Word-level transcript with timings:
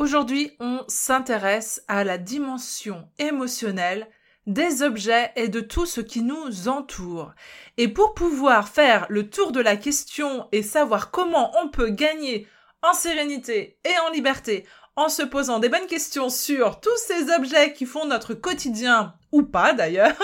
Aujourd'hui, 0.00 0.52
on 0.60 0.82
s'intéresse 0.88 1.84
à 1.86 2.04
la 2.04 2.16
dimension 2.16 3.06
émotionnelle 3.18 4.08
des 4.46 4.82
objets 4.82 5.30
et 5.36 5.48
de 5.48 5.60
tout 5.60 5.84
ce 5.84 6.00
qui 6.00 6.22
nous 6.22 6.68
entoure. 6.68 7.34
Et 7.76 7.86
pour 7.86 8.14
pouvoir 8.14 8.70
faire 8.70 9.04
le 9.10 9.28
tour 9.28 9.52
de 9.52 9.60
la 9.60 9.76
question 9.76 10.48
et 10.52 10.62
savoir 10.62 11.10
comment 11.10 11.52
on 11.62 11.68
peut 11.68 11.90
gagner 11.90 12.46
en 12.82 12.94
sérénité 12.94 13.78
et 13.84 13.98
en 14.08 14.10
liberté 14.10 14.64
en 14.96 15.10
se 15.10 15.22
posant 15.22 15.58
des 15.58 15.68
bonnes 15.68 15.86
questions 15.86 16.30
sur 16.30 16.80
tous 16.80 16.96
ces 17.06 17.30
objets 17.34 17.74
qui 17.74 17.84
font 17.84 18.06
notre 18.06 18.32
quotidien, 18.32 19.12
ou 19.32 19.42
pas 19.42 19.74
d'ailleurs, 19.74 20.16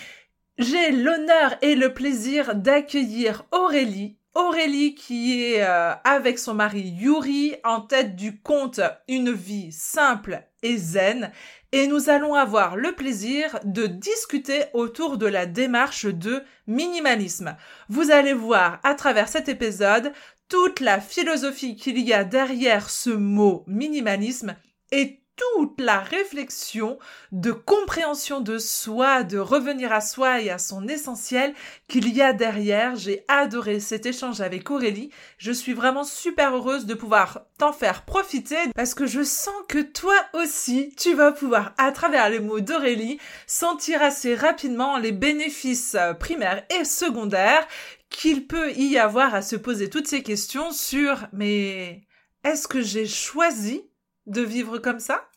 j'ai 0.58 0.90
l'honneur 0.90 1.56
et 1.62 1.76
le 1.76 1.94
plaisir 1.94 2.54
d'accueillir 2.54 3.46
Aurélie. 3.52 4.18
Aurélie 4.34 4.94
qui 4.94 5.44
est 5.44 5.62
euh, 5.62 5.92
avec 6.02 6.38
son 6.38 6.54
mari 6.54 6.80
Yuri 6.80 7.54
en 7.62 7.80
tête 7.80 8.16
du 8.16 8.40
compte 8.40 8.80
Une 9.08 9.32
vie 9.32 9.70
simple 9.70 10.42
et 10.62 10.76
zen 10.76 11.30
et 11.70 11.86
nous 11.86 12.08
allons 12.08 12.34
avoir 12.34 12.76
le 12.76 12.92
plaisir 12.92 13.58
de 13.64 13.86
discuter 13.86 14.64
autour 14.72 15.18
de 15.18 15.26
la 15.26 15.46
démarche 15.46 16.06
de 16.06 16.42
minimalisme. 16.66 17.56
Vous 17.88 18.10
allez 18.10 18.32
voir 18.32 18.80
à 18.82 18.94
travers 18.94 19.28
cet 19.28 19.48
épisode 19.48 20.12
toute 20.48 20.80
la 20.80 21.00
philosophie 21.00 21.76
qu'il 21.76 21.98
y 21.98 22.12
a 22.12 22.24
derrière 22.24 22.90
ce 22.90 23.10
mot 23.10 23.64
minimalisme 23.66 24.56
et 24.92 25.23
toute 25.36 25.80
la 25.80 26.00
réflexion 26.00 26.98
de 27.32 27.52
compréhension 27.52 28.40
de 28.40 28.58
soi, 28.58 29.22
de 29.22 29.38
revenir 29.38 29.92
à 29.92 30.00
soi 30.00 30.40
et 30.40 30.50
à 30.50 30.58
son 30.58 30.86
essentiel 30.86 31.54
qu'il 31.88 32.14
y 32.14 32.22
a 32.22 32.32
derrière. 32.32 32.96
J'ai 32.96 33.24
adoré 33.28 33.80
cet 33.80 34.06
échange 34.06 34.40
avec 34.40 34.70
Aurélie. 34.70 35.10
Je 35.38 35.52
suis 35.52 35.72
vraiment 35.72 36.04
super 36.04 36.54
heureuse 36.54 36.86
de 36.86 36.94
pouvoir 36.94 37.46
t'en 37.58 37.72
faire 37.72 38.04
profiter 38.04 38.56
parce 38.74 38.94
que 38.94 39.06
je 39.06 39.22
sens 39.22 39.54
que 39.68 39.80
toi 39.80 40.16
aussi, 40.34 40.94
tu 40.96 41.14
vas 41.14 41.32
pouvoir, 41.32 41.74
à 41.78 41.92
travers 41.92 42.28
les 42.30 42.40
mots 42.40 42.60
d'Aurélie, 42.60 43.18
sentir 43.46 44.02
assez 44.02 44.34
rapidement 44.34 44.98
les 44.98 45.12
bénéfices 45.12 45.96
primaires 46.20 46.64
et 46.78 46.84
secondaires 46.84 47.66
qu'il 48.10 48.46
peut 48.46 48.72
y 48.72 48.98
avoir 48.98 49.34
à 49.34 49.42
se 49.42 49.56
poser 49.56 49.90
toutes 49.90 50.06
ces 50.06 50.22
questions 50.22 50.70
sur 50.70 51.26
mais 51.32 52.02
est-ce 52.44 52.68
que 52.68 52.82
j'ai 52.82 53.06
choisi 53.06 53.88
de 54.26 54.42
vivre 54.42 54.78
comme 54.78 55.00
ça? 55.00 55.28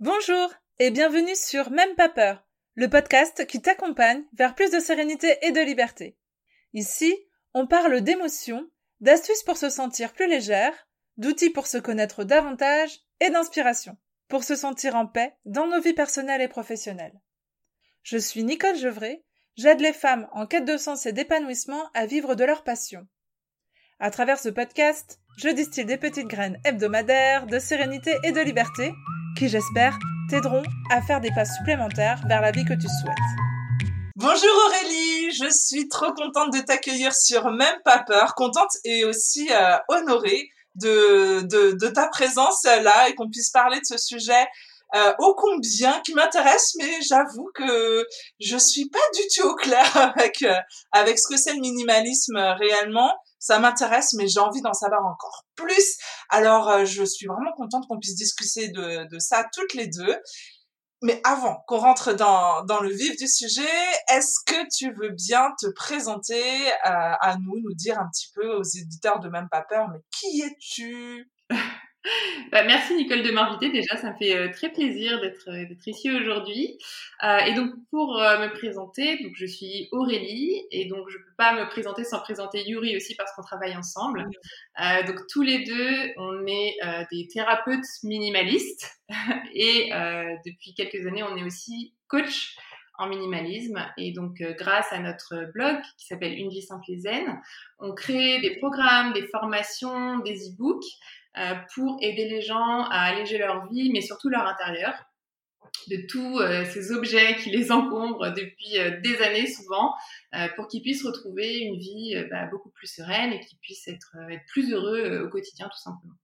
Bonjour 0.00 0.52
et 0.78 0.90
bienvenue 0.90 1.34
sur 1.34 1.70
Même 1.70 1.94
pas 1.94 2.08
peur, 2.08 2.46
le 2.74 2.88
podcast 2.88 3.46
qui 3.46 3.60
t'accompagne 3.60 4.24
vers 4.32 4.54
plus 4.54 4.70
de 4.70 4.80
sérénité 4.80 5.36
et 5.42 5.52
de 5.52 5.60
liberté. 5.60 6.16
Ici, 6.72 7.14
on 7.54 7.66
parle 7.66 8.00
d'émotions, 8.00 8.68
d'astuces 9.00 9.42
pour 9.42 9.56
se 9.56 9.68
sentir 9.68 10.12
plus 10.12 10.28
légère, 10.28 10.72
d'outils 11.16 11.50
pour 11.50 11.66
se 11.66 11.78
connaître 11.78 12.24
davantage 12.24 13.00
et 13.20 13.30
d'inspiration 13.30 13.96
pour 14.30 14.44
se 14.44 14.54
sentir 14.54 14.94
en 14.94 15.06
paix 15.06 15.34
dans 15.44 15.66
nos 15.66 15.80
vies 15.80 15.92
personnelles 15.92 16.40
et 16.40 16.48
professionnelles. 16.48 17.20
Je 18.02 18.16
suis 18.16 18.42
Nicole 18.44 18.76
Gevray, 18.76 19.22
j'aide 19.56 19.80
les 19.80 19.92
femmes 19.92 20.26
en 20.32 20.46
quête 20.46 20.64
de 20.64 20.78
sens 20.78 21.04
et 21.04 21.12
d'épanouissement 21.12 21.90
à 21.92 22.06
vivre 22.06 22.34
de 22.34 22.44
leur 22.44 22.64
passion. 22.64 23.06
À 23.98 24.10
travers 24.10 24.38
ce 24.38 24.48
podcast, 24.48 25.20
je 25.36 25.50
distille 25.50 25.84
des 25.84 25.98
petites 25.98 26.26
graines 26.26 26.58
hebdomadaires 26.64 27.46
de 27.46 27.58
sérénité 27.58 28.16
et 28.24 28.32
de 28.32 28.40
liberté 28.40 28.90
qui, 29.36 29.50
j'espère, 29.50 29.98
t'aideront 30.30 30.62
à 30.90 31.02
faire 31.02 31.20
des 31.20 31.30
pas 31.30 31.44
supplémentaires 31.44 32.22
vers 32.26 32.40
la 32.40 32.52
vie 32.52 32.64
que 32.64 32.72
tu 32.72 32.88
souhaites. 32.88 33.16
Bonjour 34.16 34.50
Aurélie, 34.66 35.32
je 35.32 35.50
suis 35.50 35.86
trop 35.88 36.12
contente 36.14 36.54
de 36.54 36.60
t'accueillir 36.60 37.14
sur 37.14 37.50
Même 37.50 37.80
pas 37.84 37.98
peur, 37.98 38.34
contente 38.34 38.72
et 38.84 39.04
aussi 39.04 39.50
euh, 39.52 39.76
honorée 39.88 40.48
de, 40.76 41.42
de, 41.42 41.72
de 41.72 41.88
ta 41.88 42.08
présence 42.08 42.64
là 42.64 43.10
et 43.10 43.14
qu'on 43.14 43.28
puisse 43.28 43.50
parler 43.50 43.78
de 43.78 43.84
ce 43.84 43.98
sujet 43.98 44.46
euh, 44.94 45.14
ô 45.18 45.34
combien 45.34 46.00
qui 46.00 46.14
m'intéresse, 46.14 46.74
mais 46.78 47.00
j'avoue 47.02 47.50
que 47.54 48.06
je 48.40 48.56
suis 48.56 48.88
pas 48.88 48.98
du 49.14 49.22
tout 49.34 49.48
au 49.48 49.54
clair 49.54 49.96
avec 50.16 50.42
euh, 50.42 50.54
avec 50.92 51.18
ce 51.18 51.28
que 51.28 51.36
c'est 51.36 51.54
le 51.54 51.60
minimalisme 51.60 52.36
euh, 52.36 52.54
réellement. 52.54 53.12
Ça 53.38 53.58
m'intéresse, 53.58 54.12
mais 54.14 54.28
j'ai 54.28 54.40
envie 54.40 54.60
d'en 54.60 54.74
savoir 54.74 55.00
encore 55.06 55.44
plus. 55.54 55.96
Alors, 56.28 56.68
euh, 56.68 56.84
je 56.84 57.04
suis 57.04 57.26
vraiment 57.26 57.52
contente 57.56 57.86
qu'on 57.88 57.98
puisse 57.98 58.16
discuter 58.16 58.68
de, 58.68 59.08
de 59.08 59.18
ça 59.18 59.46
toutes 59.54 59.74
les 59.74 59.86
deux. 59.86 60.16
Mais 61.02 61.18
avant 61.24 61.64
qu'on 61.66 61.78
rentre 61.78 62.12
dans, 62.12 62.62
dans 62.64 62.80
le 62.80 62.90
vif 62.90 63.16
du 63.16 63.26
sujet, 63.26 63.62
est-ce 64.10 64.34
que 64.44 64.66
tu 64.76 64.92
veux 64.92 65.08
bien 65.08 65.50
te 65.58 65.66
présenter 65.68 66.70
à 66.82 67.36
nous, 67.42 67.58
nous 67.58 67.72
dire 67.72 67.98
un 67.98 68.06
petit 68.12 68.30
peu 68.34 68.46
aux 68.56 68.62
éditeurs 68.62 69.18
de 69.18 69.30
Même 69.30 69.48
Pas 69.50 69.62
Peur, 69.62 69.88
mais 69.88 70.00
qui 70.10 70.42
es-tu? 70.42 71.30
bah, 72.50 72.64
merci 72.64 72.94
Nicole 72.94 73.22
de 73.22 73.30
m'inviter. 73.30 73.70
Déjà, 73.70 73.96
ça 73.96 74.12
me 74.12 74.16
fait 74.16 74.34
euh, 74.34 74.50
très 74.52 74.70
plaisir 74.70 75.20
d'être 75.20 75.48
euh, 75.48 75.64
ici 75.86 76.10
aujourd'hui. 76.10 76.78
Euh, 77.22 77.38
et 77.40 77.54
donc 77.54 77.72
pour 77.90 78.14
me 78.14 78.52
présenter, 78.52 79.22
donc 79.22 79.32
je 79.34 79.46
suis 79.46 79.88
Aurélie 79.92 80.66
et 80.70 80.86
donc 80.86 81.08
je 81.10 81.18
peux 81.18 81.34
pas 81.36 81.52
me 81.52 81.68
présenter 81.68 82.04
sans 82.04 82.20
présenter 82.20 82.66
Yuri 82.66 82.96
aussi 82.96 83.14
parce 83.14 83.32
qu'on 83.32 83.42
travaille 83.42 83.76
ensemble. 83.76 84.24
donc 85.06 85.20
tous 85.28 85.42
les 85.42 85.64
deux, 85.64 86.12
on 86.16 86.46
est 86.46 86.76
des 87.10 87.28
thérapeutes 87.28 87.84
minimalistes 88.02 89.00
et 89.54 89.90
depuis 90.46 90.74
quelques 90.74 91.06
années, 91.06 91.22
on 91.22 91.36
est 91.36 91.44
aussi 91.44 91.94
coach 92.08 92.56
en 92.98 93.08
minimalisme. 93.08 93.84
Et 93.96 94.12
donc, 94.12 94.42
grâce 94.58 94.92
à 94.92 94.98
notre 94.98 95.50
blog 95.52 95.76
qui 95.98 96.06
s'appelle 96.06 96.38
Une 96.38 96.50
vie 96.50 96.62
simple 96.62 96.84
et 96.88 96.98
zen, 96.98 97.40
on 97.78 97.94
crée 97.94 98.40
des 98.40 98.56
programmes, 98.56 99.12
des 99.12 99.26
formations, 99.28 100.18
des 100.18 100.50
e-books 100.50 100.84
pour 101.74 101.98
aider 102.00 102.28
les 102.28 102.42
gens 102.42 102.84
à 102.90 103.02
alléger 103.02 103.38
leur 103.38 103.66
vie, 103.68 103.90
mais 103.92 104.00
surtout 104.00 104.28
leur 104.28 104.46
intérieur, 104.46 104.94
de 105.88 106.06
tous 106.08 106.40
euh, 106.40 106.64
ces 106.64 106.90
objets 106.92 107.36
qui 107.36 107.50
les 107.50 107.70
encombrent 107.70 108.32
depuis 108.32 108.78
euh, 108.78 109.00
des 109.00 109.22
années 109.22 109.46
souvent, 109.46 109.94
pour 110.56 110.68
qu'ils 110.68 110.82
puissent 110.82 111.04
retrouver 111.04 111.58
une 111.58 111.78
vie 111.78 112.14
bah, 112.30 112.46
beaucoup 112.46 112.70
plus 112.70 112.86
sereine 112.86 113.32
et 113.32 113.40
qu'ils 113.40 113.58
puissent 113.58 113.88
être, 113.88 114.16
être 114.30 114.44
plus 114.46 114.72
heureux 114.72 115.22
au 115.24 115.28
quotidien 115.28 115.68
tout 115.68 115.80
simplement. 115.82 116.14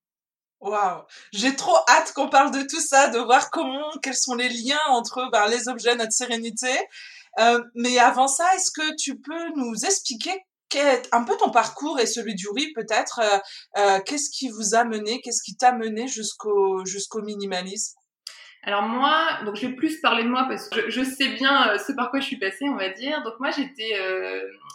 Waouh, 0.60 1.02
j'ai 1.32 1.54
trop 1.54 1.76
hâte 1.88 2.12
qu'on 2.12 2.28
parle 2.28 2.50
de 2.50 2.62
tout 2.62 2.80
ça, 2.80 3.08
de 3.08 3.18
voir 3.18 3.50
comment, 3.50 3.90
quels 4.02 4.16
sont 4.16 4.34
les 4.34 4.48
liens 4.48 4.80
entre 4.88 5.28
ben, 5.30 5.46
les 5.48 5.68
objets, 5.68 5.94
notre 5.96 6.12
sérénité. 6.12 6.72
Euh, 7.38 7.62
mais 7.74 7.98
avant 7.98 8.28
ça, 8.28 8.44
est-ce 8.54 8.70
que 8.70 8.96
tu 8.96 9.20
peux 9.20 9.50
nous 9.56 9.74
expliquer 9.84 10.32
un 11.12 11.24
peu 11.24 11.36
ton 11.36 11.50
parcours 11.50 11.98
et 12.00 12.06
celui 12.06 12.34
du 12.34 12.48
riz 12.48 12.72
peut-être. 12.74 13.20
Euh, 13.20 13.38
euh, 13.78 14.00
qu'est-ce 14.04 14.30
qui 14.30 14.48
vous 14.48 14.74
a 14.74 14.84
mené, 14.84 15.20
qu'est-ce 15.20 15.42
qui 15.42 15.56
t'a 15.56 15.72
mené 15.72 16.08
jusqu'au 16.08 16.84
jusqu'au 16.84 17.22
minimalisme? 17.22 17.98
Alors 18.62 18.82
moi, 18.82 19.38
donc 19.44 19.54
je 19.56 19.66
vais 19.66 19.74
plus 19.74 20.00
parler 20.00 20.24
de 20.24 20.28
moi 20.28 20.46
parce 20.48 20.68
que 20.68 20.90
je, 20.90 21.02
sais 21.02 21.28
bien 21.28 21.68
euh, 21.68 21.78
ce 21.78 21.92
par 21.92 22.10
quoi 22.10 22.18
je 22.18 22.26
suis 22.26 22.38
passée, 22.38 22.68
on 22.68 22.76
va 22.76 22.88
dire. 22.88 23.22
Donc 23.22 23.34
moi 23.38 23.50
j'étais, 23.50 23.96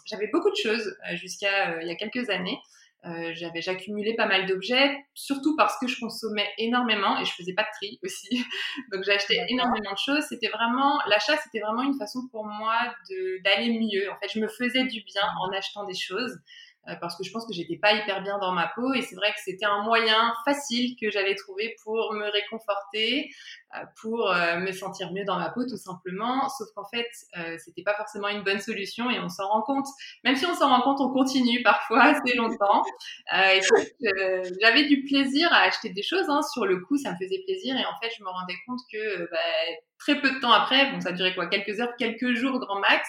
j'avais 0.06 0.30
beaucoup 0.32 0.50
de 0.50 0.56
choses 0.56 0.96
jusqu'à 1.14 1.82
il 1.82 1.88
y 1.88 1.92
a 1.92 1.96
quelques 1.96 2.30
années. 2.30 2.58
Euh, 3.04 3.32
j'avais 3.34 3.62
j'accumulais 3.62 4.14
pas 4.16 4.28
mal 4.28 4.46
d'objets, 4.46 4.96
surtout 5.16 5.56
parce 5.56 5.76
que 5.80 5.88
je 5.88 6.00
consommais 6.00 6.48
énormément 6.60 7.20
et 7.20 7.26
je 7.26 7.32
faisais 7.34 7.54
pas 7.54 7.64
de 7.64 7.70
tri 7.76 8.00
aussi. 8.04 8.46
Donc 8.92 9.04
j'achetais 9.04 9.44
énormément 9.50 9.92
de 9.92 9.98
choses. 9.98 10.24
C'était 10.30 10.50
vraiment 10.50 11.00
l'achat, 11.08 11.36
c'était 11.38 11.60
vraiment 11.60 11.82
une 11.82 11.98
façon 11.98 12.28
pour 12.32 12.46
moi 12.46 12.76
de 13.10 13.42
d'aller 13.44 13.70
mieux. 13.70 14.12
En 14.12 14.18
fait, 14.20 14.30
je 14.34 14.40
me 14.40 14.48
faisais 14.48 14.84
du 14.86 15.02
bien 15.02 15.24
en 15.42 15.52
achetant 15.52 15.86
des 15.86 15.96
choses. 15.96 16.38
Euh, 16.88 16.96
parce 17.00 17.16
que 17.16 17.24
je 17.24 17.32
pense 17.32 17.46
que 17.46 17.54
j'étais 17.54 17.78
pas 17.78 17.94
hyper 17.94 18.24
bien 18.24 18.40
dans 18.40 18.54
ma 18.54 18.68
peau 18.68 18.92
et 18.94 19.04
c'est 19.04 19.16
vrai 19.16 19.32
que 19.32 19.40
c'était 19.44 19.66
un 19.66 19.84
moyen 19.84 20.34
facile 20.46 20.96
que 21.00 21.12
j'avais 21.12 21.36
trouvé 21.36 21.76
pour 21.84 22.12
me 22.14 22.26
réconforter, 22.32 23.30
euh, 23.76 23.84
pour 24.02 24.32
euh, 24.32 24.58
me 24.58 24.72
sentir 24.72 25.12
mieux 25.14 25.24
dans 25.24 25.38
ma 25.38 25.50
peau 25.50 25.64
tout 25.64 25.78
simplement. 25.78 26.50
Sauf 26.50 26.70
qu'en 26.76 26.86
fait, 26.86 27.08
c'était 27.60 27.84
pas 27.84 27.94
forcément 27.94 28.30
une 28.30 28.44
bonne 28.44 28.60
solution 28.60 29.12
et 29.12 29.20
on 29.20 29.30
s'en 29.30 29.48
rend 29.48 29.62
compte. 29.62 29.86
Même 30.24 30.36
si 30.36 30.46
on 30.46 30.56
s'en 30.56 30.70
rend 30.70 30.82
compte, 30.82 31.02
on 31.02 31.14
continue 31.14 31.62
parfois 31.62 32.04
assez 32.16 32.36
longtemps. 32.36 32.84
j'avais 33.32 34.86
du 34.86 35.04
plaisir 35.04 35.54
à 35.54 35.62
acheter 35.62 35.90
des 35.90 36.04
choses. 36.04 36.30
Hein. 36.30 36.42
Sur 36.42 36.66
le 36.66 36.80
coup, 36.80 36.98
ça 36.98 37.12
me 37.12 37.18
faisait 37.18 37.44
plaisir 37.46 37.76
et 37.78 37.86
en 37.86 38.00
fait, 38.02 38.10
je 38.18 38.24
me 38.24 38.30
rendais 38.30 38.58
compte 38.66 38.80
que 38.92 39.30
bah, 39.30 39.38
très 40.00 40.20
peu 40.20 40.32
de 40.32 40.40
temps 40.40 40.52
après, 40.52 40.92
bon, 40.92 41.00
ça 41.00 41.12
durait 41.12 41.36
quoi, 41.36 41.46
quelques 41.48 41.80
heures, 41.80 41.96
quelques 41.98 42.34
jours 42.34 42.60
grand 42.60 42.80
max, 42.80 43.08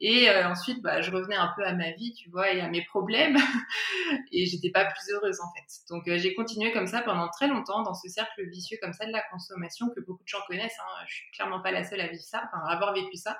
et 0.00 0.30
euh, 0.30 0.48
ensuite, 0.48 0.80
bah, 0.80 1.02
je 1.02 1.10
revenais 1.10 1.36
un 1.36 1.52
peu 1.54 1.62
à 1.62 1.74
ma 1.74 1.90
vie, 1.90 2.14
tu 2.14 2.30
vois, 2.30 2.50
et 2.50 2.60
à 2.60 2.68
mes 2.68 2.82
problèmes. 2.84 3.36
et 4.32 4.46
j'étais 4.46 4.70
pas 4.70 4.86
plus 4.86 5.12
heureuse, 5.12 5.38
en 5.40 5.52
fait. 5.54 5.94
Donc, 5.94 6.08
euh, 6.08 6.16
j'ai 6.16 6.34
continué 6.34 6.72
comme 6.72 6.86
ça 6.86 7.02
pendant 7.02 7.28
très 7.28 7.48
longtemps, 7.48 7.82
dans 7.82 7.94
ce 7.94 8.08
cercle 8.08 8.48
vicieux 8.48 8.78
comme 8.80 8.94
ça 8.94 9.04
de 9.04 9.12
la 9.12 9.22
consommation 9.30 9.90
que 9.94 10.00
beaucoup 10.00 10.22
de 10.22 10.28
gens 10.28 10.40
connaissent. 10.46 10.78
Hein. 10.80 11.04
Je 11.06 11.14
suis 11.16 11.30
clairement 11.32 11.60
pas 11.60 11.70
la 11.70 11.84
seule 11.84 12.00
à 12.00 12.08
vivre 12.08 12.22
ça, 12.22 12.42
enfin, 12.46 12.64
à 12.66 12.72
avoir 12.72 12.94
vécu 12.94 13.16
ça. 13.16 13.38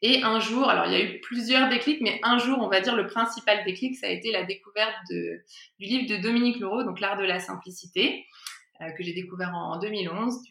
Et 0.00 0.22
un 0.22 0.40
jour, 0.40 0.68
alors 0.68 0.86
il 0.86 0.92
y 0.92 0.96
a 0.96 1.02
eu 1.02 1.20
plusieurs 1.20 1.68
déclics, 1.68 2.00
mais 2.00 2.20
un 2.22 2.38
jour, 2.38 2.58
on 2.60 2.68
va 2.68 2.80
dire 2.80 2.94
le 2.94 3.06
principal 3.06 3.64
déclic, 3.64 3.96
ça 3.96 4.06
a 4.06 4.10
été 4.10 4.32
la 4.32 4.44
découverte 4.44 4.94
du 5.08 5.44
livre 5.78 6.14
de 6.14 6.20
Dominique 6.20 6.58
Leroux, 6.60 6.82
donc 6.82 7.00
L'art 7.00 7.16
de 7.16 7.24
la 7.24 7.38
simplicité, 7.38 8.26
euh, 8.80 8.90
que 8.90 9.02
j'ai 9.02 9.14
découvert 9.14 9.54
en, 9.54 9.78
2011. 9.78 10.42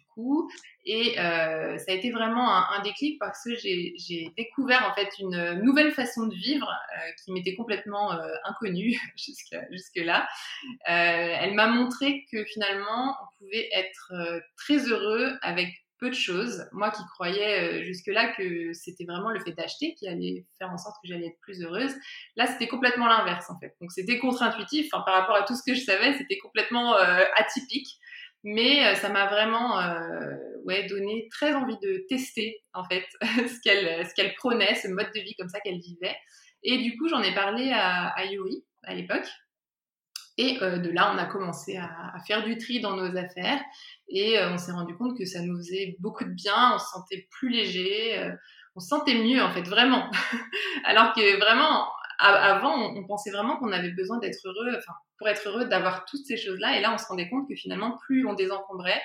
Et 0.85 1.17
euh, 1.19 1.77
ça 1.77 1.91
a 1.91 1.95
été 1.95 2.11
vraiment 2.11 2.53
un, 2.53 2.81
déclic 2.81 3.17
parce 3.19 3.43
que 3.43 3.55
j'ai 3.55 4.31
découvert 4.35 4.87
en 4.89 4.93
fait 4.93 5.09
une 5.19 5.61
nouvelle 5.61 5.91
façon 5.91 6.27
de 6.27 6.35
vivre 6.35 6.67
euh, 6.69 7.11
qui 7.23 7.31
m'était 7.31 7.55
complètement 7.55 8.13
euh, 8.13 8.33
inconnue 8.43 8.99
jusqu'à 9.15 9.65
jusque 9.71 9.97
là. 9.97 10.27
Elle 10.85 11.53
m'a 11.53 11.67
montré 11.67 12.25
que 12.31 12.43
finalement 12.45 13.15
on 13.21 13.37
pouvait 13.45 13.69
être 13.73 14.13
très 14.57 14.77
heureux 14.89 15.37
avec 15.41 15.69
peu 16.03 16.09
de 16.09 16.15
choses. 16.15 16.65
Moi 16.73 16.91
qui 16.91 17.01
croyais 17.13 17.61
euh, 17.61 17.83
jusque-là 17.83 18.33
que 18.33 18.73
c'était 18.73 19.05
vraiment 19.05 19.29
le 19.29 19.39
fait 19.39 19.53
d'acheter 19.53 19.95
qui 19.95 20.07
allait 20.07 20.45
faire 20.59 20.69
en 20.69 20.77
sorte 20.77 20.97
que 21.01 21.07
j'allais 21.07 21.27
être 21.27 21.39
plus 21.39 21.61
heureuse, 21.63 21.93
là 22.35 22.45
c'était 22.45 22.67
complètement 22.67 23.07
l'inverse 23.07 23.49
en 23.49 23.57
fait. 23.59 23.73
Donc 23.79 23.91
c'était 23.91 24.19
contre-intuitif, 24.19 24.89
par 24.91 25.05
rapport 25.05 25.35
à 25.35 25.43
tout 25.43 25.55
ce 25.55 25.63
que 25.65 25.73
je 25.73 25.81
savais, 25.81 26.17
c'était 26.17 26.37
complètement 26.39 26.95
atypique. 27.37 27.99
Mais 28.43 28.85
euh, 28.85 28.95
ça 28.95 29.09
m'a 29.09 29.27
vraiment 29.27 29.79
euh, 29.79 30.35
ouais, 30.65 30.85
donné 30.87 31.27
très 31.31 31.53
envie 31.53 31.77
de 31.81 32.05
tester 32.09 32.61
en 32.73 32.83
fait 32.85 33.05
ce 33.21 33.61
qu'elle 33.61 34.05
ce 34.05 34.13
qu'elle 34.13 34.35
prônait, 34.35 34.75
ce 34.75 34.87
mode 34.89 35.11
de 35.15 35.21
vie 35.21 35.35
comme 35.35 35.49
ça 35.49 35.59
qu'elle 35.61 35.79
vivait. 35.79 36.15
Et 36.63 36.77
du 36.79 36.97
coup, 36.97 37.07
j'en 37.07 37.21
ai 37.21 37.33
parlé 37.33 37.71
à, 37.71 38.07
à 38.07 38.25
Yuri 38.25 38.63
à 38.83 38.93
l'époque. 38.93 39.27
Et 40.37 40.57
euh, 40.61 40.77
de 40.77 40.89
là, 40.89 41.13
on 41.13 41.17
a 41.17 41.25
commencé 41.25 41.77
à, 41.77 42.13
faire 42.25 42.43
du 42.43 42.57
tri 42.57 42.79
dans 42.79 42.95
nos 42.95 43.15
affaires 43.17 43.61
et 44.09 44.37
on 44.39 44.57
s'est 44.57 44.71
rendu 44.71 44.95
compte 44.95 45.17
que 45.17 45.25
ça 45.25 45.41
nous 45.41 45.57
faisait 45.57 45.95
beaucoup 45.99 46.23
de 46.23 46.31
bien, 46.31 46.73
on 46.73 46.79
se 46.79 46.87
sentait 46.87 47.27
plus 47.29 47.49
léger, 47.49 48.31
on 48.75 48.79
se 48.79 48.87
sentait 48.87 49.15
mieux 49.15 49.41
en 49.43 49.51
fait, 49.51 49.63
vraiment. 49.63 50.09
Alors 50.85 51.13
que 51.13 51.37
vraiment, 51.39 51.87
avant, 52.23 52.95
on, 52.95 53.05
pensait 53.05 53.31
vraiment 53.31 53.57
qu'on 53.57 53.71
avait 53.71 53.91
besoin 53.91 54.17
d'être 54.19 54.39
heureux, 54.45 54.75
enfin, 54.77 54.93
pour 55.17 55.27
être 55.27 55.47
heureux, 55.47 55.65
d'avoir 55.65 56.05
toutes 56.05 56.25
ces 56.25 56.37
choses-là. 56.37 56.77
Et 56.77 56.81
là, 56.81 56.93
on 56.93 56.97
se 56.97 57.05
rendait 57.05 57.29
compte 57.29 57.47
que 57.47 57.55
finalement, 57.55 57.97
plus 58.05 58.25
on 58.25 58.33
désencombrait, 58.33 59.01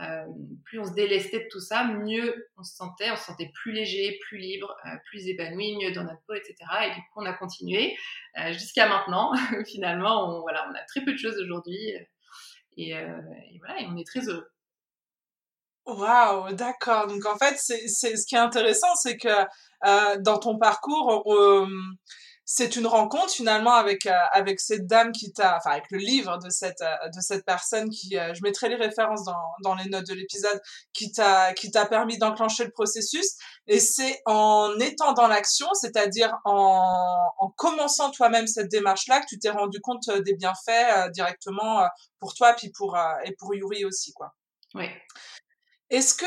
euh, 0.00 0.24
plus 0.64 0.78
on 0.78 0.84
se 0.84 0.94
délestait 0.94 1.40
de 1.40 1.48
tout 1.50 1.60
ça, 1.60 1.84
mieux 1.84 2.48
on 2.56 2.62
se 2.62 2.74
sentait, 2.74 3.10
on 3.10 3.16
se 3.16 3.24
sentait 3.24 3.50
plus 3.54 3.72
léger, 3.72 4.18
plus 4.22 4.38
libre, 4.38 4.74
euh, 4.86 4.96
plus 5.06 5.26
épanoui, 5.28 5.76
mieux 5.76 5.92
dans 5.92 6.04
notre 6.04 6.22
peau, 6.26 6.34
etc. 6.34 6.54
Et 6.86 6.94
du 6.94 7.00
coup, 7.00 7.20
on 7.20 7.26
a 7.26 7.34
continué 7.34 7.96
euh, 8.38 8.52
jusqu'à 8.52 8.88
maintenant. 8.88 9.32
Finalement, 9.66 10.28
on, 10.28 10.40
voilà, 10.40 10.66
on 10.70 10.74
a 10.74 10.82
très 10.84 11.04
peu 11.04 11.12
de 11.12 11.18
choses 11.18 11.38
aujourd'hui 11.38 11.78
et, 12.78 12.94
voilà, 13.58 13.80
et 13.80 13.86
on 13.86 13.96
est 13.98 14.06
très 14.06 14.26
heureux. 14.28 14.48
Waouh, 15.84 16.52
d'accord. 16.54 17.06
Donc 17.08 17.26
en 17.26 17.36
fait, 17.36 17.56
c'est, 17.58 17.88
ce 17.88 18.26
qui 18.26 18.34
est 18.34 18.38
intéressant, 18.38 18.94
c'est 18.94 19.18
que 19.18 20.22
dans 20.22 20.38
ton 20.38 20.58
parcours, 20.58 21.26
c'est 22.54 22.76
une 22.76 22.86
rencontre 22.86 23.32
finalement 23.32 23.72
avec 23.72 24.04
euh, 24.04 24.12
avec 24.30 24.60
cette 24.60 24.86
dame 24.86 25.12
qui 25.12 25.32
t'a 25.32 25.56
enfin 25.56 25.70
avec 25.70 25.90
le 25.90 25.96
livre 25.96 26.36
de 26.36 26.50
cette 26.50 26.82
euh, 26.82 27.08
de 27.08 27.20
cette 27.22 27.46
personne 27.46 27.88
qui 27.88 28.18
euh, 28.18 28.34
je 28.34 28.42
mettrai 28.42 28.68
les 28.68 28.76
références 28.76 29.24
dans 29.24 29.54
dans 29.62 29.74
les 29.74 29.88
notes 29.88 30.06
de 30.06 30.12
l'épisode 30.12 30.60
qui 30.92 31.10
t'a 31.12 31.54
qui 31.54 31.70
t'a 31.70 31.86
permis 31.86 32.18
d'enclencher 32.18 32.64
le 32.64 32.70
processus 32.70 33.26
et 33.68 33.80
c'est 33.80 34.20
en 34.26 34.78
étant 34.80 35.14
dans 35.14 35.28
l'action 35.28 35.66
c'est-à-dire 35.72 36.36
en 36.44 37.16
en 37.38 37.48
commençant 37.56 38.10
toi-même 38.10 38.46
cette 38.46 38.70
démarche 38.70 39.06
là 39.08 39.20
que 39.20 39.26
tu 39.30 39.38
t'es 39.38 39.48
rendu 39.48 39.80
compte 39.80 40.10
des 40.10 40.34
bienfaits 40.34 41.10
directement 41.14 41.88
pour 42.20 42.34
toi 42.34 42.52
puis 42.52 42.70
pour 42.76 42.98
et 43.24 43.34
pour 43.38 43.54
Yuri 43.54 43.86
aussi 43.86 44.12
quoi. 44.12 44.34
Oui. 44.74 44.90
Est-ce 45.88 46.14
que 46.14 46.26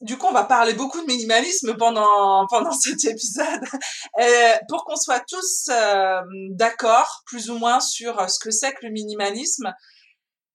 du 0.00 0.18
coup, 0.18 0.26
on 0.26 0.32
va 0.32 0.44
parler 0.44 0.74
beaucoup 0.74 1.00
de 1.00 1.06
minimalisme 1.06 1.76
pendant 1.76 2.46
pendant 2.48 2.72
cet 2.72 3.04
épisode, 3.04 3.62
euh, 4.20 4.56
pour 4.68 4.84
qu'on 4.84 4.96
soit 4.96 5.24
tous 5.26 5.68
euh, 5.70 6.20
d'accord, 6.50 7.22
plus 7.26 7.50
ou 7.50 7.58
moins, 7.58 7.80
sur 7.80 8.28
ce 8.28 8.38
que 8.38 8.50
c'est 8.50 8.72
que 8.72 8.86
le 8.86 8.90
minimalisme. 8.90 9.72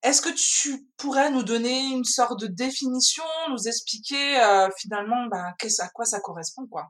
Est-ce 0.02 0.22
que 0.22 0.30
tu 0.30 0.88
pourrais 0.98 1.30
nous 1.30 1.44
donner 1.44 1.82
une 1.88 2.06
sorte 2.06 2.40
de 2.40 2.48
définition, 2.48 3.24
nous 3.50 3.68
expliquer 3.68 4.40
euh, 4.40 4.70
finalement 4.78 5.26
ben, 5.30 5.54
à 5.80 5.90
quoi 5.90 6.06
ça 6.06 6.20
correspond, 6.22 6.68
quoi? 6.68 6.90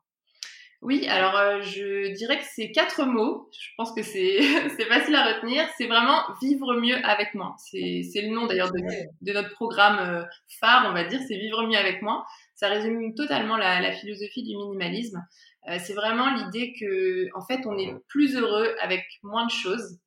Oui, 0.82 1.08
alors 1.08 1.36
euh, 1.36 1.62
je 1.62 2.14
dirais 2.14 2.38
que 2.38 2.46
c'est 2.56 2.72
quatre 2.72 3.04
mots. 3.04 3.50
Je 3.52 3.70
pense 3.76 3.92
que 3.92 4.02
c'est 4.02 4.40
facile 4.88 5.16
à 5.16 5.34
retenir. 5.34 5.68
C'est 5.78 5.88
vraiment 5.88 6.22
vivre 6.42 6.76
mieux 6.80 6.96
avec 7.04 7.34
moi. 7.34 7.56
C'est 7.58 8.22
le 8.22 8.34
nom 8.34 8.48
d'ailleurs 8.48 8.72
de, 8.72 8.80
de, 9.22 9.34
notre 9.34 9.52
programme 9.52 10.00
euh, 10.00 10.24
phare, 10.60 10.88
on 10.90 10.94
va 10.94 11.04
dire. 11.04 11.20
C'est 11.28 11.38
vivre 11.38 11.68
mieux 11.68 11.78
avec 11.78 12.02
moi. 12.02 12.26
Ça 12.56 12.70
résume 12.70 13.14
totalement 13.14 13.58
la, 13.58 13.82
la 13.82 13.92
philosophie 13.92 14.44
du 14.44 14.56
minimalisme. 14.56 15.22
Euh, 15.70 15.78
c'est 15.80 15.94
vraiment 15.94 16.34
l'idée 16.34 16.74
que 16.80 17.28
en 17.36 17.46
fait 17.46 17.66
on 17.66 17.78
est 17.78 17.94
plus 18.08 18.38
heureux 18.38 18.74
avec 18.82 19.04
moins 19.22 19.46
de 19.46 19.52
choses. 19.52 20.00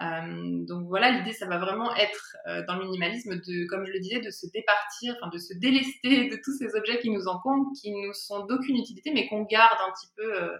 Euh, 0.00 0.64
donc 0.66 0.86
voilà, 0.88 1.10
l'idée, 1.10 1.32
ça 1.32 1.46
va 1.46 1.58
vraiment 1.58 1.94
être 1.96 2.36
euh, 2.46 2.64
dans 2.66 2.76
le 2.76 2.84
minimalisme 2.84 3.36
de, 3.36 3.66
comme 3.66 3.84
je 3.84 3.92
le 3.92 4.00
disais, 4.00 4.20
de 4.20 4.30
se 4.30 4.46
départir, 4.46 5.14
de 5.30 5.38
se 5.38 5.52
délester 5.54 6.28
de 6.30 6.38
tous 6.42 6.56
ces 6.56 6.74
objets 6.74 6.98
qui 7.00 7.10
nous 7.10 7.28
encombrent, 7.28 7.70
qui 7.80 7.92
nous 7.92 8.14
sont 8.14 8.46
d'aucune 8.46 8.76
utilité, 8.76 9.12
mais 9.12 9.28
qu'on 9.28 9.42
garde 9.42 9.78
un 9.86 9.92
petit 9.92 10.08
peu 10.16 10.42
euh, 10.42 10.56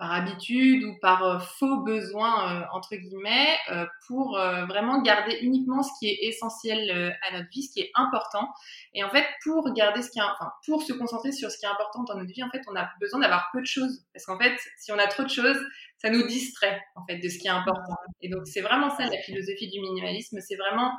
par 0.00 0.12
habitude 0.12 0.82
ou 0.82 0.98
par 0.98 1.22
euh, 1.22 1.38
faux 1.38 1.82
besoin 1.82 2.62
euh, 2.62 2.64
entre 2.72 2.96
guillemets 2.96 3.58
euh, 3.70 3.84
pour 4.08 4.30
vraiment 4.66 5.02
garder 5.02 5.38
uniquement 5.42 5.82
ce 5.82 5.90
qui 5.98 6.08
est 6.08 6.18
essentiel 6.22 6.90
à 7.28 7.36
notre 7.36 7.50
vie, 7.50 7.62
ce 7.62 7.72
qui 7.72 7.80
est 7.80 7.90
important. 7.94 8.48
Et 8.94 9.04
en 9.04 9.10
fait, 9.10 9.26
pour 9.44 9.72
garder 9.74 10.02
ce 10.02 10.10
qui 10.10 10.18
est, 10.18 10.22
enfin, 10.22 10.50
pour 10.66 10.82
se 10.82 10.94
concentrer 10.94 11.32
sur 11.32 11.50
ce 11.50 11.58
qui 11.58 11.66
est 11.66 11.68
important 11.68 12.02
dans 12.04 12.16
notre 12.16 12.32
vie, 12.32 12.42
en 12.42 12.50
fait, 12.50 12.62
on 12.66 12.74
a 12.76 12.88
besoin 12.98 13.20
d'avoir 13.20 13.50
peu 13.52 13.60
de 13.60 13.66
choses 13.66 14.02
parce 14.14 14.24
qu'en 14.24 14.38
fait, 14.38 14.58
si 14.78 14.90
on 14.90 14.98
a 14.98 15.06
trop 15.06 15.22
de 15.22 15.28
choses, 15.28 15.60
ça 15.98 16.08
nous 16.08 16.26
distrait 16.26 16.80
en 16.96 17.04
fait 17.04 17.18
de 17.18 17.28
ce 17.28 17.38
qui 17.38 17.46
est 17.46 17.50
important. 17.50 17.96
Et 18.22 18.30
donc 18.30 18.46
c'est 18.46 18.62
vraiment 18.62 18.88
ça 18.88 19.04
la 19.04 19.18
philosophie 19.18 19.68
du 19.68 19.80
minimalisme, 19.80 20.38
c'est 20.40 20.56
vraiment 20.56 20.92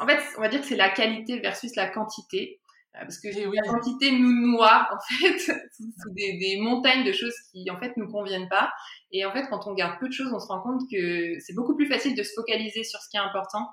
en 0.00 0.06
fait, 0.06 0.20
on 0.38 0.40
va 0.40 0.48
dire 0.48 0.60
que 0.60 0.66
c'est 0.66 0.76
la 0.76 0.90
qualité 0.90 1.38
versus 1.40 1.74
la 1.76 1.88
quantité. 1.88 2.60
Euh, 2.96 3.00
parce 3.00 3.18
que 3.20 3.28
oui. 3.28 3.56
la 3.56 3.72
quantité 3.72 4.12
nous 4.12 4.52
noie 4.52 4.86
en 4.92 4.98
fait 5.00 5.38
sous 5.78 6.10
des, 6.10 6.38
des, 6.38 6.58
montagnes 6.60 7.04
de 7.04 7.12
choses 7.12 7.34
qui 7.50 7.70
en 7.70 7.78
fait 7.78 7.96
nous 7.96 8.06
conviennent 8.06 8.48
pas. 8.48 8.70
Et 9.12 9.24
en 9.24 9.32
fait 9.32 9.46
quand 9.48 9.66
on 9.66 9.72
garde 9.72 9.98
peu 9.98 10.08
de 10.08 10.12
choses 10.12 10.30
on 10.32 10.38
se 10.38 10.48
rend 10.48 10.60
compte 10.60 10.82
que 10.90 11.38
c'est 11.40 11.54
beaucoup 11.54 11.74
plus 11.74 11.86
facile 11.86 12.14
de 12.14 12.22
se 12.22 12.32
focaliser 12.34 12.84
sur 12.84 13.00
ce 13.00 13.08
qui 13.08 13.16
est 13.16 13.20
important. 13.20 13.66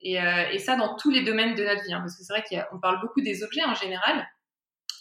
Et, 0.00 0.20
euh, 0.20 0.50
et 0.50 0.58
ça 0.58 0.76
dans 0.76 0.96
tous 0.96 1.10
les 1.10 1.22
domaines 1.22 1.54
de 1.54 1.64
notre 1.64 1.84
vie 1.84 1.92
hein, 1.92 2.00
parce 2.00 2.16
que 2.16 2.24
c'est 2.24 2.32
vrai 2.32 2.44
qu'on 2.50 2.80
parle 2.80 3.00
beaucoup 3.00 3.20
des 3.20 3.44
objets 3.44 3.64
en 3.64 3.74
général. 3.74 4.26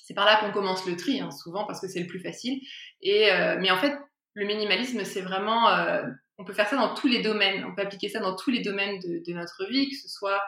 C'est 0.06 0.14
par 0.14 0.26
là 0.26 0.40
qu'on 0.40 0.52
commence 0.52 0.86
le 0.86 0.96
tri 0.96 1.20
hein, 1.20 1.32
souvent 1.32 1.66
parce 1.66 1.82
que 1.82 1.88
c'est 1.88 2.00
le 2.00 2.08
plus 2.08 2.20
facile. 2.20 2.62
Et 3.02 3.32
euh, 3.32 3.58
mais 3.60 3.72
en 3.72 3.78
fait 3.78 3.98
le 4.36 4.46
minimalisme 4.46 5.04
c'est 5.04 5.22
vraiment 5.22 5.70
euh, 5.70 6.04
on 6.38 6.46
peut 6.46 6.54
faire 6.54 6.68
ça 6.68 6.76
dans 6.76 6.94
tous 6.94 7.08
les 7.08 7.24
domaines. 7.24 7.66
On 7.66 7.74
peut 7.74 7.82
appliquer 7.82 8.10
ça 8.10 8.20
dans 8.20 8.36
tous 8.36 8.52
les 8.52 8.62
domaines 8.62 9.00
de, 9.00 9.24
de 9.26 9.34
notre 9.34 9.66
vie 9.68 9.90
que 9.90 9.96
ce 9.96 10.10
soit 10.10 10.42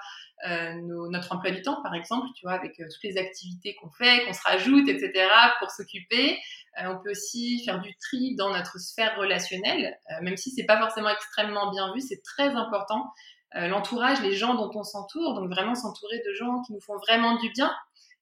nos, 0.81 1.09
notre 1.09 1.33
emploi 1.33 1.51
du 1.51 1.61
temps, 1.61 1.81
par 1.81 1.95
exemple, 1.95 2.27
tu 2.35 2.45
vois, 2.45 2.53
avec 2.53 2.79
euh, 2.79 2.85
toutes 2.91 3.03
les 3.03 3.17
activités 3.17 3.75
qu'on 3.75 3.89
fait, 3.89 4.25
qu'on 4.25 4.33
se 4.33 4.41
rajoute, 4.43 4.87
etc., 4.89 5.27
pour 5.59 5.71
s'occuper. 5.71 6.37
Euh, 6.81 6.87
on 6.87 7.01
peut 7.01 7.11
aussi 7.11 7.63
faire 7.63 7.79
du 7.79 7.95
tri 7.97 8.35
dans 8.35 8.49
notre 8.51 8.79
sphère 8.79 9.17
relationnelle, 9.17 9.97
euh, 10.11 10.21
même 10.21 10.35
si 10.35 10.51
c'est 10.51 10.65
pas 10.65 10.77
forcément 10.77 11.09
extrêmement 11.09 11.71
bien 11.71 11.93
vu, 11.93 12.01
c'est 12.01 12.21
très 12.21 12.49
important. 12.49 13.13
Euh, 13.55 13.67
l'entourage, 13.67 14.21
les 14.21 14.33
gens 14.33 14.55
dont 14.55 14.71
on 14.75 14.83
s'entoure, 14.83 15.35
donc 15.35 15.49
vraiment 15.49 15.75
s'entourer 15.75 16.21
de 16.25 16.33
gens 16.33 16.61
qui 16.63 16.73
nous 16.73 16.81
font 16.81 16.97
vraiment 16.97 17.37
du 17.37 17.49
bien, 17.51 17.73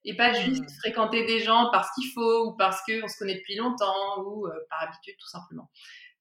et 0.05 0.15
pas 0.15 0.33
juste 0.33 0.63
mmh. 0.63 0.75
fréquenter 0.79 1.25
des 1.25 1.39
gens 1.39 1.69
parce 1.71 1.89
qu'il 1.95 2.11
faut 2.13 2.47
ou 2.47 2.57
parce 2.57 2.81
qu'on 2.81 3.07
se 3.07 3.17
connaît 3.17 3.35
depuis 3.35 3.55
longtemps 3.55 4.21
ou 4.25 4.45
par 4.69 4.83
habitude 4.83 5.15
tout 5.17 5.29
simplement. 5.29 5.69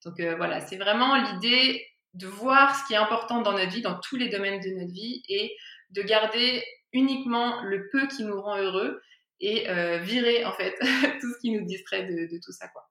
Donc 0.04 0.20
voilà, 0.20 0.60
c'est 0.60 0.76
vraiment 0.76 1.16
l'idée 1.16 1.84
de 2.14 2.28
voir 2.28 2.76
ce 2.76 2.86
qui 2.86 2.94
est 2.94 2.96
important 2.96 3.42
dans 3.42 3.52
notre 3.52 3.72
vie, 3.72 3.82
dans 3.82 3.98
tous 3.98 4.14
les 4.16 4.28
domaines 4.28 4.60
de 4.60 4.70
notre 4.70 4.92
vie, 4.92 5.24
et 5.28 5.56
de 5.92 6.02
garder 6.02 6.64
uniquement 6.92 7.62
le 7.62 7.88
peu 7.90 8.06
qui 8.08 8.24
nous 8.24 8.40
rend 8.40 8.58
heureux 8.58 9.00
et 9.40 9.68
euh, 9.70 9.98
virer 9.98 10.44
en 10.44 10.52
fait 10.52 10.74
tout 11.20 11.32
ce 11.32 11.38
qui 11.40 11.50
nous 11.50 11.64
distrait 11.64 12.04
de, 12.04 12.32
de 12.32 12.40
tout 12.42 12.52
ça 12.52 12.68
quoi. 12.68 12.88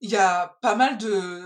Il 0.00 0.10
y 0.10 0.16
a 0.16 0.58
pas 0.60 0.74
mal 0.74 0.98
de 0.98 1.42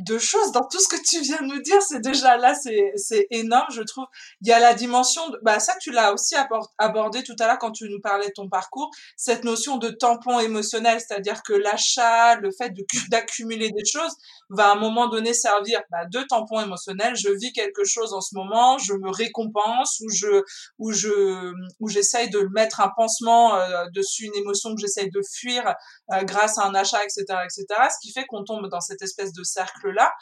de 0.00 0.18
choses 0.18 0.52
dans 0.52 0.66
tout 0.66 0.80
ce 0.80 0.88
que 0.88 1.00
tu 1.02 1.20
viens 1.20 1.40
de 1.40 1.46
nous 1.46 1.62
dire. 1.62 1.80
C'est 1.82 2.00
déjà 2.00 2.36
là, 2.36 2.54
c'est, 2.54 3.26
énorme, 3.30 3.66
je 3.70 3.82
trouve. 3.82 4.06
Il 4.42 4.48
y 4.48 4.52
a 4.52 4.58
la 4.58 4.74
dimension, 4.74 5.28
de, 5.30 5.38
bah, 5.42 5.58
ça, 5.60 5.74
tu 5.80 5.90
l'as 5.90 6.12
aussi 6.12 6.34
abordé 6.78 7.22
tout 7.22 7.36
à 7.38 7.46
l'heure 7.46 7.58
quand 7.58 7.72
tu 7.72 7.88
nous 7.88 8.00
parlais 8.00 8.28
de 8.28 8.32
ton 8.32 8.48
parcours, 8.48 8.90
cette 9.16 9.44
notion 9.44 9.76
de 9.78 9.88
tampon 9.88 10.40
émotionnel, 10.40 11.00
c'est-à-dire 11.00 11.42
que 11.42 11.52
l'achat, 11.52 12.36
le 12.36 12.50
fait 12.50 12.72
d'accumuler 13.10 13.70
des 13.70 13.84
choses 13.84 14.14
va 14.50 14.68
à 14.68 14.72
un 14.72 14.76
moment 14.76 15.08
donné 15.08 15.34
servir 15.34 15.80
bah, 15.90 16.04
de 16.06 16.22
tampon 16.22 16.60
émotionnel. 16.60 17.14
Je 17.16 17.30
vis 17.30 17.52
quelque 17.52 17.84
chose 17.84 18.12
en 18.12 18.20
ce 18.20 18.34
moment, 18.34 18.78
je 18.78 18.94
me 18.94 19.10
récompense 19.10 20.00
ou 20.00 20.10
je, 20.10 20.42
ou 20.78 20.92
je, 20.92 21.52
ou 21.80 21.88
j'essaye 21.88 22.30
de 22.30 22.48
mettre 22.54 22.80
un 22.80 22.90
pansement 22.96 23.56
euh, 23.56 23.86
dessus 23.92 24.24
une 24.24 24.34
émotion 24.34 24.74
que 24.74 24.80
j'essaye 24.80 25.10
de 25.10 25.20
fuir 25.22 25.74
euh, 26.12 26.22
grâce 26.22 26.58
à 26.58 26.64
un 26.64 26.74
achat, 26.74 27.02
etc., 27.02 27.24
etc. 27.44 27.66
Ce 27.90 27.98
qui 28.00 28.12
fait 28.12 28.24
qu'on 28.26 28.44
tombe 28.44 28.68
dans 28.68 28.80
cette 28.80 29.02
espèce 29.02 29.32
de 29.32 29.42
cercle 29.42 29.90
là. 29.90 30.12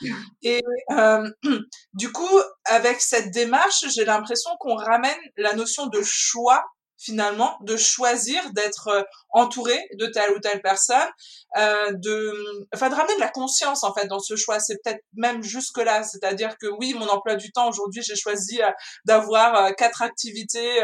Et 0.43 0.63
euh, 0.93 1.31
du 1.95 2.13
coup, 2.13 2.41
avec 2.65 3.01
cette 3.01 3.31
démarche, 3.33 3.85
j'ai 3.95 4.05
l'impression 4.05 4.51
qu'on 4.61 4.77
ramène 4.77 5.19
la 5.37 5.55
notion 5.55 5.87
de 5.87 6.01
choix 6.03 6.65
finalement 6.99 7.57
de 7.63 7.77
choisir 7.77 8.41
d'être 8.53 8.89
euh, 8.89 9.03
entouré 9.31 9.79
de 9.99 10.07
telle 10.07 10.31
ou 10.33 10.41
telle 10.41 10.63
personne 10.63 11.09
euh, 11.57 11.93
de 11.93 12.33
enfin 12.75 12.89
de 12.89 12.95
ramener 12.95 13.15
de 13.15 13.21
la 13.21 13.29
conscience 13.29 13.85
en 13.85 13.95
fait 13.95 14.07
dans 14.07 14.19
ce 14.19 14.35
choix. 14.37 14.59
C'est 14.59 14.79
peut-être 14.83 15.03
même 15.15 15.43
jusque 15.43 15.79
là 15.79 16.03
c'est-à-dire 16.03 16.57
que 16.59 16.67
oui 16.67 16.95
mon 16.95 17.07
emploi 17.09 17.37
du 17.37 17.53
temps 17.53 17.69
aujourd'hui 17.69 18.03
j'ai 18.03 18.17
choisi 18.17 18.61
euh, 18.61 18.71
d'avoir 19.05 19.55
euh, 19.55 19.73
quatre 19.73 20.03
activités 20.03 20.83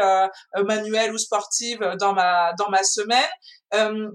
manuelles 0.63 1.13
ou 1.13 1.17
sportives 1.17 1.95
dans 1.99 2.13
ma 2.13 2.53
dans 2.53 2.69
ma 2.69 2.83
semaine. 2.83 3.29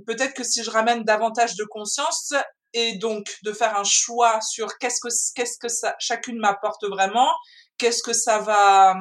Peut-être 0.06 0.34
que 0.34 0.44
si 0.44 0.62
je 0.62 0.70
ramène 0.70 1.04
davantage 1.04 1.56
de 1.56 1.64
conscience 1.64 2.32
et 2.72 2.96
donc 2.96 3.26
de 3.42 3.52
faire 3.52 3.76
un 3.78 3.84
choix 3.84 4.40
sur 4.40 4.78
qu'est-ce 4.78 5.00
que 5.00 5.08
qu'est-ce 5.34 5.58
que 5.58 5.68
ça 5.68 5.94
chacune 5.98 6.38
m'apporte 6.38 6.84
vraiment 6.86 7.30
qu'est-ce 7.78 8.02
que 8.02 8.12
ça 8.12 8.38
va 8.38 8.94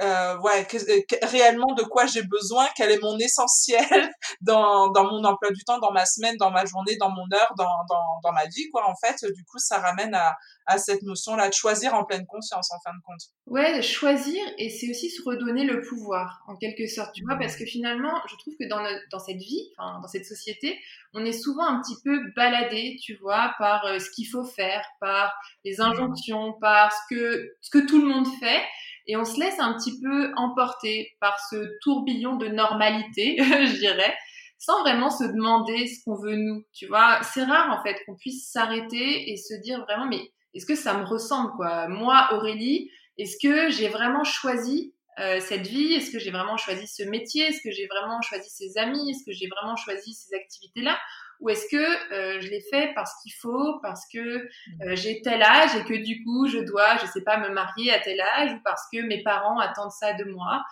euh, 0.00 0.38
ouais, 0.38 0.66
euh, 0.74 1.16
réellement 1.22 1.74
de 1.74 1.82
quoi 1.82 2.06
j'ai 2.06 2.22
besoin, 2.22 2.66
quel 2.76 2.90
est 2.90 3.02
mon 3.02 3.18
essentiel 3.18 4.10
dans, 4.40 4.88
dans 4.88 5.04
mon 5.04 5.22
emploi 5.24 5.50
du 5.50 5.62
temps, 5.64 5.78
dans 5.78 5.92
ma 5.92 6.06
semaine, 6.06 6.36
dans 6.38 6.50
ma 6.50 6.64
journée, 6.64 6.96
dans 6.96 7.10
mon 7.10 7.26
heure, 7.32 7.54
dans, 7.58 7.84
dans, 7.88 8.20
dans 8.22 8.32
ma 8.32 8.46
vie, 8.46 8.70
quoi. 8.70 8.88
En 8.88 8.94
fait, 8.96 9.24
du 9.32 9.44
coup, 9.44 9.58
ça 9.58 9.78
ramène 9.78 10.14
à, 10.14 10.36
à 10.66 10.78
cette 10.78 11.02
notion-là 11.02 11.48
de 11.48 11.54
choisir 11.54 11.94
en 11.94 12.04
pleine 12.04 12.26
conscience, 12.26 12.70
en 12.72 12.80
fin 12.84 12.94
de 12.96 13.02
compte. 13.04 13.20
Ouais, 13.46 13.82
choisir, 13.82 14.42
et 14.58 14.70
c'est 14.70 14.88
aussi 14.90 15.10
se 15.10 15.22
redonner 15.22 15.64
le 15.64 15.82
pouvoir, 15.82 16.42
en 16.46 16.56
quelque 16.56 16.86
sorte, 16.86 17.12
tu 17.14 17.24
vois, 17.24 17.36
parce 17.36 17.56
que 17.56 17.64
finalement, 17.64 18.14
je 18.28 18.36
trouve 18.36 18.54
que 18.58 18.68
dans, 18.68 18.80
notre, 18.80 19.02
dans 19.10 19.18
cette 19.18 19.38
vie, 19.38 19.70
enfin, 19.76 20.00
dans 20.00 20.08
cette 20.08 20.24
société, 20.24 20.78
on 21.12 21.24
est 21.24 21.32
souvent 21.32 21.66
un 21.66 21.80
petit 21.82 21.96
peu 22.04 22.20
baladé, 22.36 22.96
tu 23.02 23.16
vois, 23.16 23.54
par 23.58 23.84
euh, 23.86 23.98
ce 23.98 24.10
qu'il 24.10 24.28
faut 24.28 24.44
faire, 24.44 24.84
par 25.00 25.34
les 25.64 25.80
injonctions, 25.80 26.54
par 26.60 26.92
ce 26.92 27.14
que, 27.14 27.56
ce 27.60 27.70
que 27.70 27.86
tout 27.86 28.00
le 28.00 28.06
monde 28.06 28.26
fait, 28.38 28.62
et 29.10 29.16
on 29.16 29.24
se 29.24 29.40
laisse 29.40 29.58
un 29.58 29.74
petit 29.74 30.00
peu 30.00 30.32
emporter 30.36 31.16
par 31.20 31.36
ce 31.50 31.56
tourbillon 31.82 32.36
de 32.36 32.46
normalité, 32.46 33.36
je 33.40 33.76
dirais, 33.76 34.16
sans 34.56 34.80
vraiment 34.82 35.10
se 35.10 35.24
demander 35.24 35.88
ce 35.88 36.04
qu'on 36.04 36.14
veut 36.14 36.36
nous, 36.36 36.64
tu 36.72 36.86
vois. 36.86 37.20
C'est 37.24 37.42
rare 37.42 37.76
en 37.76 37.82
fait 37.82 37.96
qu'on 38.06 38.14
puisse 38.14 38.48
s'arrêter 38.52 39.32
et 39.32 39.36
se 39.36 39.54
dire 39.54 39.80
vraiment 39.80 40.06
mais 40.06 40.30
est-ce 40.54 40.64
que 40.64 40.76
ça 40.76 40.94
me 40.94 41.04
ressemble 41.04 41.50
quoi? 41.56 41.88
Moi 41.88 42.28
Aurélie, 42.32 42.88
est-ce 43.18 43.36
que 43.42 43.68
j'ai 43.70 43.88
vraiment 43.88 44.22
choisi 44.22 44.94
euh, 45.18 45.40
cette 45.40 45.66
vie? 45.66 45.92
Est-ce 45.94 46.12
que 46.12 46.20
j'ai 46.20 46.30
vraiment 46.30 46.56
choisi 46.56 46.86
ce 46.86 47.02
métier? 47.02 47.46
Est-ce 47.46 47.62
que 47.64 47.72
j'ai 47.72 47.88
vraiment 47.88 48.22
choisi 48.22 48.48
ces 48.48 48.78
amis? 48.78 49.10
Est-ce 49.10 49.24
que 49.26 49.32
j'ai 49.32 49.48
vraiment 49.48 49.74
choisi 49.74 50.14
ces 50.14 50.36
activités-là? 50.36 50.96
Ou 51.40 51.48
est-ce 51.48 51.66
que 51.70 52.12
euh, 52.12 52.40
je 52.40 52.48
l'ai 52.48 52.60
fait 52.60 52.92
parce 52.94 53.12
qu'il 53.22 53.32
faut, 53.32 53.78
parce 53.80 54.06
que 54.12 54.18
euh, 54.18 54.48
j'ai 54.94 55.22
tel 55.22 55.42
âge 55.42 55.74
et 55.74 55.84
que 55.84 55.94
du 55.94 56.22
coup 56.22 56.46
je 56.46 56.58
dois, 56.58 56.98
je 56.98 57.06
sais 57.06 57.22
pas, 57.22 57.38
me 57.38 57.48
marier 57.48 57.92
à 57.92 57.98
tel 57.98 58.20
âge 58.20 58.52
ou 58.52 58.60
parce 58.62 58.82
que 58.92 59.00
mes 59.00 59.22
parents 59.22 59.58
attendent 59.58 59.90
ça 59.90 60.12
de 60.12 60.24
moi. 60.24 60.62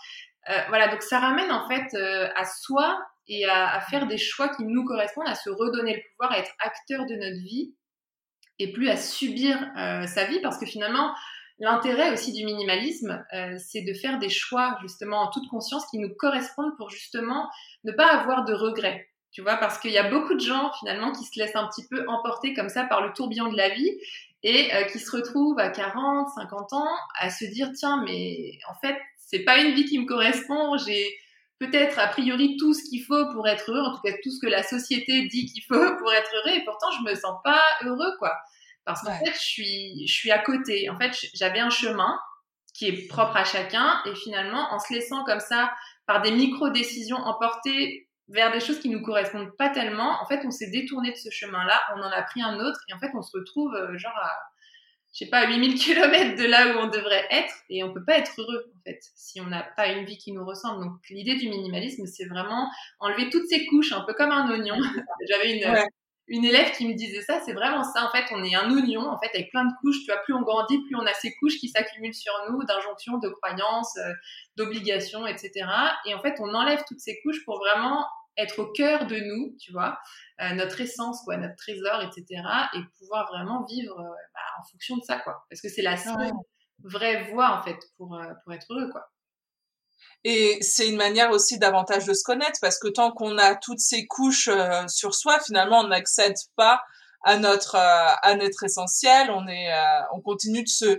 Euh, 0.51 0.61
voilà, 0.69 0.89
donc 0.89 1.03
ça 1.03 1.19
ramène 1.19 1.51
en 1.51 1.69
fait 1.69 1.95
à 2.37 2.45
soi 2.45 2.99
et 3.27 3.47
à, 3.47 3.75
à, 3.75 3.81
faire 3.81 4.07
des 4.07 4.19
choix 4.19 4.49
qui 4.49 4.65
nous 4.65 4.85
correspondent, 4.85 5.29
à 5.29 5.35
se 5.35 5.51
redonner 5.51 5.97
le 5.97 6.03
pouvoir, 6.11 6.33
à 6.33 6.39
être 6.39 6.53
acteur 6.61 7.07
de 7.07 7.15
notre 7.15 7.43
vie 7.43 7.75
et 8.59 8.73
plus 8.73 8.89
à 8.89 8.97
subir 8.97 9.59
sa 9.75 10.25
vie 10.25 10.41
parce 10.41 10.59
que 10.59 10.67
finalement 10.67 11.15
L'intérêt 11.61 12.13
aussi 12.13 12.33
du 12.33 12.45
minimalisme, 12.45 13.27
c'est 13.59 13.83
de 13.83 13.93
faire 13.93 14.21
des 14.21 14.29
choix 14.29 14.79
justement 14.81 15.23
en 15.23 15.31
toute 15.33 15.49
conscience 15.49 15.85
qui 15.91 15.99
nous 15.99 16.15
correspondent 16.15 16.77
pour 16.77 16.89
justement 16.89 17.51
ne 17.83 17.91
pas 17.91 18.13
avoir 18.13 18.45
de 18.45 18.53
regrets. 18.55 19.09
Tu 19.31 19.43
vois, 19.43 19.57
parce 19.57 19.79
qu'il 19.79 19.91
y 19.91 19.99
a 19.99 20.09
beaucoup 20.09 20.35
de 20.35 20.41
gens 20.41 20.73
finalement 20.79 21.13
qui 21.13 21.25
se 21.25 21.39
laissent 21.39 21.57
un 21.57 21.69
petit 21.69 21.87
peu 21.87 22.05
emporter 22.09 22.55
comme 22.55 22.69
ça 22.69 22.85
par 22.85 23.07
le 23.07 23.13
tourbillon 23.13 23.49
de 23.49 23.57
la 23.57 23.69
vie 23.69 23.93
et 24.43 24.75
euh, 24.75 24.85
qui 24.85 24.99
se 24.99 25.15
retrouvent 25.15 25.59
à 25.59 25.69
40, 25.69 26.29
50 26.35 26.73
ans 26.73 26.89
à 27.19 27.31
se 27.31 27.45
dire 27.45 27.71
tiens 27.77 28.03
mais 28.05 28.59
en 28.69 28.75
fait 28.81 28.97
c'est 29.17 29.41
pas 29.41 29.59
une 29.59 29.75
vie 29.75 29.85
qui 29.85 29.99
me 29.99 30.07
correspond, 30.07 30.79
j'ai 30.79 31.15
peut-être 31.59 31.99
a 31.99 32.07
priori 32.07 32.57
tout 32.57 32.73
ce 32.73 32.83
qu'il 32.89 33.03
faut 33.05 33.31
pour 33.33 33.47
être 33.49 33.71
heureux, 33.71 33.87
en 33.87 33.95
tout 33.95 34.01
cas 34.03 34.13
tout 34.23 34.31
ce 34.31 34.41
que 34.41 34.51
la 34.51 34.63
société 34.63 35.27
dit 35.27 35.47
qu'il 35.47 35.63
faut 35.65 35.97
pour 35.99 36.13
être 36.13 36.31
heureux 36.35 36.57
et 36.57 36.65
pourtant 36.65 36.91
je 36.93 37.11
me 37.11 37.15
sens 37.15 37.37
pas 37.45 37.63
heureux 37.83 38.13
quoi. 38.19 38.37
Parce 38.85 39.03
qu'en 39.03 39.13
fait 39.19 39.35
je 39.35 39.39
suis 39.39 40.07
je 40.07 40.13
suis 40.13 40.31
à 40.31 40.39
côté. 40.39 40.89
En 40.89 40.99
fait 40.99 41.13
j'avais 41.35 41.61
un 41.61 41.71
chemin 41.71 42.19
qui 42.73 42.87
est 42.87 43.09
propre 43.09 43.37
à 43.37 43.45
chacun 43.45 44.01
et 44.07 44.15
finalement 44.15 44.73
en 44.73 44.79
se 44.79 44.95
laissant 44.95 45.25
comme 45.25 45.41
ça 45.41 45.71
par 46.07 46.23
des 46.23 46.31
micro 46.31 46.71
décisions 46.71 47.19
emportées 47.19 48.08
vers 48.29 48.53
des 48.53 48.61
choses 48.61 48.79
qui 48.81 48.89
nous 48.89 49.03
correspondent 49.03 49.57
pas 49.57 49.71
tellement. 49.71 50.21
En 50.23 50.27
fait, 50.27 50.41
on 50.45 50.51
s'est 50.51 50.71
détourné 50.71 51.13
de 51.13 51.17
ce 51.17 51.31
chemin-là, 51.31 51.81
on 51.97 52.01
en 52.01 52.11
a 52.11 52.23
pris 52.23 52.43
un 52.43 52.59
autre, 52.61 52.81
et 52.89 52.93
en 52.93 52.99
fait, 52.99 53.11
on 53.15 53.23
se 53.23 53.37
retrouve 53.37 53.75
euh, 53.75 53.97
genre 53.97 54.17
à, 54.17 54.31
je 55.13 55.25
sais 55.25 55.31
pas, 55.31 55.49
8000 55.49 55.75
km 55.79 56.37
de 56.37 56.47
là 56.47 56.69
où 56.69 56.79
on 56.81 56.89
devrait 56.89 57.27
être, 57.31 57.55
et 57.71 57.83
on 57.83 57.93
peut 57.93 58.05
pas 58.05 58.19
être 58.19 58.33
heureux, 58.39 58.73
en 58.77 58.83
fait, 58.85 59.01
si 59.17 59.41
on 59.41 59.47
n'a 59.47 59.63
pas 59.63 59.89
une 59.89 60.05
vie 60.05 60.19
qui 60.19 60.33
nous 60.33 60.45
ressemble. 60.45 60.85
Donc, 60.85 60.99
l'idée 61.11 61.37
du 61.37 61.49
minimalisme, 61.49 62.07
c'est 62.07 62.27
vraiment 62.27 62.69
enlever 63.01 63.31
toutes 63.31 63.47
ces 63.49 63.67
couches, 63.67 63.93
un 63.93 64.03
peu 64.03 64.15
comme 64.15 64.31
un 64.31 64.51
oignon. 64.51 64.77
J'avais 65.29 65.59
une, 65.59 65.87
une 66.29 66.45
élève 66.45 66.73
qui 66.73 66.87
me 66.87 66.95
disait 66.95 67.23
ça, 67.23 67.41
c'est 67.45 67.55
vraiment 67.55 67.83
ça. 67.83 68.05
En 68.05 68.11
fait, 68.11 68.27
on 68.33 68.45
est 68.45 68.55
un 68.55 68.71
oignon, 68.71 69.09
en 69.09 69.19
fait, 69.19 69.31
avec 69.35 69.51
plein 69.51 69.65
de 69.65 69.73
couches. 69.81 70.01
Tu 70.05 70.13
vois, 70.13 70.21
plus 70.21 70.35
on 70.35 70.43
grandit, 70.43 70.79
plus 70.85 70.97
on 70.97 71.07
a 71.07 71.15
ces 71.15 71.35
couches 71.37 71.59
qui 71.59 71.69
s'accumulent 71.69 72.15
sur 72.15 72.33
nous, 72.51 72.63
d'injonctions, 72.65 73.17
de 73.19 73.31
croyances, 73.31 73.97
euh, 73.97 74.13
d'obligations, 74.57 75.27
etc. 75.27 75.67
Et 76.05 76.15
en 76.15 76.21
fait, 76.21 76.35
on 76.41 76.55
enlève 76.55 76.83
toutes 76.87 77.01
ces 77.01 77.19
couches 77.23 77.43
pour 77.45 77.59
vraiment 77.59 78.07
être 78.39 78.61
au 78.61 78.67
cœur 78.67 79.07
de 79.07 79.17
nous, 79.17 79.57
tu 79.61 79.73
vois, 79.73 79.99
euh, 80.41 80.55
notre 80.55 80.81
essence, 80.81 81.23
quoi, 81.25 81.37
notre 81.37 81.57
trésor, 81.57 82.03
etc. 82.03 82.43
Et 82.75 82.79
pouvoir 82.99 83.27
vraiment 83.27 83.65
vivre 83.65 83.99
euh, 83.99 84.15
bah, 84.33 84.41
en 84.61 84.65
fonction 84.71 84.97
de 84.97 85.03
ça, 85.03 85.19
quoi. 85.19 85.45
Parce 85.51 85.61
que 85.61 85.69
c'est 85.69 85.83
la 85.83 85.97
seule 85.97 86.33
vraie 86.85 87.31
voie, 87.33 87.59
en 87.59 87.63
fait, 87.65 87.79
pour, 87.97 88.15
euh, 88.15 88.33
pour 88.45 88.55
être 88.55 88.67
heureux, 88.71 88.89
quoi. 88.91 89.11
Et 90.25 90.59
c'est 90.63 90.89
une 90.89 90.97
manière 90.97 91.31
aussi 91.31 91.59
davantage 91.59 92.05
de 92.07 92.15
se 92.15 92.23
connaître, 92.25 92.59
parce 92.61 92.79
que 92.79 92.89
tant 92.89 93.11
qu'on 93.13 93.39
a 93.39 93.57
toutes 93.57 93.81
ces 93.81 94.07
couches 94.07 94.51
sur 94.89 95.15
soi, 95.15 95.39
finalement, 95.41 95.81
on 95.81 95.89
n'accède 95.89 96.35
pas 96.57 96.83
à 97.25 97.37
notre 97.37 97.77
à 97.77 98.35
notre 98.35 98.65
essentiel. 98.65 99.31
On 99.31 99.47
est, 99.47 99.73
on 100.13 100.21
continue 100.21 100.65
de 100.65 100.69
se 100.69 100.99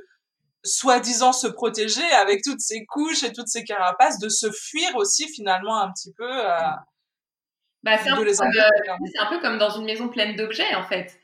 soi-disant 0.63 1.34
se 1.34 1.48
protéger 1.48 2.10
avec 2.22 2.43
toutes 2.43 2.62
ces 2.62 2.86
couches 2.86 3.24
et 3.24 3.34
toutes 3.34 3.50
ces 3.50 3.65
carapaces, 3.65 4.19
de 4.19 4.29
se 4.29 4.51
fuir 4.51 4.96
aussi 4.96 5.27
finalement 5.27 5.81
un 5.81 5.91
petit 5.91 6.13
peu. 6.13 6.41
Bah, 7.84 7.98
c'est 7.98 8.10
un, 8.10 8.16
un, 8.18 9.30
peu 9.30 9.40
comme 9.40 9.58
dans 9.58 9.70
une 9.70 9.86
maison 9.86 10.10
pleine 10.10 10.36
d'objets, 10.36 10.76
en 10.76 10.84
fait. 10.84 11.20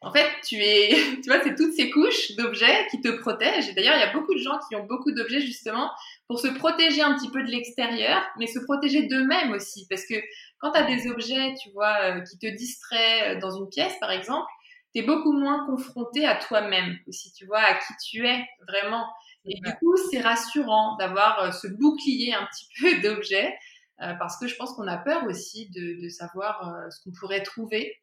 En 0.00 0.12
fait, 0.12 0.26
tu 0.46 0.56
es, 0.56 0.90
tu 1.22 1.28
vois, 1.28 1.40
c'est 1.42 1.56
toutes 1.56 1.72
ces 1.74 1.90
couches 1.90 2.36
d'objets 2.36 2.86
qui 2.90 3.00
te 3.00 3.08
protègent. 3.08 3.68
Et 3.68 3.72
d'ailleurs, 3.72 3.96
il 3.96 4.00
y 4.00 4.04
a 4.04 4.12
beaucoup 4.12 4.34
de 4.34 4.40
gens 4.40 4.58
qui 4.68 4.76
ont 4.76 4.84
beaucoup 4.84 5.10
d'objets 5.12 5.40
justement 5.40 5.90
pour 6.28 6.38
se 6.38 6.48
protéger 6.48 7.02
un 7.02 7.14
petit 7.14 7.30
peu 7.30 7.42
de 7.42 7.50
l'extérieur, 7.50 8.22
mais 8.38 8.46
se 8.46 8.60
protéger 8.60 9.06
d'eux-mêmes 9.06 9.52
aussi. 9.52 9.86
Parce 9.88 10.06
que 10.06 10.14
quand 10.58 10.72
tu 10.72 10.78
as 10.78 10.84
des 10.84 11.08
objets, 11.10 11.54
tu 11.60 11.70
vois, 11.70 11.96
euh, 12.02 12.20
qui 12.20 12.38
te 12.38 12.46
distraient 12.46 13.36
euh, 13.36 13.40
dans 13.40 13.50
une 13.50 13.68
pièce, 13.68 13.94
par 14.00 14.12
exemple, 14.12 14.46
tu 14.94 15.00
es 15.00 15.02
beaucoup 15.02 15.32
moins 15.32 15.66
confronté 15.66 16.26
à 16.26 16.36
toi-même 16.36 16.96
aussi, 17.08 17.32
tu 17.32 17.44
vois, 17.46 17.60
à 17.60 17.74
qui 17.74 17.92
tu 18.04 18.26
es 18.26 18.46
vraiment. 18.68 19.04
Et 19.44 19.54
du 19.54 19.72
coup, 19.78 19.96
c'est 20.10 20.20
rassurant 20.20 20.96
d'avoir 20.96 21.42
euh, 21.42 21.50
ce 21.50 21.66
bouclier 21.66 22.34
un 22.34 22.46
petit 22.46 22.68
peu 22.80 23.00
d'objets 23.00 23.56
euh, 24.02 24.14
parce 24.14 24.38
que 24.38 24.46
je 24.46 24.56
pense 24.56 24.72
qu'on 24.74 24.86
a 24.86 24.96
peur 24.96 25.24
aussi 25.24 25.70
de, 25.70 26.02
de 26.02 26.08
savoir 26.08 26.68
euh, 26.68 26.90
ce 26.90 27.02
qu'on 27.02 27.12
pourrait 27.18 27.42
trouver 27.42 27.96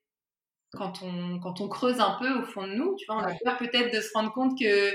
quand 0.74 1.02
on, 1.04 1.40
quand 1.40 1.62
on 1.62 1.70
creuse 1.70 2.00
un 2.00 2.18
peu 2.20 2.30
au 2.40 2.44
fond 2.44 2.68
de 2.68 2.74
nous. 2.74 2.96
Tu 2.98 3.06
vois, 3.08 3.18
on 3.18 3.24
a 3.24 3.34
peur 3.44 3.58
peut-être 3.58 3.94
de 3.94 4.02
se 4.02 4.10
rendre 4.14 4.34
compte 4.34 4.60
que 4.60 4.92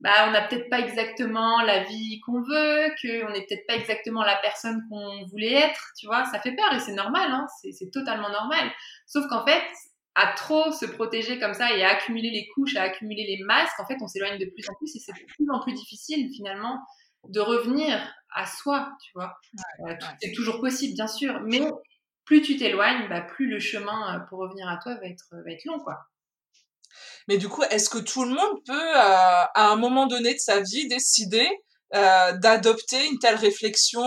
bah, 0.00 0.28
on 0.28 0.30
n'a 0.30 0.42
peut-être 0.42 0.70
pas 0.70 0.80
exactement 0.80 1.60
la 1.62 1.82
vie 1.84 2.20
qu'on 2.20 2.40
veut, 2.40 2.88
qu'on 3.02 3.32
n'est 3.32 3.44
peut-être 3.46 3.66
pas 3.66 3.74
exactement 3.74 4.22
la 4.22 4.36
personne 4.36 4.80
qu'on 4.88 5.26
voulait 5.26 5.54
être, 5.54 5.92
tu 5.98 6.06
vois, 6.06 6.24
ça 6.26 6.40
fait 6.40 6.54
peur 6.54 6.72
et 6.72 6.78
c'est 6.78 6.94
normal, 6.94 7.30
hein, 7.32 7.46
c'est 7.72 7.90
totalement 7.90 8.30
normal. 8.30 8.70
Sauf 9.06 9.26
qu'en 9.28 9.44
fait, 9.44 9.64
à 10.14 10.32
trop 10.34 10.70
se 10.72 10.86
protéger 10.86 11.38
comme 11.38 11.54
ça 11.54 11.76
et 11.76 11.84
à 11.84 11.90
accumuler 11.90 12.30
les 12.30 12.46
couches, 12.54 12.76
à 12.76 12.82
accumuler 12.82 13.24
les 13.24 13.44
masques, 13.44 13.78
en 13.80 13.86
fait, 13.86 13.96
on 14.00 14.06
s'éloigne 14.06 14.38
de 14.38 14.46
plus 14.46 14.68
en 14.68 14.74
plus 14.74 14.94
et 14.94 15.00
c'est 15.00 15.12
de 15.12 15.26
plus 15.26 15.50
en 15.50 15.60
plus 15.60 15.72
difficile 15.74 16.30
finalement 16.34 16.78
de 17.28 17.40
revenir 17.40 18.00
à 18.34 18.46
soi, 18.46 18.90
tu 19.02 19.12
vois. 19.14 19.38
Euh, 19.86 19.94
c'est 20.22 20.32
toujours 20.32 20.60
possible, 20.60 20.94
bien 20.94 21.06
sûr, 21.06 21.40
mais 21.44 21.60
plus 22.24 22.42
tu 22.42 22.56
t'éloignes, 22.56 23.08
bah, 23.08 23.22
plus 23.22 23.48
le 23.48 23.58
chemin 23.58 24.16
euh, 24.16 24.20
pour 24.28 24.38
revenir 24.38 24.68
à 24.68 24.78
toi 24.78 24.94
va 24.94 25.06
être, 25.06 25.26
va 25.32 25.50
être 25.50 25.64
long, 25.64 25.80
quoi. 25.80 25.98
Mais 27.26 27.36
du 27.36 27.48
coup, 27.48 27.62
est-ce 27.64 27.90
que 27.90 27.98
tout 27.98 28.24
le 28.24 28.30
monde 28.30 28.58
peut, 28.66 28.72
euh, 28.72 29.44
à 29.54 29.70
un 29.70 29.76
moment 29.76 30.06
donné 30.06 30.34
de 30.34 30.38
sa 30.38 30.60
vie, 30.60 30.88
décider 30.88 31.48
d'adopter 31.90 33.06
une 33.06 33.18
telle 33.18 33.36
réflexion, 33.36 34.02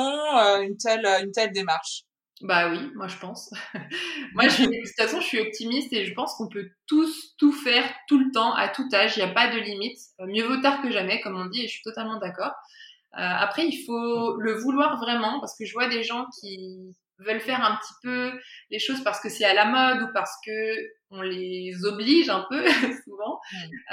une 0.62 0.78
telle, 0.78 1.06
une 1.24 1.32
telle 1.32 1.52
démarche? 1.52 2.04
Bah 2.42 2.72
oui, 2.72 2.80
moi 2.96 3.08
je 3.08 3.18
pense. 3.18 3.52
moi, 4.34 4.48
je, 4.48 4.64
de 4.64 4.88
toute 4.88 4.96
façon, 4.96 5.20
je 5.20 5.26
suis 5.26 5.40
optimiste 5.40 5.94
et 5.94 6.06
je 6.06 6.14
pense 6.14 6.34
qu'on 6.36 6.48
peut 6.48 6.70
tous 6.88 7.36
tout 7.38 7.52
faire 7.52 7.84
tout 8.08 8.18
le 8.18 8.32
temps, 8.32 8.54
à 8.54 8.68
tout 8.68 8.88
âge. 8.94 9.18
Il 9.18 9.24
n'y 9.24 9.30
a 9.30 9.34
pas 9.34 9.52
de 9.52 9.60
limite. 9.60 9.98
mieux 10.20 10.46
vaut 10.46 10.62
tard 10.62 10.82
que 10.82 10.92
jamais, 10.92 11.22
comme 11.22 11.40
on 11.40 11.46
dit, 11.46 11.62
et 11.62 11.68
je 11.68 11.74
suis 11.74 11.84
totalement 11.84 12.20
d'accord. 12.20 12.54
Euh, 13.16 13.20
après, 13.20 13.68
il 13.68 13.84
faut 13.86 14.38
le 14.38 14.54
vouloir 14.54 14.98
vraiment 14.98 15.40
parce 15.40 15.58
que 15.58 15.66
je 15.66 15.74
vois 15.74 15.88
des 15.88 16.04
gens 16.04 16.26
qui 16.40 16.96
veulent 17.20 17.42
faire 17.42 17.64
un 17.64 17.76
petit 17.78 17.94
peu 18.02 18.32
les 18.70 18.80
choses 18.80 19.04
parce 19.04 19.20
que 19.20 19.30
c'est 19.30 19.46
à 19.46 19.54
la 19.54 19.66
mode 19.66 20.10
ou 20.10 20.14
parce 20.14 20.34
que 20.46 20.76
on 21.12 21.22
les 21.22 21.86
oblige 21.86 22.30
un 22.30 22.46
peu 22.50 22.66
souvent. 23.06 23.40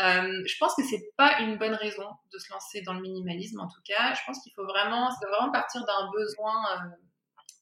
Euh, 0.01 0.43
je 0.47 0.55
pense 0.59 0.75
que 0.75 0.83
c'est 0.85 1.11
pas 1.17 1.41
une 1.41 1.57
bonne 1.59 1.75
raison 1.75 2.07
de 2.33 2.39
se 2.39 2.51
lancer 2.53 2.83
dans 2.83 2.95
le 2.95 3.01
minimalisme 3.01 3.61
en 3.61 3.69
tout 3.69 3.81
cas. 3.85 4.15
Je 4.15 4.21
pense 4.27 4.41
qu'il 4.43 4.53
faut 4.55 4.65
vraiment, 4.65 5.11
ça 5.11 5.29
vraiment 5.29 5.53
partir 5.53 5.85
d'un 5.85 6.11
besoin 6.13 6.65
euh, 6.73 6.91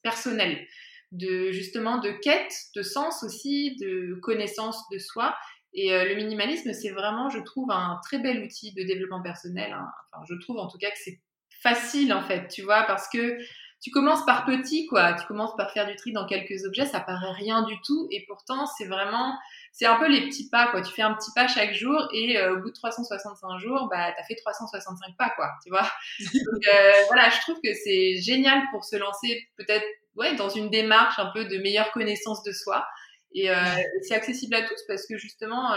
personnel, 0.03 0.65
de 1.11 1.51
justement 1.51 1.97
de 1.97 2.11
quête, 2.11 2.53
de 2.75 2.83
sens 2.83 3.23
aussi, 3.23 3.75
de 3.77 4.15
connaissance 4.21 4.87
de 4.91 4.99
soi. 4.99 5.35
Et 5.73 5.93
euh, 5.93 6.05
le 6.05 6.15
minimalisme, 6.15 6.73
c'est 6.73 6.91
vraiment, 6.91 7.29
je 7.29 7.39
trouve, 7.39 7.71
un 7.71 7.99
très 8.03 8.19
bel 8.19 8.43
outil 8.43 8.73
de 8.73 8.83
développement 8.83 9.21
personnel. 9.21 9.73
Hein. 9.73 9.87
Enfin, 10.11 10.23
je 10.29 10.35
trouve 10.39 10.57
en 10.57 10.67
tout 10.67 10.77
cas 10.77 10.89
que 10.89 10.97
c'est 11.03 11.19
facile 11.61 12.13
en 12.13 12.21
fait, 12.21 12.47
tu 12.47 12.61
vois, 12.61 12.83
parce 12.83 13.07
que 13.09 13.37
tu 13.81 13.91
commences 13.91 14.25
par 14.25 14.45
petit, 14.45 14.87
quoi. 14.87 15.13
Tu 15.13 15.25
commences 15.27 15.55
par 15.55 15.71
faire 15.71 15.85
du 15.85 15.95
tri 15.95 16.11
dans 16.11 16.25
quelques 16.25 16.65
objets, 16.65 16.85
ça 16.85 16.99
paraît 16.99 17.33
rien 17.33 17.61
du 17.61 17.79
tout, 17.81 18.07
et 18.11 18.25
pourtant 18.27 18.65
c'est 18.65 18.85
vraiment, 18.85 19.37
c'est 19.71 19.85
un 19.85 19.97
peu 19.97 20.07
les 20.07 20.21
petits 20.27 20.49
pas, 20.49 20.67
quoi. 20.67 20.81
Tu 20.81 20.91
fais 20.91 21.03
un 21.03 21.13
petit 21.13 21.31
pas 21.35 21.47
chaque 21.47 21.73
jour, 21.73 22.07
et 22.11 22.37
euh, 22.37 22.55
au 22.55 22.61
bout 22.61 22.69
de 22.69 22.73
365 22.73 23.59
jours, 23.59 23.87
bah 23.91 24.11
t'as 24.17 24.23
fait 24.23 24.35
365 24.35 25.15
pas, 25.17 25.29
quoi. 25.35 25.51
Tu 25.63 25.69
vois. 25.69 25.83
Donc 26.19 26.67
euh, 26.73 26.91
voilà, 27.07 27.29
je 27.29 27.39
trouve 27.41 27.59
que 27.63 27.73
c'est 27.73 28.17
génial 28.17 28.63
pour 28.71 28.83
se 28.83 28.95
lancer, 28.95 29.47
peut-être, 29.57 29.85
ouais, 30.15 30.35
dans 30.35 30.49
une 30.49 30.69
démarche 30.69 31.19
un 31.19 31.27
peu 31.27 31.45
de 31.45 31.57
meilleure 31.57 31.91
connaissance 31.91 32.41
de 32.43 32.51
soi. 32.51 32.87
Et 33.33 33.51
euh, 33.51 33.55
c'est 34.01 34.15
accessible 34.15 34.55
à 34.55 34.63
tous 34.63 34.81
parce 34.87 35.05
que 35.05 35.17
justement, 35.17 35.75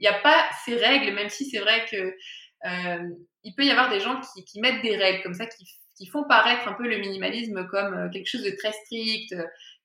il 0.00 0.02
n'y 0.02 0.08
a 0.08 0.18
pas 0.20 0.44
ces 0.64 0.74
règles, 0.74 1.14
même 1.14 1.28
si 1.28 1.48
c'est 1.48 1.60
vrai 1.60 1.84
que 1.88 2.16
il 2.64 3.54
peut 3.56 3.64
y 3.64 3.70
avoir 3.70 3.90
des 3.90 4.00
gens 4.00 4.20
qui, 4.20 4.44
qui 4.44 4.60
mettent 4.60 4.82
des 4.82 4.96
règles 4.96 5.22
comme 5.22 5.34
ça, 5.34 5.46
qui 5.46 5.66
qui 5.96 6.06
font 6.06 6.24
paraître 6.24 6.66
un 6.68 6.72
peu 6.72 6.88
le 6.88 6.98
minimalisme 6.98 7.66
comme 7.68 7.94
euh, 7.94 8.10
quelque 8.10 8.26
chose 8.26 8.42
de 8.42 8.54
très 8.58 8.72
strict. 8.72 9.34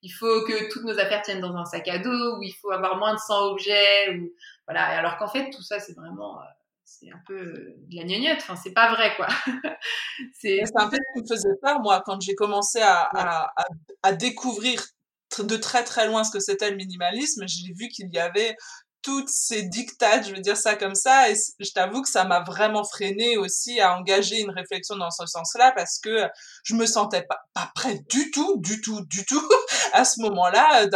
Il 0.01 0.09
faut 0.09 0.45
que 0.45 0.71
toutes 0.71 0.83
nos 0.83 0.97
affaires 0.97 1.21
tiennent 1.21 1.41
dans 1.41 1.55
un 1.55 1.65
sac 1.65 1.87
à 1.87 1.99
dos, 1.99 2.37
ou 2.37 2.43
il 2.43 2.53
faut 2.53 2.71
avoir 2.71 2.97
moins 2.97 3.13
de 3.13 3.19
100 3.19 3.51
objets, 3.51 4.15
ou 4.15 4.31
voilà. 4.67 4.85
Alors 4.85 5.17
qu'en 5.17 5.27
fait, 5.27 5.49
tout 5.49 5.61
ça, 5.61 5.79
c'est 5.79 5.93
vraiment, 5.93 6.39
euh, 6.39 6.45
c'est 6.85 7.11
un 7.11 7.21
peu 7.27 7.43
de 7.43 7.95
la 7.95 8.03
gnognotte. 8.03 8.37
Enfin, 8.37 8.55
c'est 8.55 8.73
pas 8.73 8.93
vrai, 8.93 9.15
quoi. 9.15 9.27
c'est 10.33 10.61
un 10.75 10.87
peu 10.87 10.95
ce 10.95 11.13
qui 11.13 11.21
me 11.23 11.27
faisait 11.27 11.55
peur, 11.61 11.81
moi, 11.81 12.01
quand 12.05 12.19
j'ai 12.21 12.35
commencé 12.35 12.79
à, 12.79 13.09
à, 13.13 13.53
à, 14.03 14.13
découvrir 14.13 14.81
de 15.39 15.57
très 15.57 15.83
très 15.83 16.07
loin 16.07 16.23
ce 16.23 16.31
que 16.31 16.39
c'était 16.39 16.71
le 16.71 16.77
minimalisme. 16.77 17.45
J'ai 17.47 17.73
vu 17.73 17.89
qu'il 17.89 18.11
y 18.11 18.19
avait 18.19 18.55
toutes 19.07 19.29
ces 19.29 19.63
dictates, 19.63 20.27
je 20.27 20.33
veux 20.33 20.41
dire 20.41 20.57
ça 20.57 20.75
comme 20.75 20.93
ça, 20.93 21.31
et 21.31 21.35
je 21.59 21.71
t'avoue 21.71 22.01
que 22.01 22.09
ça 22.09 22.25
m'a 22.25 22.41
vraiment 22.41 22.83
freiné 22.83 23.37
aussi 23.37 23.79
à 23.79 23.97
engager 23.97 24.41
une 24.41 24.49
réflexion 24.49 24.97
dans 24.97 25.11
ce 25.11 25.25
sens-là 25.25 25.71
parce 25.77 25.97
que 25.97 26.27
je 26.65 26.75
me 26.75 26.85
sentais 26.85 27.21
pas, 27.21 27.39
pas 27.53 27.71
prête 27.73 28.05
du 28.09 28.31
tout, 28.31 28.57
du 28.57 28.81
tout, 28.81 29.05
du 29.05 29.23
tout 29.23 29.49
à 29.93 30.03
ce 30.03 30.19
moment-là 30.23 30.87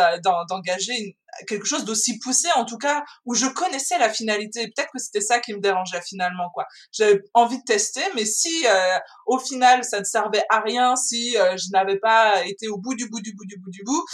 d'engager 0.50 0.92
une, 0.94 1.14
quelque 1.48 1.66
chose 1.66 1.86
d'aussi 1.86 2.20
poussé 2.20 2.48
en 2.56 2.66
tout 2.66 2.78
cas 2.78 3.04
où 3.26 3.34
je 3.34 3.48
connaissais 3.48 3.98
la 3.98 4.10
finalité. 4.10 4.68
Peut-être 4.76 4.92
que 4.94 5.00
c'était 5.00 5.22
ça 5.22 5.40
qui 5.40 5.54
me 5.54 5.60
dérangeait 5.60 6.02
finalement 6.02 6.50
quoi. 6.54 6.66
J'avais 6.92 7.22
envie 7.34 7.58
de 7.58 7.64
tester 7.64 8.02
mais 8.16 8.26
si 8.26 8.66
euh, 8.68 8.98
au 9.26 9.40
final 9.40 9.84
ça 9.84 10.00
ne 10.00 10.06
servait 10.06 10.44
à 10.50 10.62
rien 10.62 10.96
si 10.96 11.38
euh, 11.38 11.56
je 11.58 11.72
n'avais 11.72 12.00
pas 12.00 12.46
été 12.46 12.68
au 12.68 12.78
bout 12.78 12.96
du 12.96 13.10
bout 13.10 13.22
du 13.22 13.34
bout 13.34 13.46
du 13.46 13.58
bout 13.58 13.72
du 13.72 13.84
bout 13.84 14.06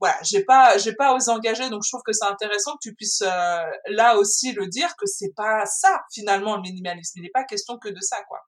voilà 0.00 0.16
j'ai 0.22 0.44
pas 0.44 0.76
j'ai 0.78 0.94
pas 0.94 1.14
osé 1.14 1.30
engager. 1.30 1.68
Donc 1.70 1.82
je 1.84 1.90
trouve 1.90 2.02
que 2.04 2.12
c'est 2.12 2.26
intéressant 2.26 2.72
que 2.72 2.88
tu 2.88 2.94
puisses 2.94 3.22
euh, 3.22 3.64
là 3.88 4.16
aussi 4.16 4.52
le 4.52 4.66
dire 4.68 4.94
que 4.96 5.06
c'est 5.06 5.32
pas 5.36 5.64
ça 5.66 6.00
finalement 6.12 6.56
le 6.56 6.62
minimalisme. 6.62 7.18
Il 7.18 7.22
n'est 7.22 7.30
pas 7.30 7.44
question 7.44 7.78
que 7.78 7.88
de 7.88 8.00
ça 8.00 8.22
quoi 8.28 8.40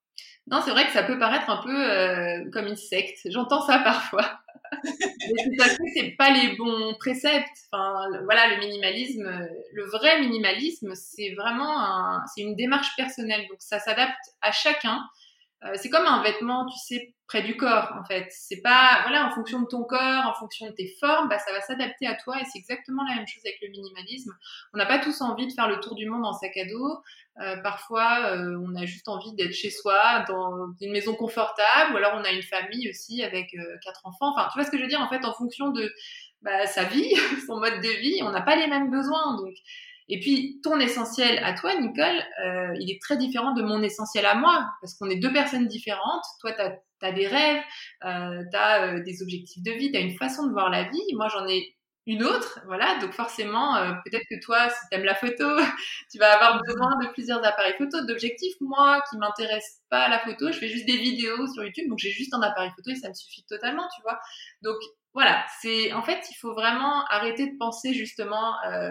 non, 0.48 0.60
c'est 0.64 0.70
vrai 0.70 0.86
que 0.86 0.92
ça 0.92 1.02
peut 1.02 1.18
paraître 1.18 1.50
un 1.50 1.62
peu 1.62 1.90
euh, 1.90 2.50
comme 2.52 2.66
une 2.66 2.76
secte. 2.76 3.18
J'entends 3.30 3.62
ça 3.66 3.78
parfois. 3.84 4.40
Mais 4.72 5.44
tout 5.44 5.62
à 5.62 5.68
fait, 5.68 5.82
c'est 5.94 6.10
pas 6.16 6.30
les 6.30 6.56
bons 6.56 6.94
préceptes. 6.98 7.68
Enfin, 7.72 8.08
voilà, 8.24 8.54
le 8.54 8.60
minimalisme, 8.60 9.48
le 9.72 9.84
vrai 9.86 10.20
minimalisme, 10.20 10.94
c'est 10.94 11.34
vraiment 11.34 11.80
un, 11.80 12.24
c'est 12.34 12.42
une 12.42 12.54
démarche 12.56 12.94
personnelle. 12.96 13.46
Donc, 13.48 13.58
ça 13.60 13.78
s'adapte 13.78 14.14
à 14.40 14.52
chacun. 14.52 15.00
Euh, 15.64 15.72
c'est 15.74 15.88
comme 15.88 16.06
un 16.06 16.22
vêtement, 16.22 16.66
tu 16.66 16.78
sais, 16.78 17.14
près 17.26 17.42
du 17.42 17.56
corps, 17.56 17.92
en 17.98 18.04
fait. 18.04 18.26
C'est 18.30 18.60
pas, 18.60 19.00
voilà, 19.02 19.26
en 19.26 19.30
fonction 19.30 19.60
de 19.60 19.66
ton 19.66 19.84
corps, 19.84 20.26
en 20.26 20.34
fonction 20.34 20.66
de 20.66 20.72
tes 20.72 20.94
formes, 21.00 21.28
bah, 21.28 21.38
ça 21.38 21.50
va 21.52 21.60
s'adapter 21.62 22.06
à 22.06 22.14
toi 22.14 22.38
et 22.40 22.44
c'est 22.44 22.58
exactement 22.58 23.02
la 23.08 23.16
même 23.16 23.26
chose 23.26 23.42
avec 23.44 23.58
le 23.62 23.68
minimalisme. 23.68 24.32
On 24.74 24.78
n'a 24.78 24.86
pas 24.86 24.98
tous 24.98 25.20
envie 25.22 25.46
de 25.46 25.52
faire 25.52 25.68
le 25.68 25.80
tour 25.80 25.94
du 25.94 26.08
monde 26.08 26.26
en 26.26 26.34
sac 26.34 26.56
à 26.56 26.66
dos. 26.66 27.00
Euh, 27.40 27.56
parfois, 27.62 28.32
euh, 28.32 28.58
on 28.62 28.76
a 28.76 28.84
juste 28.84 29.08
envie 29.08 29.34
d'être 29.34 29.54
chez 29.54 29.70
soi, 29.70 30.24
dans 30.28 30.68
une 30.80 30.92
maison 30.92 31.14
confortable, 31.14 31.94
ou 31.94 31.96
alors 31.96 32.12
on 32.14 32.24
a 32.24 32.30
une 32.30 32.42
famille 32.42 32.88
aussi 32.90 33.22
avec 33.22 33.56
quatre 33.82 34.02
enfants. 34.04 34.32
Enfin, 34.34 34.48
tu 34.52 34.58
vois 34.58 34.66
ce 34.66 34.70
que 34.70 34.76
je 34.76 34.82
veux 34.82 34.88
dire? 34.88 35.00
En 35.00 35.08
fait, 35.08 35.24
en 35.24 35.32
fonction 35.32 35.70
de 35.70 35.92
bah, 36.42 36.66
sa 36.66 36.84
vie, 36.84 37.12
son 37.46 37.58
mode 37.58 37.80
de 37.80 38.00
vie, 38.00 38.20
on 38.22 38.30
n'a 38.30 38.42
pas 38.42 38.56
les 38.56 38.66
mêmes 38.66 38.90
besoins. 38.90 39.36
Donc, 39.36 39.54
et 40.08 40.20
puis, 40.20 40.60
ton 40.62 40.78
essentiel 40.78 41.42
à 41.42 41.52
toi, 41.54 41.74
Nicole, 41.80 42.22
euh, 42.44 42.74
il 42.80 42.90
est 42.90 43.00
très 43.02 43.16
différent 43.16 43.52
de 43.52 43.62
mon 43.62 43.82
essentiel 43.82 44.24
à 44.24 44.34
moi, 44.34 44.68
parce 44.80 44.94
qu'on 44.94 45.10
est 45.10 45.16
deux 45.16 45.32
personnes 45.32 45.66
différentes. 45.66 46.24
Toi, 46.40 46.52
tu 46.52 47.06
as, 47.06 47.12
des 47.12 47.26
rêves, 47.26 47.62
euh, 48.04 48.44
tu 48.50 48.56
as 48.56 48.84
euh, 48.84 49.02
des 49.02 49.22
objectifs 49.22 49.62
de 49.62 49.72
vie, 49.72 49.90
tu 49.90 49.98
as 49.98 50.00
une 50.00 50.16
façon 50.16 50.46
de 50.46 50.52
voir 50.52 50.70
la 50.70 50.84
vie. 50.84 51.14
Moi, 51.14 51.28
j'en 51.28 51.46
ai 51.48 51.76
une 52.06 52.22
autre, 52.22 52.60
voilà. 52.66 52.98
Donc 53.00 53.12
forcément, 53.12 53.76
euh, 53.76 53.92
peut-être 54.04 54.24
que 54.30 54.40
toi, 54.40 54.68
si 54.70 54.78
tu 54.90 54.96
aimes 54.96 55.04
la 55.04 55.16
photo, 55.16 55.44
tu 56.12 56.18
vas 56.18 56.34
avoir 56.34 56.62
besoin 56.62 56.90
de 57.02 57.08
plusieurs 57.08 57.44
appareils 57.44 57.74
photo, 57.76 58.04
d'objectifs. 58.06 58.54
Moi, 58.60 59.02
qui 59.10 59.18
m'intéresse 59.18 59.80
pas 59.90 60.08
la 60.08 60.20
photo, 60.20 60.52
je 60.52 60.58
fais 60.58 60.68
juste 60.68 60.86
des 60.86 60.96
vidéos 60.96 61.46
sur 61.52 61.64
YouTube, 61.64 61.88
donc 61.88 61.98
j'ai 61.98 62.10
juste 62.10 62.32
un 62.32 62.42
appareil 62.42 62.70
photo 62.76 62.90
et 62.90 62.94
ça 62.94 63.08
me 63.08 63.14
suffit 63.14 63.44
totalement, 63.48 63.88
tu 63.96 64.02
vois. 64.02 64.18
Donc 64.62 64.76
voilà, 65.14 65.44
c'est 65.60 65.92
en 65.92 66.02
fait, 66.02 66.20
il 66.30 66.34
faut 66.36 66.54
vraiment 66.54 67.04
arrêter 67.06 67.50
de 67.50 67.56
penser 67.58 67.92
justement 67.92 68.54
euh, 68.66 68.90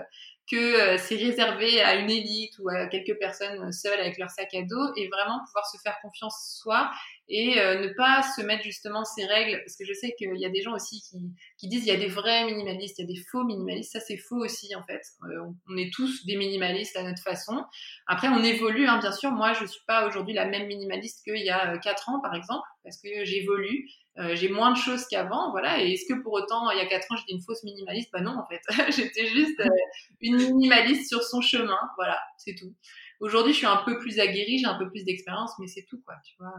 que 0.49 0.55
euh, 0.55 0.97
c'est 0.97 1.15
réservé 1.15 1.81
à 1.81 1.95
une 1.95 2.09
élite 2.09 2.57
ou 2.59 2.69
à 2.69 2.87
quelques 2.87 3.17
personnes 3.17 3.71
seules 3.71 3.99
avec 3.99 4.17
leur 4.17 4.29
sac 4.29 4.53
à 4.53 4.61
dos 4.61 4.93
et 4.95 5.07
vraiment 5.07 5.39
pouvoir 5.45 5.65
se 5.65 5.77
faire 5.81 5.99
confiance 6.01 6.59
soi 6.61 6.91
et 7.27 7.59
euh, 7.59 7.79
ne 7.79 7.87
pas 7.89 8.21
se 8.21 8.41
mettre 8.41 8.63
justement 8.63 9.03
ces 9.03 9.25
règles 9.25 9.59
parce 9.63 9.75
que 9.75 9.85
je 9.85 9.93
sais 9.93 10.13
qu'il 10.17 10.37
y 10.37 10.45
a 10.45 10.49
des 10.49 10.61
gens 10.61 10.73
aussi 10.73 11.01
qui, 11.01 11.17
qui 11.57 11.67
disent 11.67 11.85
il 11.85 11.87
y 11.87 11.91
a 11.91 11.97
des 11.97 12.07
vrais 12.07 12.45
minimalistes, 12.45 12.99
il 12.99 13.01
y 13.01 13.05
a 13.05 13.13
des 13.13 13.21
faux 13.31 13.43
minimalistes, 13.43 13.93
ça 13.93 13.99
c'est 13.99 14.17
faux 14.17 14.43
aussi 14.43 14.75
en 14.75 14.83
fait. 14.83 15.01
Euh, 15.23 15.51
on 15.69 15.77
est 15.77 15.91
tous 15.93 16.25
des 16.25 16.35
minimalistes 16.35 16.95
à 16.95 17.03
notre 17.03 17.21
façon. 17.21 17.63
Après 18.07 18.27
on 18.27 18.43
évolue 18.43 18.87
hein, 18.87 18.99
bien 18.99 19.11
sûr, 19.11 19.31
moi 19.31 19.53
je 19.53 19.65
suis 19.65 19.83
pas 19.87 20.07
aujourd'hui 20.07 20.33
la 20.33 20.45
même 20.45 20.67
minimaliste 20.67 21.23
qu'il 21.23 21.43
y 21.43 21.49
a 21.49 21.77
quatre 21.79 22.09
ans 22.09 22.19
par 22.21 22.35
exemple 22.35 22.67
parce 22.83 22.97
que 23.01 23.25
j'évolue 23.25 23.87
euh, 24.17 24.33
j'ai 24.33 24.47
moins 24.47 24.71
de 24.71 24.77
choses 24.77 25.05
qu'avant, 25.07 25.51
voilà. 25.51 25.83
Et 25.83 25.91
est-ce 25.93 26.05
que 26.07 26.21
pour 26.21 26.33
autant, 26.33 26.71
il 26.71 26.77
y 26.77 26.81
a 26.81 26.85
quatre 26.85 27.11
ans, 27.11 27.17
j'étais 27.17 27.33
une 27.33 27.41
fausse 27.41 27.63
minimaliste? 27.63 28.09
Bah 28.13 28.21
non, 28.21 28.37
en 28.37 28.47
fait. 28.47 28.61
j'étais 28.95 29.27
juste 29.27 29.59
euh, 29.59 29.67
une 30.21 30.37
minimaliste 30.37 31.09
sur 31.09 31.21
son 31.21 31.41
chemin, 31.41 31.77
voilà, 31.97 32.17
c'est 32.37 32.55
tout. 32.55 32.73
Aujourd'hui, 33.19 33.51
je 33.51 33.57
suis 33.57 33.67
un 33.67 33.83
peu 33.85 33.99
plus 33.99 34.19
aguerrie, 34.19 34.59
j'ai 34.59 34.67
un 34.67 34.77
peu 34.77 34.89
plus 34.89 35.03
d'expérience, 35.03 35.51
mais 35.59 35.67
c'est 35.67 35.85
tout, 35.89 36.01
quoi, 36.05 36.15
tu 36.25 36.35
vois. 36.39 36.53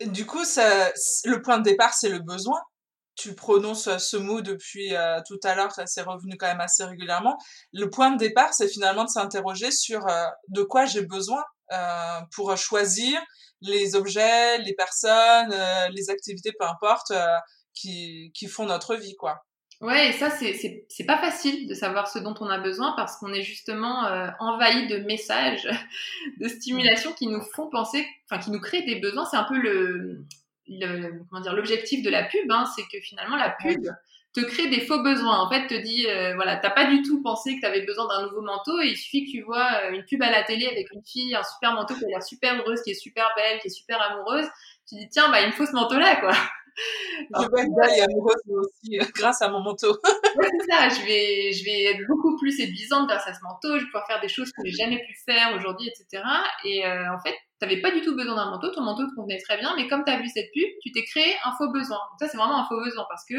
Du 0.00 0.26
coup, 0.26 0.44
ça, 0.44 0.90
le 1.24 1.40
point 1.42 1.58
de 1.58 1.64
départ, 1.64 1.94
c'est 1.94 2.08
le 2.08 2.18
besoin. 2.20 2.60
Tu 3.14 3.34
prononces 3.34 3.88
euh, 3.88 3.98
ce 3.98 4.16
mot 4.16 4.40
depuis 4.40 4.94
tout 5.26 5.38
à 5.44 5.54
l'heure, 5.54 5.72
ça 5.72 5.86
s'est 5.86 6.02
revenu 6.02 6.36
quand 6.38 6.46
même 6.46 6.60
assez 6.60 6.84
régulièrement. 6.84 7.36
Le 7.72 7.90
point 7.90 8.10
de 8.10 8.18
départ, 8.18 8.54
c'est 8.54 8.68
finalement 8.68 9.04
de 9.04 9.10
s'interroger 9.10 9.70
sur 9.70 10.06
de 10.48 10.62
quoi 10.62 10.86
j'ai 10.86 11.02
besoin 11.02 11.42
pour 12.30 12.56
choisir 12.56 13.20
les 13.62 13.94
objets, 13.94 14.58
les 14.58 14.74
personnes, 14.74 15.52
euh, 15.52 15.88
les 15.90 16.10
activités, 16.10 16.52
peu 16.58 16.66
importe, 16.66 17.12
euh, 17.12 17.38
qui, 17.74 18.32
qui 18.34 18.48
font 18.48 18.66
notre 18.66 18.96
vie, 18.96 19.16
quoi. 19.16 19.44
Ouais, 19.82 20.10
et 20.10 20.12
ça, 20.12 20.30
c'est, 20.30 20.86
c'est, 20.88 21.04
pas 21.04 21.18
facile 21.18 21.66
de 21.66 21.74
savoir 21.74 22.06
ce 22.06 22.20
dont 22.20 22.34
on 22.40 22.48
a 22.48 22.58
besoin 22.58 22.92
parce 22.96 23.16
qu'on 23.16 23.32
est 23.32 23.42
justement 23.42 24.06
euh, 24.06 24.28
envahi 24.38 24.86
de 24.86 24.98
messages, 24.98 25.68
de 26.38 26.46
stimulation 26.46 27.12
qui 27.12 27.26
nous 27.26 27.42
font 27.42 27.68
penser, 27.68 28.06
enfin, 28.24 28.40
qui 28.40 28.52
nous 28.52 28.60
créent 28.60 28.84
des 28.84 29.00
besoins. 29.00 29.24
C'est 29.24 29.36
un 29.36 29.42
peu 29.42 29.58
le, 29.58 30.24
le 30.68 31.24
comment 31.28 31.42
dire, 31.42 31.52
l'objectif 31.52 32.04
de 32.04 32.10
la 32.10 32.22
pub, 32.22 32.48
hein, 32.50 32.64
c'est 32.76 32.84
que 32.84 33.02
finalement, 33.02 33.34
la 33.34 33.50
pub, 33.50 33.84
te 34.32 34.40
crée 34.40 34.68
des 34.68 34.80
faux 34.80 35.02
besoins. 35.02 35.40
En 35.40 35.50
fait, 35.50 35.66
te 35.66 35.74
dit, 35.74 36.06
euh, 36.08 36.34
voilà, 36.34 36.56
t'as 36.56 36.70
pas 36.70 36.86
du 36.86 37.02
tout 37.02 37.22
pensé 37.22 37.56
que 37.56 37.60
tu 37.60 37.66
avais 37.66 37.82
besoin 37.82 38.08
d'un 38.08 38.26
nouveau 38.26 38.40
manteau 38.40 38.80
et 38.80 38.88
il 38.88 38.96
suffit 38.96 39.26
que 39.26 39.30
tu 39.30 39.42
vois 39.42 39.68
euh, 39.84 39.92
une 39.92 40.04
pub 40.04 40.22
à 40.22 40.30
la 40.30 40.42
télé 40.42 40.66
avec 40.66 40.90
une 40.92 41.02
fille, 41.04 41.34
un 41.34 41.42
super 41.42 41.74
manteau 41.74 41.94
qui 41.94 42.04
a 42.04 42.08
l'air 42.08 42.22
super 42.22 42.58
heureuse, 42.58 42.80
qui 42.82 42.90
est 42.90 42.94
super 42.94 43.28
belle, 43.36 43.60
qui 43.60 43.66
est 43.66 43.70
super 43.70 44.00
amoureuse. 44.00 44.46
Tu 44.88 44.96
dis, 44.96 45.08
tiens, 45.10 45.30
bah, 45.30 45.40
il 45.40 45.48
me 45.48 45.52
faut 45.52 45.66
ce 45.66 45.72
manteau-là, 45.72 46.16
quoi. 46.16 46.32
Je 46.76 47.50
vais 47.54 47.62
être 47.62 47.98
et 47.98 48.00
amoureuse 48.00 48.42
aussi 48.48 48.98
euh, 48.98 49.04
grâce 49.14 49.42
à 49.42 49.48
mon 49.48 49.60
manteau. 49.60 49.94
c'est 50.04 50.70
ça, 50.70 50.88
je 50.88 51.04
vais, 51.04 51.52
je 51.52 51.64
vais 51.64 51.84
être 51.84 52.06
beaucoup 52.08 52.36
plus 52.38 52.52
séduisante 52.52 53.08
grâce 53.08 53.26
à 53.28 53.34
ce 53.34 53.42
manteau, 53.42 53.78
je 53.78 53.84
vais 53.84 53.86
pouvoir 53.86 54.06
faire 54.06 54.20
des 54.20 54.28
choses 54.28 54.50
que 54.50 54.62
j'ai 54.64 54.72
jamais 54.72 54.98
pu 54.98 55.14
faire 55.26 55.54
aujourd'hui, 55.54 55.88
etc. 55.88 56.24
Et 56.64 56.86
en 56.86 57.18
fait, 57.20 57.34
t'avais 57.62 57.80
pas 57.80 57.90
du 57.90 58.00
tout 58.00 58.16
besoin 58.16 58.34
d'un 58.34 58.50
manteau, 58.50 58.70
ton 58.70 58.82
manteau 58.82 59.06
te 59.06 59.14
convenait 59.14 59.38
très 59.38 59.56
bien, 59.58 59.74
mais 59.76 59.86
comme 59.86 60.02
tu 60.04 60.10
as 60.10 60.18
vu 60.18 60.28
cette 60.28 60.50
pub, 60.52 60.68
tu 60.82 60.90
t'es 60.90 61.04
créé 61.04 61.34
un 61.44 61.52
faux 61.52 61.70
besoin. 61.70 61.98
Donc 62.10 62.18
ça, 62.18 62.28
c'est 62.28 62.36
vraiment 62.36 62.58
un 62.58 62.66
faux 62.66 62.82
besoin 62.82 63.04
parce 63.08 63.24
que 63.24 63.36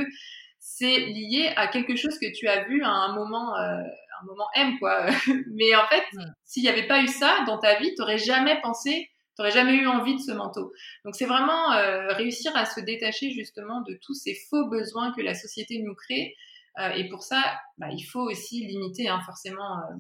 c'est 0.60 0.98
lié 0.98 1.52
à 1.58 1.68
quelque 1.68 1.98
chose 1.98 2.18
que 2.18 2.34
tu 2.34 2.48
as 2.48 2.64
vu 2.64 2.84
à 2.84 2.90
un 2.90 3.14
moment, 3.16 3.54
euh, 3.58 3.82
un 4.22 4.26
moment 4.26 4.48
M, 4.56 4.80
quoi. 4.80 5.08
Mais 5.54 5.76
en 5.76 5.86
fait, 5.88 6.04
s'il 6.46 6.64
n'y 6.64 6.70
avait 6.70 6.88
pas 6.88 7.02
eu 7.02 7.08
ça 7.08 7.44
dans 7.46 7.58
ta 7.58 7.78
vie, 7.80 7.90
tu 7.94 7.96
n'aurais 8.00 8.18
jamais 8.18 8.60
pensé 8.62 9.10
T'aurais 9.36 9.52
jamais 9.52 9.76
eu 9.76 9.88
envie 9.88 10.16
de 10.16 10.22
ce 10.22 10.32
manteau. 10.32 10.74
Donc 11.06 11.16
c'est 11.16 11.26
vraiment 11.26 11.72
euh, 11.74 12.14
réussir 12.14 12.56
à 12.56 12.66
se 12.66 12.80
détacher 12.80 13.32
justement 13.32 13.82
de 13.82 13.98
tous 14.02 14.14
ces 14.14 14.36
faux 14.50 14.70
besoins 14.70 15.12
que 15.14 15.22
la 15.22 15.34
société 15.34 15.82
nous 15.82 15.96
crée. 15.96 16.36
Euh, 16.80 16.90
et 16.90 17.10
pour 17.10 17.24
ça, 17.24 17.42
bah, 17.78 17.88
il 17.92 18.04
faut 18.04 18.22
aussi 18.22 18.66
limiter 18.66 19.10
hein, 19.10 19.22
forcément 19.26 19.78
euh, 19.78 19.96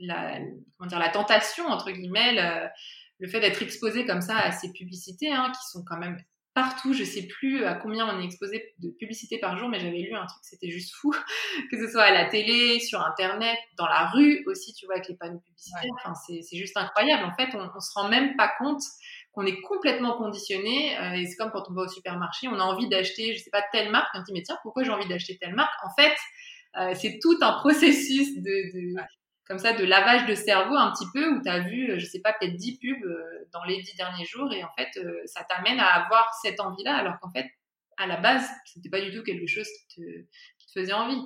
la, 0.00 0.38
comment 0.78 0.88
dire, 0.88 0.98
la 0.98 1.10
tentation 1.10 1.66
entre 1.66 1.90
guillemets, 1.90 2.70
le, 3.20 3.28
fait 3.28 3.40
d'être 3.40 3.62
exposé 3.62 4.04
comme 4.04 4.20
ça 4.20 4.36
à 4.36 4.52
ces 4.52 4.72
publicités 4.72 5.30
hein, 5.30 5.52
qui 5.52 5.70
sont 5.70 5.84
quand 5.84 5.98
même 5.98 6.18
partout. 6.54 6.92
Je 6.92 7.04
sais 7.04 7.26
plus 7.26 7.64
à 7.64 7.74
combien 7.74 8.06
on 8.08 8.20
est 8.20 8.24
exposé 8.24 8.74
de 8.78 8.90
publicité 8.90 9.38
par 9.38 9.58
jour, 9.58 9.68
mais 9.68 9.80
j'avais 9.80 9.98
lu 9.98 10.14
un 10.14 10.26
truc, 10.26 10.40
c'était 10.42 10.70
juste 10.70 10.94
fou, 10.94 11.12
que 11.70 11.78
ce 11.78 11.90
soit 11.90 12.02
à 12.02 12.12
la 12.12 12.26
télé, 12.26 12.80
sur 12.80 13.00
Internet, 13.00 13.58
dans 13.78 13.86
la 13.86 14.06
rue 14.08 14.42
aussi, 14.46 14.72
tu 14.74 14.86
vois, 14.86 14.96
avec 14.96 15.08
les 15.08 15.16
panneaux 15.16 15.40
publicitaires. 15.40 15.90
Enfin, 16.04 16.14
c'est 16.14 16.56
juste 16.56 16.76
incroyable. 16.76 17.24
En 17.24 17.34
fait, 17.34 17.54
on, 17.54 17.68
on 17.74 17.80
se 17.80 17.92
rend 17.94 18.08
même 18.08 18.36
pas 18.36 18.50
compte 18.58 18.82
qu'on 19.32 19.46
est 19.46 19.60
complètement 19.62 20.16
conditionné. 20.16 20.98
Euh, 20.98 21.12
et 21.14 21.26
c'est 21.26 21.36
comme 21.36 21.50
quand 21.50 21.64
on 21.70 21.74
va 21.74 21.82
au 21.82 21.88
supermarché, 21.88 22.48
on 22.48 22.58
a 22.58 22.62
envie 22.62 22.88
d'acheter, 22.88 23.34
je 23.34 23.42
sais 23.42 23.50
pas, 23.50 23.62
telle 23.72 23.90
marque. 23.90 24.08
On 24.14 24.20
se 24.20 24.24
dit, 24.26 24.32
mais 24.32 24.42
tiens, 24.42 24.58
pourquoi 24.62 24.84
j'ai 24.84 24.90
envie 24.90 25.08
d'acheter 25.08 25.38
telle 25.40 25.54
marque? 25.54 25.72
En 25.84 25.90
fait, 26.00 26.14
euh, 26.78 26.94
c'est 26.94 27.18
tout 27.20 27.36
un 27.40 27.52
processus 27.60 28.36
de, 28.36 28.42
de, 28.42 29.00
comme 29.52 29.58
ça 29.58 29.74
de 29.74 29.84
lavage 29.84 30.24
de 30.24 30.34
cerveau 30.34 30.74
un 30.76 30.90
petit 30.92 31.04
peu 31.12 31.28
où 31.28 31.42
tu 31.42 31.48
as 31.50 31.60
vu, 31.60 31.90
euh, 31.90 31.98
je 31.98 32.06
sais 32.06 32.20
pas, 32.20 32.32
peut-être 32.32 32.56
10 32.56 32.78
pubs 32.78 33.04
euh, 33.04 33.46
dans 33.52 33.62
les 33.64 33.82
10 33.82 33.96
derniers 33.96 34.24
jours 34.24 34.50
et 34.50 34.64
en 34.64 34.70
fait, 34.78 34.88
euh, 34.96 35.20
ça 35.26 35.44
t'amène 35.44 35.78
à 35.78 35.88
avoir 35.88 36.32
cette 36.40 36.58
envie-là 36.58 36.96
alors 36.96 37.20
qu'en 37.20 37.30
fait, 37.30 37.50
à 37.98 38.06
la 38.06 38.16
base, 38.16 38.48
c'était 38.64 38.88
pas 38.88 39.02
du 39.02 39.14
tout 39.14 39.22
quelque 39.22 39.46
chose 39.46 39.66
qui 39.90 40.00
te, 40.00 40.80
faisait 40.80 40.94
envie. 40.94 41.20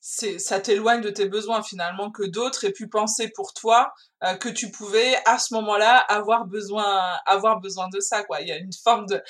C'est, 0.00 0.38
ça 0.38 0.58
t'éloigne 0.58 1.02
de 1.02 1.10
tes 1.10 1.28
besoins 1.28 1.62
finalement 1.62 2.10
que 2.10 2.22
d'autres 2.22 2.64
aient 2.64 2.72
pu 2.72 2.88
penser 2.88 3.30
pour 3.34 3.52
toi 3.52 3.92
que 4.40 4.48
tu 4.48 4.70
pouvais 4.70 5.16
à 5.26 5.38
ce 5.38 5.52
moment-là 5.52 5.98
avoir 5.98 6.46
besoin 6.46 6.98
avoir 7.26 7.60
besoin 7.60 7.88
de 7.88 8.00
ça 8.00 8.22
quoi. 8.22 8.40
Il 8.40 8.48
y 8.48 8.52
a 8.52 8.56
une 8.56 8.72
forme 8.72 9.04
de 9.06 9.22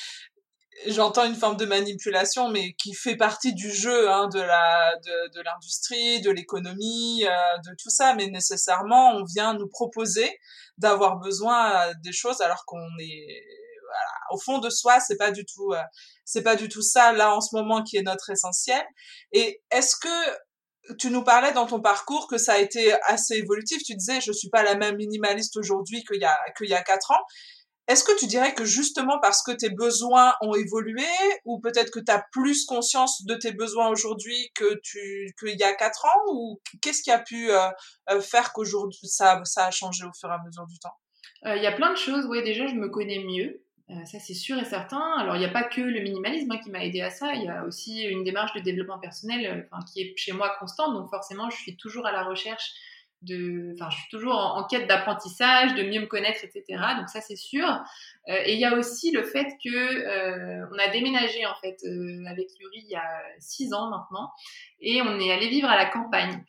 j'entends 0.87 1.25
une 1.25 1.35
forme 1.35 1.57
de 1.57 1.65
manipulation, 1.65 2.49
mais 2.49 2.75
qui 2.75 2.95
fait 2.95 3.17
partie 3.17 3.55
du 3.55 3.71
jeu 3.71 4.11
hein, 4.11 4.29
de 4.29 4.41
la 4.41 4.97
de, 4.97 5.41
l'industrie, 5.41 6.21
de 6.21 6.31
l'économie, 6.31 7.25
euh, 7.25 7.59
de 7.67 7.75
tout 7.81 7.91
ça. 7.91 8.15
Mais 8.15 8.27
nécessairement, 8.27 9.13
on 9.13 9.25
vient 9.25 9.55
nous 9.55 9.69
proposer 9.69 10.39
d'avoir 10.79 11.19
besoin 11.19 11.93
des 12.03 12.13
choses 12.13 12.41
alors 12.41 12.65
qu'on 12.67 12.89
est 12.99 13.43
voilà, 13.85 14.11
au 14.33 14.39
fond 14.39 14.59
de 14.59 14.71
soi, 14.71 14.99
c'est 15.01 15.17
pas 15.17 15.31
du 15.31 15.45
tout 15.45 15.73
euh, 15.73 15.83
c'est 16.25 16.43
pas 16.43 16.57
du 16.57 16.69
tout 16.69 16.83
ça 16.83 17.13
là 17.13 17.35
en 17.35 17.41
ce 17.41 17.55
moment 17.55 17.83
qui 17.83 17.97
est 17.97 18.03
notre 18.03 18.31
essentiel. 18.31 18.83
Et 19.33 19.63
est-ce 19.71 19.97
que 19.97 20.95
tu 20.99 21.11
nous 21.11 21.23
parlais 21.23 21.53
dans 21.53 21.67
ton 21.67 21.81
parcours 21.81 22.27
que 22.29 22.39
ça 22.39 22.55
a 22.55 22.59
été 22.59 22.93
assez 23.05 23.35
évolutif? 23.35 23.83
Tu 23.85 23.95
disais, 23.95 24.21
je 24.21 24.33
suis 24.33 24.51
pas 24.51 24.63
la 24.63 24.75
même 24.75 24.97
minimaliste 24.97 25.57
aujourd'hui 25.57 26.05
qu'il 26.05 26.21
y 26.21 26.25
a 26.25 26.37
qu'il 26.57 26.69
y 26.69 26.75
a 26.75 26.83
quatre 26.83 27.11
ans. 27.11 27.23
Est-ce 27.87 28.03
que 28.03 28.19
tu 28.19 28.27
dirais 28.27 28.55
que 28.55 28.65
justement 28.65 29.19
parce 29.21 29.43
que 29.43 29.53
tes 29.53 29.69
besoins 29.69 30.35
ont 30.41 30.55
évolué 30.55 31.05
ou 31.45 31.61
peut-être 31.61 31.91
que 31.91 32.01
tu 32.01 32.11
as 32.11 32.25
plus 32.33 32.65
conscience 32.65 33.25
de 33.27 33.35
tes 33.35 33.53
besoins 33.53 33.89
aujourd'hui 33.89 34.51
que 34.55 34.81
tu 34.83 35.35
qu'il 35.39 35.59
y 35.59 35.63
a 35.63 35.75
quatre 35.75 36.05
ans 36.07 36.33
ou 36.33 36.61
qu'est-ce 36.81 37.03
qui 37.03 37.11
a 37.11 37.19
pu 37.19 37.51
euh, 37.51 37.69
euh 38.11 38.21
faire 38.21 38.55
qu'aujourd'hui 38.55 39.07
ça 39.07 39.43
ça 39.45 39.67
a 39.67 39.71
changé 39.71 40.05
au 40.05 40.13
fur 40.19 40.31
et 40.31 40.33
à 40.33 40.41
mesure 40.47 40.67
du 40.67 40.79
temps? 40.79 40.95
Euh, 41.45 41.57
Il 41.57 41.63
y 41.63 41.67
a 41.67 41.73
plein 41.73 41.91
de 41.91 41.99
choses. 41.99 42.27
Oui, 42.27 42.43
déjà 42.43 42.67
je 42.67 42.75
me 42.75 42.89
connais 42.89 43.19
mieux. 43.19 43.61
Ça 44.07 44.19
c'est 44.19 44.33
sûr 44.33 44.59
et 44.59 44.65
certain. 44.65 45.19
Alors 45.19 45.37
il 45.37 45.41
n'y 45.41 45.45
a 45.45 45.51
pas 45.51 45.65
que 45.65 45.83
le 45.83 46.01
minimalisme 46.01 46.51
hein, 46.53 46.59
qui 46.65 46.71
m'a 46.71 46.83
aidé 46.83 47.03
à 47.03 47.11
ça. 47.11 47.35
Il 47.35 47.43
y 47.43 47.49
a 47.49 47.65
aussi 47.65 48.03
une 48.05 48.25
démarche 48.25 48.55
de 48.55 48.61
développement 48.61 48.99
personnel, 48.99 49.69
qui 49.93 50.01
est 50.01 50.15
chez 50.17 50.33
moi 50.33 50.57
constante. 50.59 50.95
Donc 50.95 51.11
forcément 51.11 51.51
je 51.51 51.57
suis 51.57 51.77
toujours 51.77 52.07
à 52.07 52.13
la 52.13 52.25
recherche 52.25 52.73
enfin, 53.75 53.91
je 53.91 53.97
suis 53.97 54.09
toujours 54.11 54.35
en, 54.35 54.65
quête 54.65 54.89
d'apprentissage, 54.89 55.75
de 55.75 55.83
mieux 55.83 56.01
me 56.01 56.07
connaître, 56.07 56.45
etc. 56.45 56.65
Donc 56.97 57.09
ça 57.09 57.21
c'est 57.21 57.37
sûr. 57.37 57.67
Euh, 58.29 58.43
et 58.45 58.55
il 58.55 58.61
y 58.61 58.65
a 58.65 58.75
aussi 58.77 59.11
le 59.11 59.23
fait 59.23 59.47
que 59.63 59.71
euh, 59.71 60.67
on 60.73 60.79
a 60.79 60.89
déménagé 60.89 61.47
en 61.47 61.55
fait 61.61 61.77
euh, 61.85 62.25
avec 62.27 62.49
Yuri 62.59 62.83
il 62.85 62.91
y 62.91 62.97
a 62.97 63.23
six 63.39 63.73
ans 63.73 63.91
maintenant, 63.91 64.31
et 64.81 65.03
on 65.03 65.19
est 65.19 65.33
allé 65.33 65.49
vivre 65.49 65.69
à 65.69 65.77
la 65.77 65.87
campagne 65.87 66.45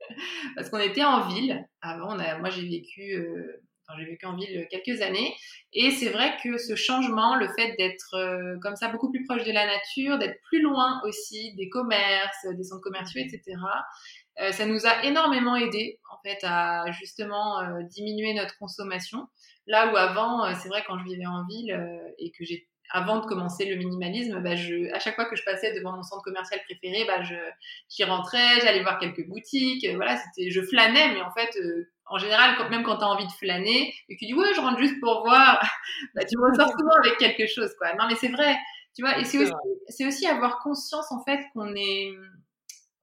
parce 0.56 0.70
qu'on 0.70 0.78
était 0.78 1.04
en 1.04 1.28
ville. 1.28 1.66
Avant, 1.80 2.16
moi 2.16 2.50
j'ai 2.50 2.68
vécu, 2.68 3.24
en 4.24 4.36
ville 4.36 4.66
quelques 4.70 5.00
années, 5.00 5.34
et 5.72 5.92
c'est 5.92 6.08
vrai 6.08 6.36
que 6.42 6.58
ce 6.58 6.74
changement, 6.74 7.36
le 7.36 7.48
fait 7.48 7.76
d'être 7.78 8.58
comme 8.60 8.74
ça 8.74 8.88
beaucoup 8.88 9.10
plus 9.10 9.24
proche 9.24 9.44
de 9.44 9.52
la 9.52 9.66
nature, 9.66 10.18
d'être 10.18 10.40
plus 10.48 10.60
loin 10.60 11.00
aussi 11.04 11.54
des 11.54 11.68
commerces, 11.68 12.46
des 12.56 12.64
centres 12.64 12.82
commerciaux, 12.82 13.20
etc. 13.20 13.56
Euh, 14.40 14.52
ça 14.52 14.66
nous 14.66 14.86
a 14.86 15.04
énormément 15.04 15.56
aidé 15.56 15.98
en 16.10 16.18
fait 16.22 16.38
à 16.42 16.90
justement 16.92 17.60
euh, 17.60 17.82
diminuer 17.84 18.34
notre 18.34 18.56
consommation. 18.58 19.26
Là 19.66 19.92
où 19.92 19.96
avant, 19.96 20.44
euh, 20.44 20.52
c'est 20.60 20.68
vrai 20.68 20.84
quand 20.86 20.98
je 20.98 21.04
vivais 21.04 21.26
en 21.26 21.46
ville 21.46 21.72
euh, 21.72 22.12
et 22.18 22.30
que 22.30 22.44
j'ai 22.44 22.68
avant 22.90 23.20
de 23.20 23.26
commencer 23.26 23.64
le 23.66 23.76
minimalisme, 23.76 24.40
bah, 24.42 24.54
je, 24.54 24.92
à 24.94 24.98
chaque 24.98 25.14
fois 25.14 25.24
que 25.24 25.36
je 25.36 25.44
passais 25.44 25.74
devant 25.74 25.92
mon 25.92 26.02
centre 26.02 26.22
commercial 26.22 26.60
préféré, 26.64 27.04
bah, 27.06 27.22
je, 27.22 27.34
j'y 27.88 28.04
rentrais, 28.04 28.60
j'allais 28.60 28.82
voir 28.82 28.98
quelques 28.98 29.26
boutiques, 29.26 29.86
voilà, 29.94 30.16
c'était, 30.16 30.50
je 30.50 30.60
flânais, 30.62 31.12
mais 31.14 31.20
en 31.20 31.32
fait, 31.32 31.50
euh, 31.60 31.90
en 32.06 32.18
général, 32.18 32.54
quand, 32.56 32.70
même 32.70 32.84
quand 32.84 32.98
tu 32.98 33.04
as 33.04 33.08
envie 33.08 33.26
de 33.26 33.32
flâner 33.32 33.92
et 34.08 34.14
que 34.14 34.18
tu 34.20 34.26
dis 34.26 34.34
ouais, 34.34 34.54
je 34.54 34.60
rentre 34.60 34.78
juste 34.78 35.00
pour 35.00 35.22
voir, 35.24 35.60
bah, 36.14 36.24
tu 36.24 36.38
ressors 36.38 36.70
souvent 36.70 36.94
avec 37.02 37.16
quelque 37.18 37.46
chose, 37.46 37.74
quoi. 37.78 37.94
Non, 37.94 38.06
mais 38.08 38.14
c'est 38.14 38.28
vrai, 38.28 38.56
tu 38.94 39.02
vois, 39.02 39.18
et 39.18 39.24
c'est 39.24 39.38
aussi, 39.38 39.52
c'est 39.88 40.06
aussi 40.06 40.26
avoir 40.26 40.60
conscience 40.60 41.10
en 41.10 41.22
fait 41.24 41.40
qu'on 41.52 41.74
est 41.74 42.12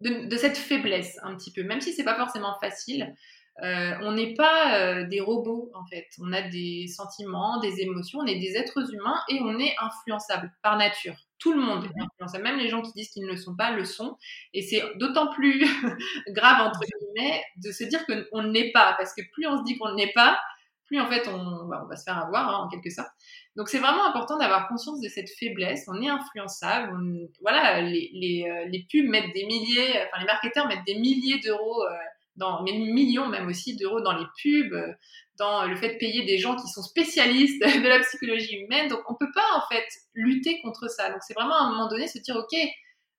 de, 0.04 0.28
de, 0.28 0.38
cette 0.38 0.58
faiblesse 0.58 1.18
un 1.24 1.36
petit 1.36 1.52
peu, 1.52 1.64
même 1.64 1.82
si 1.82 1.94
c'est 1.94 2.04
pas 2.04 2.16
forcément 2.16 2.56
facile. 2.60 3.14
Euh, 3.62 3.94
on 4.02 4.14
n'est 4.14 4.34
pas 4.34 4.80
euh, 4.80 5.08
des 5.08 5.20
robots 5.20 5.70
en 5.76 5.86
fait. 5.86 6.08
On 6.20 6.34
a 6.34 6.42
des 6.42 6.88
sentiments, 6.88 7.60
des 7.60 7.82
émotions, 7.82 8.20
on 8.20 8.26
est 8.26 8.40
des 8.40 8.58
êtres 8.58 8.92
humains 8.94 9.20
et 9.30 9.40
on 9.42 9.60
est 9.60 9.76
influençable 9.80 10.52
par 10.64 10.76
nature. 10.76 11.16
Tout 11.38 11.54
le 11.54 11.62
monde 11.62 11.86
est 11.86 12.02
influençable, 12.02 12.44
même 12.44 12.58
les 12.58 12.70
gens 12.70 12.82
qui 12.82 12.92
disent 12.94 13.10
qu'ils 13.10 13.24
ne 13.24 13.32
le 13.32 13.38
sont 13.38 13.56
pas 13.56 13.72
le 13.72 13.86
sont. 13.86 14.18
Et 14.54 14.64
c'est 14.64 14.82
d'autant 14.98 15.32
plus 15.32 15.60
grave 16.30 16.68
entre 16.68 16.80
guillemets 16.80 17.44
de 17.58 17.72
se 17.72 17.84
dire 17.84 18.04
qu'on 18.08 18.42
ne 18.42 18.52
l'est 18.52 18.72
pas, 18.72 18.96
parce 18.98 19.14
que 19.14 19.22
plus 19.34 19.46
on 19.46 19.60
se 19.60 19.64
dit 19.64 19.78
qu'on 19.78 19.90
ne 19.90 19.98
l'est 19.98 20.14
pas, 20.14 20.40
plus 20.86 21.00
en 21.00 21.08
fait 21.10 21.28
on, 21.28 21.68
bah, 21.68 21.82
on 21.84 21.88
va 21.88 21.96
se 21.96 22.04
faire 22.04 22.18
avoir 22.18 22.50
hein, 22.50 22.66
en 22.66 22.70
quelque 22.70 22.90
sorte. 22.90 23.10
Donc 23.56 23.70
c'est 23.70 23.80
vraiment 23.80 24.06
important 24.06 24.38
d'avoir 24.38 24.68
conscience 24.68 25.00
de 25.00 25.10
cette 25.10 25.30
faiblesse. 25.30 25.86
On 25.88 26.02
est 26.02 26.10
influençable. 26.10 26.92
Voilà, 27.42 27.80
euh, 27.80 27.82
les, 27.82 28.88
pubs 28.92 29.06
mettent 29.06 29.34
des 29.34 29.46
milliers, 29.46 29.90
enfin 30.08 30.20
les 30.20 30.26
marketeurs 30.26 30.68
mettent 30.68 30.86
des 30.86 30.96
milliers 30.96 31.40
d'euros, 31.40 31.84
euh, 31.84 31.96
dans, 32.36 32.64
mais 32.64 32.72
millions 32.74 33.28
même 33.28 33.48
aussi 33.48 33.76
d'euros 33.76 34.02
dans 34.02 34.18
les 34.18 34.26
pubs, 34.42 34.74
euh, 34.74 34.92
dans 35.38 35.66
le 35.66 35.76
fait 35.76 35.94
de 35.94 35.98
payer 35.98 36.26
des 36.26 36.38
gens 36.38 36.56
qui 36.56 36.68
sont 36.68 36.82
spécialistes 36.82 37.62
de 37.84 37.88
la 37.88 38.00
psychologie 38.00 38.56
humaine. 38.56 38.88
Donc 38.88 39.02
on 39.08 39.16
peut 39.16 39.32
pas 39.34 39.46
en 39.56 39.62
fait 39.74 39.86
lutter 40.14 40.60
contre 40.62 40.90
ça. 40.90 41.12
Donc 41.12 41.22
c'est 41.22 41.36
vraiment 41.36 41.56
à 41.56 41.64
un 41.64 41.70
moment 41.70 41.88
donné 41.88 42.08
se 42.08 42.20
dire 42.20 42.36
ok, 42.36 42.58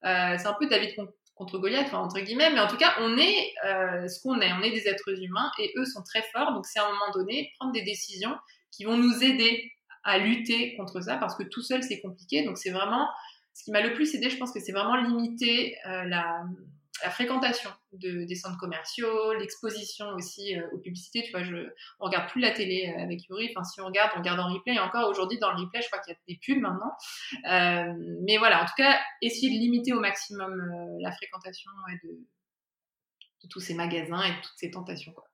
c'est 0.02 0.46
un 0.46 0.56
peu 0.58 0.66
David 0.66 0.94
contre 1.34 1.58
Goliath, 1.58 1.86
enfin, 1.86 1.98
entre 1.98 2.20
guillemets, 2.20 2.50
mais 2.52 2.60
en 2.60 2.68
tout 2.68 2.76
cas, 2.76 2.94
on 3.00 3.16
est 3.16 3.52
euh, 3.64 4.06
ce 4.06 4.20
qu'on 4.20 4.40
est, 4.40 4.52
on 4.52 4.62
est 4.62 4.70
des 4.70 4.86
êtres 4.88 5.20
humains 5.20 5.50
et 5.58 5.72
eux 5.76 5.84
sont 5.84 6.02
très 6.02 6.22
forts, 6.32 6.52
donc 6.52 6.64
c'est 6.66 6.78
à 6.78 6.86
un 6.86 6.92
moment 6.92 7.10
donné 7.12 7.52
prendre 7.58 7.72
des 7.72 7.82
décisions 7.82 8.36
qui 8.70 8.84
vont 8.84 8.96
nous 8.96 9.22
aider 9.22 9.72
à 10.04 10.18
lutter 10.18 10.76
contre 10.76 11.00
ça 11.00 11.16
parce 11.16 11.34
que 11.34 11.42
tout 11.42 11.62
seul 11.62 11.82
c'est 11.82 12.00
compliqué. 12.00 12.44
Donc 12.44 12.58
c'est 12.58 12.70
vraiment 12.70 13.08
ce 13.52 13.64
qui 13.64 13.70
m'a 13.70 13.80
le 13.80 13.94
plus 13.94 14.14
aidé, 14.14 14.30
je 14.30 14.36
pense 14.36 14.52
que 14.52 14.60
c'est 14.60 14.72
vraiment 14.72 14.96
limiter 14.96 15.76
euh, 15.86 16.04
la, 16.04 16.44
la, 17.02 17.10
fréquentation 17.10 17.70
de, 17.92 18.24
des 18.24 18.34
centres 18.34 18.58
commerciaux, 18.58 19.32
l'exposition 19.34 20.06
aussi 20.14 20.56
euh, 20.56 20.66
aux 20.72 20.78
publicités. 20.78 21.22
Tu 21.22 21.30
vois, 21.30 21.42
je, 21.42 21.56
on 22.00 22.06
regarde 22.06 22.30
plus 22.30 22.40
la 22.40 22.52
télé 22.52 22.92
euh, 22.96 23.02
avec 23.02 23.26
Yuri. 23.28 23.50
Enfin, 23.50 23.64
si 23.64 23.80
on 23.80 23.86
regarde, 23.86 24.12
on 24.14 24.18
regarde 24.18 24.40
en 24.40 24.52
replay. 24.52 24.74
Et 24.74 24.80
encore 24.80 25.08
aujourd'hui 25.08 25.38
dans 25.38 25.50
le 25.52 25.62
replay, 25.62 25.82
je 25.82 25.88
crois 25.88 26.00
qu'il 26.00 26.12
y 26.12 26.16
a 26.16 26.20
des 26.28 26.38
pubs 26.44 26.60
maintenant. 26.60 26.92
Euh, 27.50 27.92
mais 28.22 28.36
voilà, 28.38 28.62
en 28.62 28.66
tout 28.66 28.74
cas, 28.76 28.98
essayer 29.22 29.48
de 29.48 29.60
limiter 29.60 29.92
au 29.92 30.00
maximum 30.00 30.54
la 31.00 31.12
fréquentation 31.12 31.70
de, 32.04 32.08
de 32.10 33.48
tous 33.48 33.60
ces 33.60 33.74
magasins 33.74 34.22
et 34.22 34.30
de 34.30 34.40
toutes 34.40 34.56
ces 34.56 34.70
tentations. 34.70 35.12
Quoi. 35.12 35.24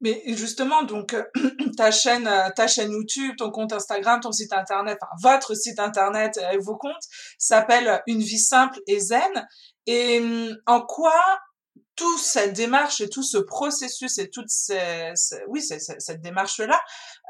Mais 0.00 0.22
justement, 0.26 0.82
donc 0.82 1.14
euh, 1.14 1.24
ta 1.76 1.90
chaîne, 1.90 2.26
euh, 2.26 2.50
ta 2.54 2.66
chaîne 2.66 2.92
YouTube, 2.92 3.34
ton 3.38 3.50
compte 3.50 3.72
Instagram, 3.72 4.20
ton 4.20 4.32
site 4.32 4.52
internet, 4.52 4.98
enfin 5.00 5.12
votre 5.22 5.54
site 5.54 5.78
internet 5.78 6.38
et 6.52 6.58
vos 6.58 6.76
comptes 6.76 7.04
s'appelle 7.38 8.02
Une 8.06 8.20
vie 8.20 8.38
simple 8.38 8.78
et 8.86 9.00
zen. 9.00 9.46
Et 9.86 10.18
hum, 10.20 10.54
en 10.66 10.82
quoi 10.82 11.14
toute 11.94 12.18
cette 12.18 12.52
démarche 12.52 13.00
et 13.00 13.08
tout 13.08 13.22
ce 13.22 13.38
processus 13.38 14.18
et 14.18 14.28
toute 14.28 14.50
ces, 14.50 15.14
oui, 15.48 15.62
cette 15.62 16.20
démarche-là 16.20 16.78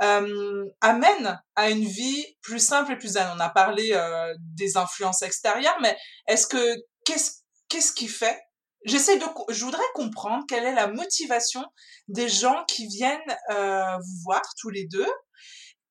euh, 0.02 0.64
amène 0.80 1.40
à 1.54 1.70
une 1.70 1.84
vie 1.84 2.26
plus 2.42 2.58
simple 2.58 2.92
et 2.92 2.96
plus 2.96 3.10
zen? 3.10 3.28
On 3.36 3.40
a 3.40 3.48
parlé 3.48 3.96
des 4.38 4.76
influences 4.76 5.22
extérieures, 5.22 5.78
mais 5.82 5.96
est-ce 6.26 6.48
que 6.48 6.74
qu'est-ce 7.04 7.42
qu'est-ce 7.68 7.92
qui 7.92 8.08
fait 8.08 8.40
J'essaie 8.84 9.18
de, 9.18 9.24
je 9.48 9.64
voudrais 9.64 9.82
comprendre 9.94 10.44
quelle 10.48 10.64
est 10.64 10.74
la 10.74 10.86
motivation 10.86 11.64
des 12.08 12.28
gens 12.28 12.64
qui 12.68 12.86
viennent 12.86 13.18
euh, 13.50 13.96
vous 13.98 14.22
voir 14.24 14.42
tous 14.60 14.70
les 14.70 14.86
deux 14.86 15.08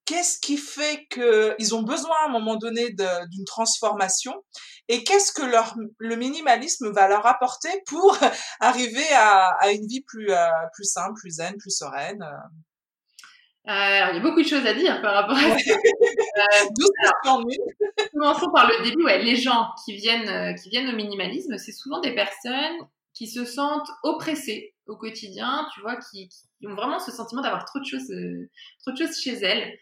qu'est-ce 0.05 0.39
qui 0.39 0.57
fait 0.57 1.07
qu'ils 1.09 1.75
ont 1.75 1.81
besoin 1.81 2.15
à 2.23 2.29
un 2.29 2.31
moment 2.31 2.55
donné 2.55 2.91
d'une 2.91 3.45
transformation? 3.45 4.33
Et 4.87 5.03
qu'est-ce 5.03 5.31
que 5.31 5.41
leur, 5.41 5.75
le 5.97 6.15
minimalisme 6.15 6.91
va 6.91 7.07
leur 7.07 7.25
apporter 7.25 7.69
pour 7.87 8.17
arriver 8.59 9.07
à, 9.13 9.47
à 9.59 9.71
une 9.71 9.87
vie 9.87 10.01
plus, 10.01 10.31
euh, 10.31 10.47
plus 10.73 10.85
simple, 10.85 11.19
plus 11.19 11.31
zen, 11.31 11.57
plus 11.57 11.75
sereine. 11.75 12.23
Euh. 13.67 13.71
Euh, 13.71 13.73
alors, 13.73 14.09
il 14.11 14.15
y 14.15 14.19
a 14.19 14.21
beaucoup 14.21 14.41
de 14.41 14.47
choses 14.47 14.65
à 14.65 14.73
dire 14.73 15.01
par 15.01 15.13
rapport 15.13 15.37
à 15.37 15.57
ça. 15.57 15.73
Euh, 15.73 16.69
commençons 18.13 18.51
par 18.53 18.69
le 18.69 18.83
début. 18.83 19.03
Ouais, 19.03 19.21
les 19.21 19.35
gens 19.35 19.69
qui 19.83 19.95
viennent, 19.95 20.55
qui 20.55 20.69
viennent 20.69 20.89
au 20.89 20.95
minimalisme, 20.95 21.57
c'est 21.57 21.71
souvent 21.71 21.99
des 22.01 22.13
personnes 22.13 22.77
qui 23.13 23.27
se 23.27 23.45
sentent 23.45 23.89
oppressées 24.03 24.73
au 24.87 24.97
quotidien, 24.97 25.67
tu 25.73 25.81
vois, 25.81 25.95
qui, 25.95 26.27
qui 26.27 26.67
ont 26.67 26.75
vraiment 26.75 26.99
ce 26.99 27.11
sentiment 27.11 27.41
d'avoir 27.41 27.65
trop 27.65 27.79
de 27.79 27.85
choses, 27.85 28.11
trop 28.81 28.91
de 28.91 28.97
choses 28.97 29.17
chez 29.19 29.33
elles, 29.33 29.77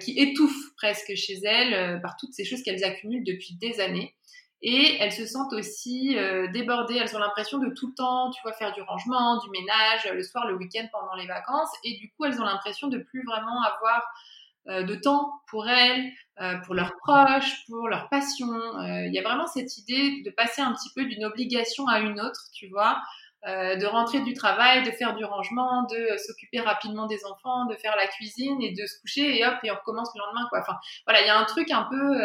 qui 0.00 0.18
étouffent 0.18 0.74
presque 0.76 1.14
chez 1.14 1.38
elles 1.44 2.00
par 2.00 2.16
toutes 2.18 2.32
ces 2.32 2.44
choses 2.44 2.62
qu'elles 2.62 2.82
accumulent 2.82 3.24
depuis 3.24 3.56
des 3.60 3.78
années. 3.80 4.14
Et 4.60 4.96
elles 5.00 5.12
se 5.12 5.24
sentent 5.24 5.52
aussi 5.52 6.18
euh, 6.18 6.48
débordées, 6.48 6.96
elles 6.96 7.14
ont 7.14 7.20
l'impression 7.20 7.58
de 7.58 7.68
tout 7.68 7.88
le 7.88 7.94
temps, 7.94 8.30
tu 8.30 8.42
vois, 8.42 8.52
faire 8.52 8.72
du 8.72 8.82
rangement, 8.82 9.38
du 9.38 9.50
ménage, 9.50 10.10
le 10.12 10.22
soir, 10.22 10.48
le 10.48 10.54
week-end, 10.56 10.86
pendant 10.90 11.14
les 11.14 11.26
vacances. 11.26 11.70
Et 11.84 11.96
du 11.96 12.10
coup, 12.10 12.24
elles 12.24 12.40
ont 12.40 12.44
l'impression 12.44 12.88
de 12.88 12.98
plus 12.98 13.24
vraiment 13.24 13.62
avoir 13.62 14.02
euh, 14.66 14.82
de 14.82 14.96
temps 14.96 15.32
pour 15.48 15.68
elles, 15.68 16.10
euh, 16.40 16.56
pour 16.66 16.74
leurs 16.74 16.92
proches, 16.96 17.66
pour 17.68 17.88
leurs 17.88 18.08
passions. 18.08 18.60
Il 18.82 19.12
y 19.12 19.18
a 19.18 19.22
vraiment 19.22 19.46
cette 19.46 19.78
idée 19.78 20.22
de 20.22 20.30
passer 20.30 20.60
un 20.60 20.72
petit 20.72 20.90
peu 20.94 21.04
d'une 21.04 21.24
obligation 21.24 21.86
à 21.86 22.00
une 22.00 22.20
autre, 22.20 22.40
tu 22.52 22.68
vois. 22.68 23.00
de 23.46 23.86
rentrer 23.86 24.20
du 24.20 24.34
travail, 24.34 24.82
de 24.82 24.90
faire 24.90 25.14
du 25.14 25.24
rangement, 25.24 25.84
de 25.84 26.16
s'occuper 26.16 26.58
rapidement 26.58 27.06
des 27.06 27.24
enfants, 27.24 27.66
de 27.66 27.76
faire 27.76 27.94
la 27.96 28.08
cuisine 28.08 28.60
et 28.60 28.72
de 28.72 28.84
se 28.86 29.00
coucher 29.00 29.38
et 29.38 29.46
hop 29.46 29.54
et 29.62 29.70
on 29.70 29.76
recommence 29.76 30.10
le 30.16 30.20
lendemain 30.20 30.48
quoi. 30.50 30.58
Enfin 30.58 30.76
voilà, 31.06 31.20
il 31.22 31.26
y 31.28 31.30
a 31.30 31.38
un 31.38 31.44
truc 31.44 31.70
un 31.70 31.84
peu 31.84 32.18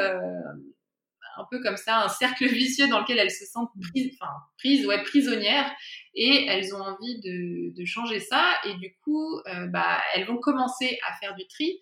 un 1.37 1.45
peu 1.49 1.61
comme 1.61 1.77
ça, 1.77 2.03
un 2.03 2.09
cercle 2.09 2.47
vicieux 2.47 2.87
dans 2.87 2.99
lequel 2.99 3.19
elles 3.19 3.31
se 3.31 3.45
sentent 3.45 3.71
prises, 3.91 4.17
enfin, 4.19 4.31
prises, 4.57 4.85
ouais, 4.85 5.01
prisonnières, 5.03 5.71
et 6.15 6.45
elles 6.47 6.75
ont 6.75 6.81
envie 6.81 7.19
de, 7.21 7.75
de 7.75 7.85
changer 7.85 8.19
ça, 8.19 8.43
et 8.65 8.75
du 8.75 8.95
coup, 9.03 9.39
euh, 9.47 9.67
bah, 9.67 9.99
elles 10.15 10.25
vont 10.25 10.37
commencer 10.37 10.99
à 11.07 11.13
faire 11.17 11.35
du 11.35 11.47
tri, 11.47 11.79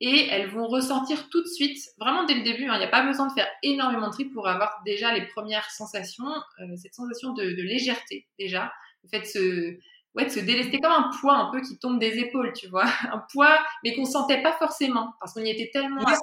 et 0.00 0.28
elles 0.30 0.48
vont 0.48 0.68
ressentir 0.68 1.28
tout 1.28 1.42
de 1.42 1.48
suite, 1.48 1.78
vraiment 1.98 2.24
dès 2.24 2.34
le 2.34 2.42
début, 2.42 2.66
hein, 2.66 2.74
il 2.74 2.78
n'y 2.78 2.84
a 2.84 2.88
pas 2.88 3.04
besoin 3.04 3.26
de 3.26 3.32
faire 3.32 3.48
énormément 3.62 4.08
de 4.08 4.12
tri 4.12 4.26
pour 4.26 4.46
avoir 4.46 4.80
déjà 4.84 5.12
les 5.12 5.26
premières 5.26 5.68
sensations, 5.70 6.28
euh, 6.60 6.76
cette 6.76 6.94
sensation 6.94 7.32
de, 7.32 7.42
de, 7.42 7.62
légèreté 7.62 8.28
déjà, 8.38 8.72
le 9.02 9.08
fait 9.08 9.20
de 9.20 9.24
se, 9.24 9.78
ouais, 10.14 10.24
de 10.24 10.30
se 10.30 10.40
délester 10.40 10.78
comme 10.78 10.92
un 10.92 11.10
poids 11.20 11.36
un 11.36 11.50
peu 11.50 11.60
qui 11.60 11.78
tombe 11.78 11.98
des 11.98 12.16
épaules, 12.18 12.52
tu 12.52 12.68
vois, 12.68 12.84
un 13.12 13.24
poids, 13.32 13.58
mais 13.82 13.94
qu'on 13.94 14.04
sentait 14.04 14.40
pas 14.40 14.52
forcément, 14.52 15.14
parce 15.18 15.34
qu'on 15.34 15.44
y 15.44 15.50
était 15.50 15.70
tellement 15.72 16.04
ouais. 16.04 16.14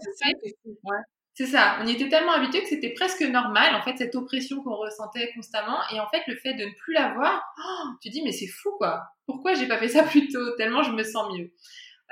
C'est 1.38 1.48
ça, 1.48 1.78
on 1.82 1.86
y 1.86 1.92
était 1.92 2.08
tellement 2.08 2.32
habitué 2.32 2.62
que 2.62 2.70
c'était 2.70 2.94
presque 2.94 3.22
normal, 3.22 3.76
en 3.76 3.82
fait, 3.82 3.98
cette 3.98 4.16
oppression 4.16 4.64
qu'on 4.64 4.78
ressentait 4.78 5.34
constamment. 5.34 5.80
Et 5.92 6.00
en 6.00 6.08
fait, 6.08 6.22
le 6.28 6.38
fait 6.38 6.54
de 6.54 6.64
ne 6.64 6.74
plus 6.80 6.94
l'avoir, 6.94 7.44
oh, 7.60 7.90
tu 8.02 8.10
dis, 8.10 8.22
mais 8.24 8.32
c'est 8.32 8.48
fou, 8.48 8.72
quoi. 8.78 9.04
Pourquoi 9.26 9.54
j'ai 9.54 9.68
pas 9.68 9.78
fait 9.78 9.90
ça 9.90 10.04
plus 10.10 10.30
tôt? 10.30 10.56
Tellement 10.56 10.82
je 10.82 10.92
me 10.92 11.04
sens 11.04 11.28
mieux. 11.38 11.52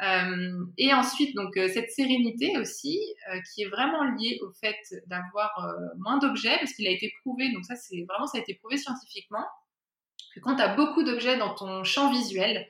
Euh, 0.01 0.65
et 0.77 0.93
ensuite, 0.93 1.33
donc, 1.36 1.55
euh, 1.55 1.69
cette 1.69 1.89
sérénité 1.91 2.57
aussi, 2.57 2.99
euh, 3.31 3.39
qui 3.53 3.62
est 3.62 3.69
vraiment 3.69 4.03
liée 4.03 4.39
au 4.41 4.51
fait 4.59 4.75
d'avoir 5.07 5.73
moins 5.99 6.17
d'objets, 6.17 6.57
parce 6.59 6.73
qu'il 6.73 6.88
a 6.88 6.91
été 6.91 7.13
prouvé, 7.21 7.49
donc 7.53 7.63
ça, 7.63 7.77
c'est 7.77 8.05
vraiment, 8.09 8.27
ça 8.27 8.39
a 8.39 8.41
été 8.41 8.55
prouvé 8.55 8.75
scientifiquement, 8.75 9.45
que 10.36 10.41
quand 10.41 10.57
tu 10.57 10.62
as 10.62 10.75
beaucoup 10.75 11.03
d'objets 11.03 11.38
dans 11.38 11.55
ton 11.55 11.86
champ 11.86 12.12
visuel, 12.12 12.67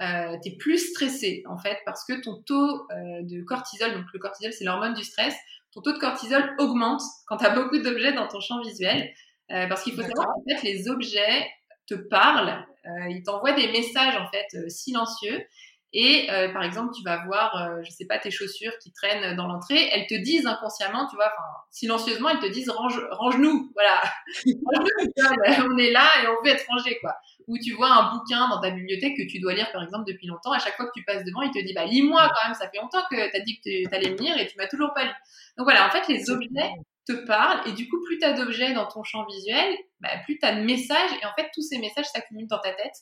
euh, 0.00 0.38
tu 0.42 0.48
es 0.48 0.56
plus 0.56 0.78
stressé, 0.78 1.42
en 1.46 1.58
fait, 1.58 1.76
parce 1.84 2.06
que 2.06 2.22
ton 2.22 2.40
taux 2.42 2.86
de 2.90 3.42
cortisol, 3.42 3.92
donc 3.92 4.06
le 4.14 4.18
cortisol, 4.18 4.54
c'est 4.54 4.64
l'hormone 4.64 4.94
du 4.94 5.04
stress, 5.04 5.36
ton 5.72 5.80
taux 5.80 5.92
de 5.92 5.98
cortisol 5.98 6.54
augmente 6.58 7.02
quand 7.26 7.36
tu 7.36 7.46
as 7.46 7.50
beaucoup 7.50 7.78
d'objets 7.78 8.12
dans 8.12 8.28
ton 8.28 8.40
champ 8.40 8.60
visuel. 8.62 9.12
Euh, 9.50 9.66
parce 9.66 9.82
qu'il 9.82 9.94
faut 9.94 10.02
savoir 10.02 10.26
qu'en 10.26 10.42
fait, 10.48 10.62
les 10.62 10.88
objets 10.88 11.50
te 11.88 11.94
parlent, 11.94 12.64
euh, 12.86 13.08
ils 13.08 13.22
t'envoient 13.24 13.52
des 13.52 13.70
messages 13.72 14.16
en 14.16 14.28
fait 14.30 14.46
euh, 14.54 14.68
silencieux. 14.68 15.44
Et 15.92 16.30
euh, 16.30 16.52
par 16.52 16.62
exemple, 16.62 16.92
tu 16.96 17.02
vas 17.02 17.24
voir, 17.24 17.56
euh, 17.56 17.82
je 17.82 17.90
sais 17.90 18.06
pas, 18.06 18.18
tes 18.18 18.30
chaussures 18.30 18.72
qui 18.80 18.92
traînent 18.92 19.34
dans 19.34 19.48
l'entrée, 19.48 19.88
elles 19.92 20.06
te 20.06 20.14
disent 20.14 20.46
inconsciemment, 20.46 21.08
tu 21.08 21.16
vois, 21.16 21.26
enfin 21.26 21.48
silencieusement, 21.70 22.28
elles 22.28 22.38
te 22.38 22.46
disent 22.46 22.70
range, 22.70 23.00
range-nous, 23.10 23.72
voilà, 23.74 24.00
on 25.68 25.78
est 25.78 25.90
là 25.90 26.06
et 26.22 26.28
on 26.28 26.44
veut 26.44 26.52
être 26.52 26.64
rangé, 26.68 26.96
quoi. 27.00 27.16
Ou 27.48 27.58
tu 27.58 27.74
vois 27.74 27.90
un 27.90 28.14
bouquin 28.14 28.48
dans 28.48 28.60
ta 28.60 28.70
bibliothèque 28.70 29.16
que 29.16 29.30
tu 29.30 29.40
dois 29.40 29.54
lire 29.54 29.70
par 29.72 29.82
exemple 29.82 30.04
depuis 30.06 30.26
longtemps, 30.26 30.52
à 30.52 30.58
chaque 30.58 30.76
fois 30.76 30.86
que 30.86 30.92
tu 30.94 31.04
passes 31.04 31.24
devant, 31.24 31.42
il 31.42 31.50
te 31.50 31.64
dit 31.64 31.72
bah 31.74 31.84
lis-moi 31.84 32.28
quand 32.28 32.48
même, 32.48 32.54
ça 32.54 32.68
fait 32.70 32.78
longtemps 32.78 33.02
que 33.10 33.30
tu 33.30 33.36
as 33.36 33.40
dit 33.40 33.60
que 33.60 33.88
tu 33.88 33.94
allais 33.94 34.10
me 34.10 34.16
lire 34.16 34.38
et 34.38 34.46
tu 34.46 34.56
m'as 34.56 34.68
toujours 34.68 34.92
pas 34.94 35.04
lu. 35.04 35.10
Donc 35.56 35.64
voilà, 35.64 35.86
en 35.86 35.90
fait 35.90 36.06
les 36.08 36.30
objets 36.30 36.70
te 37.06 37.12
parlent 37.26 37.66
et 37.68 37.72
du 37.72 37.88
coup 37.88 38.02
plus 38.04 38.18
tu 38.18 38.24
as 38.24 38.32
d'objets 38.32 38.72
dans 38.72 38.86
ton 38.86 39.02
champ 39.02 39.24
visuel, 39.26 39.76
bah, 40.00 40.10
plus 40.24 40.38
tu 40.38 40.46
as 40.46 40.54
de 40.54 40.62
messages 40.62 41.10
et 41.20 41.26
en 41.26 41.32
fait 41.36 41.50
tous 41.54 41.62
ces 41.62 41.78
messages 41.78 42.06
s'accumulent 42.06 42.48
dans 42.48 42.60
ta 42.60 42.72
tête 42.72 42.94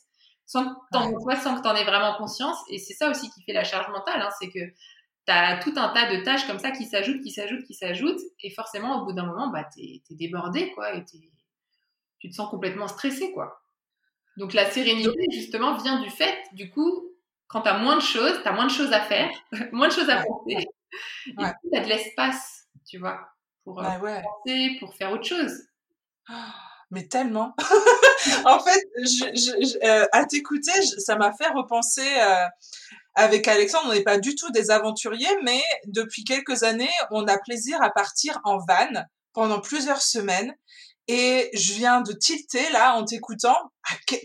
sans 0.49 0.65
que 0.65 0.75
t'en 0.93 1.11
sans 1.37 1.57
que 1.57 1.63
t'en 1.63 1.77
aies 1.77 1.85
vraiment 1.85 2.17
conscience. 2.17 2.57
Et 2.71 2.79
c'est 2.79 2.95
ça 2.95 3.11
aussi 3.11 3.31
qui 3.31 3.43
fait 3.43 3.53
la 3.53 3.65
charge 3.65 3.89
mentale, 3.91 4.23
hein, 4.23 4.31
c'est 4.41 4.49
que 4.49 4.61
tu 5.29 5.33
as 5.33 5.59
tout 5.59 5.75
un 5.77 5.91
tas 5.91 6.11
de 6.11 6.23
tâches 6.25 6.47
comme 6.47 6.59
ça 6.59 6.71
qui 6.71 6.87
s'ajoutent, 6.87 7.23
qui 7.23 7.31
s'ajoutent, 7.31 7.65
qui 7.65 7.75
s'ajoutent, 7.75 8.23
et 8.43 8.51
forcément, 8.51 9.03
au 9.03 9.05
bout 9.05 9.13
d'un 9.13 9.27
moment, 9.27 9.49
bah, 9.49 9.69
tu 9.73 9.83
es, 9.83 10.03
débordé, 10.13 10.73
quoi, 10.73 10.95
et 10.95 11.05
tu 11.05 12.31
te 12.31 12.35
sens 12.35 12.49
complètement 12.49 12.89
stressé, 12.89 13.31
quoi. 13.33 13.61
Donc 14.39 14.55
la 14.55 14.71
sérénité, 14.71 15.27
justement, 15.33 15.77
vient 15.77 16.01
du 16.01 16.11
fait, 16.11 16.45
du 16.53 16.71
coup, 16.71 17.11
quand 17.49 17.63
tu 17.63 17.69
as 17.69 17.79
moins 17.79 17.97
de 17.97 18.03
choses, 18.03 18.41
tu 18.41 18.49
as 18.49 18.53
moins 18.53 18.67
de 18.67 18.71
choses 18.71 18.93
à 18.93 19.01
faire, 19.01 19.31
moins 19.73 19.89
de 19.89 19.93
choses 19.93 20.09
à 20.09 20.23
penser, 20.23 20.69
et 21.27 21.31
du 21.31 21.37
coup, 21.37 21.69
tu 21.73 21.79
as 21.79 21.83
de 21.83 21.89
l'espace, 21.89 22.69
tu 22.89 22.99
vois, 22.99 23.19
pour, 23.65 23.83
euh, 23.83 23.99
penser, 24.23 24.77
pour 24.79 24.95
faire 24.95 25.11
autre 25.11 25.27
chose. 25.27 25.53
Mais 26.91 27.07
tellement 27.07 27.55
en 28.47 28.61
fait, 28.61 28.83
je, 28.97 29.87
euh, 29.87 30.07
à 30.11 30.25
t'écouter, 30.25 30.73
ça 30.97 31.17
m'a 31.17 31.35
fait 31.35 31.49
repenser. 31.49 32.09
Euh, 32.19 32.47
avec 33.15 33.47
Alexandre, 33.47 33.89
on 33.89 33.93
n'est 33.93 34.05
pas 34.05 34.19
du 34.19 34.35
tout 34.37 34.51
des 34.53 34.71
aventuriers, 34.71 35.27
mais 35.43 35.61
depuis 35.87 36.25
quelques 36.25 36.63
années, 36.63 36.89
on 37.11 37.27
a 37.27 37.37
plaisir 37.37 37.83
à 37.83 37.91
partir 37.91 38.41
en 38.45 38.57
van 38.57 39.05
pendant 39.35 39.61
plusieurs 39.61 40.01
semaines. 40.01 40.55
Et 41.09 41.51
je 41.55 41.73
viens 41.75 42.03
de 42.03 42.13
tilter 42.13 42.71
là 42.71 42.97
en 42.97 43.05
t'écoutant. 43.05 43.57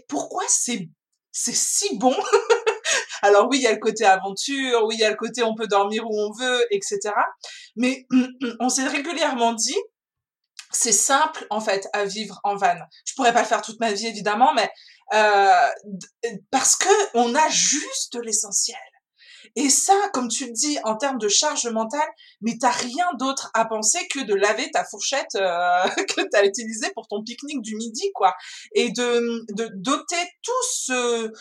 Pourquoi 0.07 0.43
c'est 0.47 0.89
c'est 1.31 1.55
si 1.55 1.97
bon? 1.97 2.15
Alors 3.23 3.47
oui, 3.49 3.57
il 3.57 3.63
y 3.63 3.67
a 3.67 3.71
le 3.71 3.79
côté 3.79 4.05
aventure, 4.05 4.83
oui, 4.85 4.95
il 4.95 4.99
y 4.99 5.03
a 5.05 5.09
le 5.09 5.15
côté 5.15 5.43
on 5.43 5.55
peut 5.55 5.67
dormir 5.67 6.05
où 6.05 6.13
on 6.13 6.31
veut, 6.31 6.65
etc. 6.71 6.99
Mais 7.75 8.05
on 8.59 8.69
s'est 8.69 8.87
régulièrement 8.87 9.53
dit, 9.53 9.77
c'est 10.71 10.91
simple 10.91 11.47
en 11.49 11.61
fait 11.61 11.87
à 11.93 12.05
vivre 12.05 12.39
en 12.43 12.55
van. 12.55 12.75
Je 13.05 13.13
pourrais 13.15 13.33
pas 13.33 13.41
le 13.41 13.47
faire 13.47 13.61
toute 13.61 13.79
ma 13.79 13.93
vie 13.93 14.07
évidemment, 14.07 14.53
mais 14.53 14.69
euh, 15.13 15.69
parce 16.51 16.75
que 16.75 16.89
on 17.13 17.33
a 17.33 17.49
juste 17.49 18.17
l'essentiel. 18.21 18.77
Et 19.55 19.69
ça, 19.69 19.93
comme 20.13 20.27
tu 20.27 20.47
le 20.47 20.51
dis, 20.51 20.77
en 20.83 20.95
termes 20.97 21.17
de 21.19 21.27
charge 21.27 21.67
mentale, 21.67 22.07
mais 22.41 22.57
t'as 22.59 22.71
rien 22.71 23.05
d'autre 23.19 23.51
à 23.53 23.65
penser 23.65 23.99
que 24.11 24.19
de 24.21 24.33
laver 24.33 24.69
ta 24.71 24.83
fourchette 24.83 25.35
euh, 25.35 25.83
que 26.15 26.21
t'as 26.31 26.45
utilisée 26.45 26.91
pour 26.93 27.07
ton 27.07 27.23
pique-nique 27.23 27.61
du 27.61 27.75
midi, 27.75 28.11
quoi. 28.13 28.33
Et 28.73 28.91
de, 28.91 29.45
de 29.53 29.69
doter 29.75 30.23
tout 30.41 30.63
ce, 30.71 31.31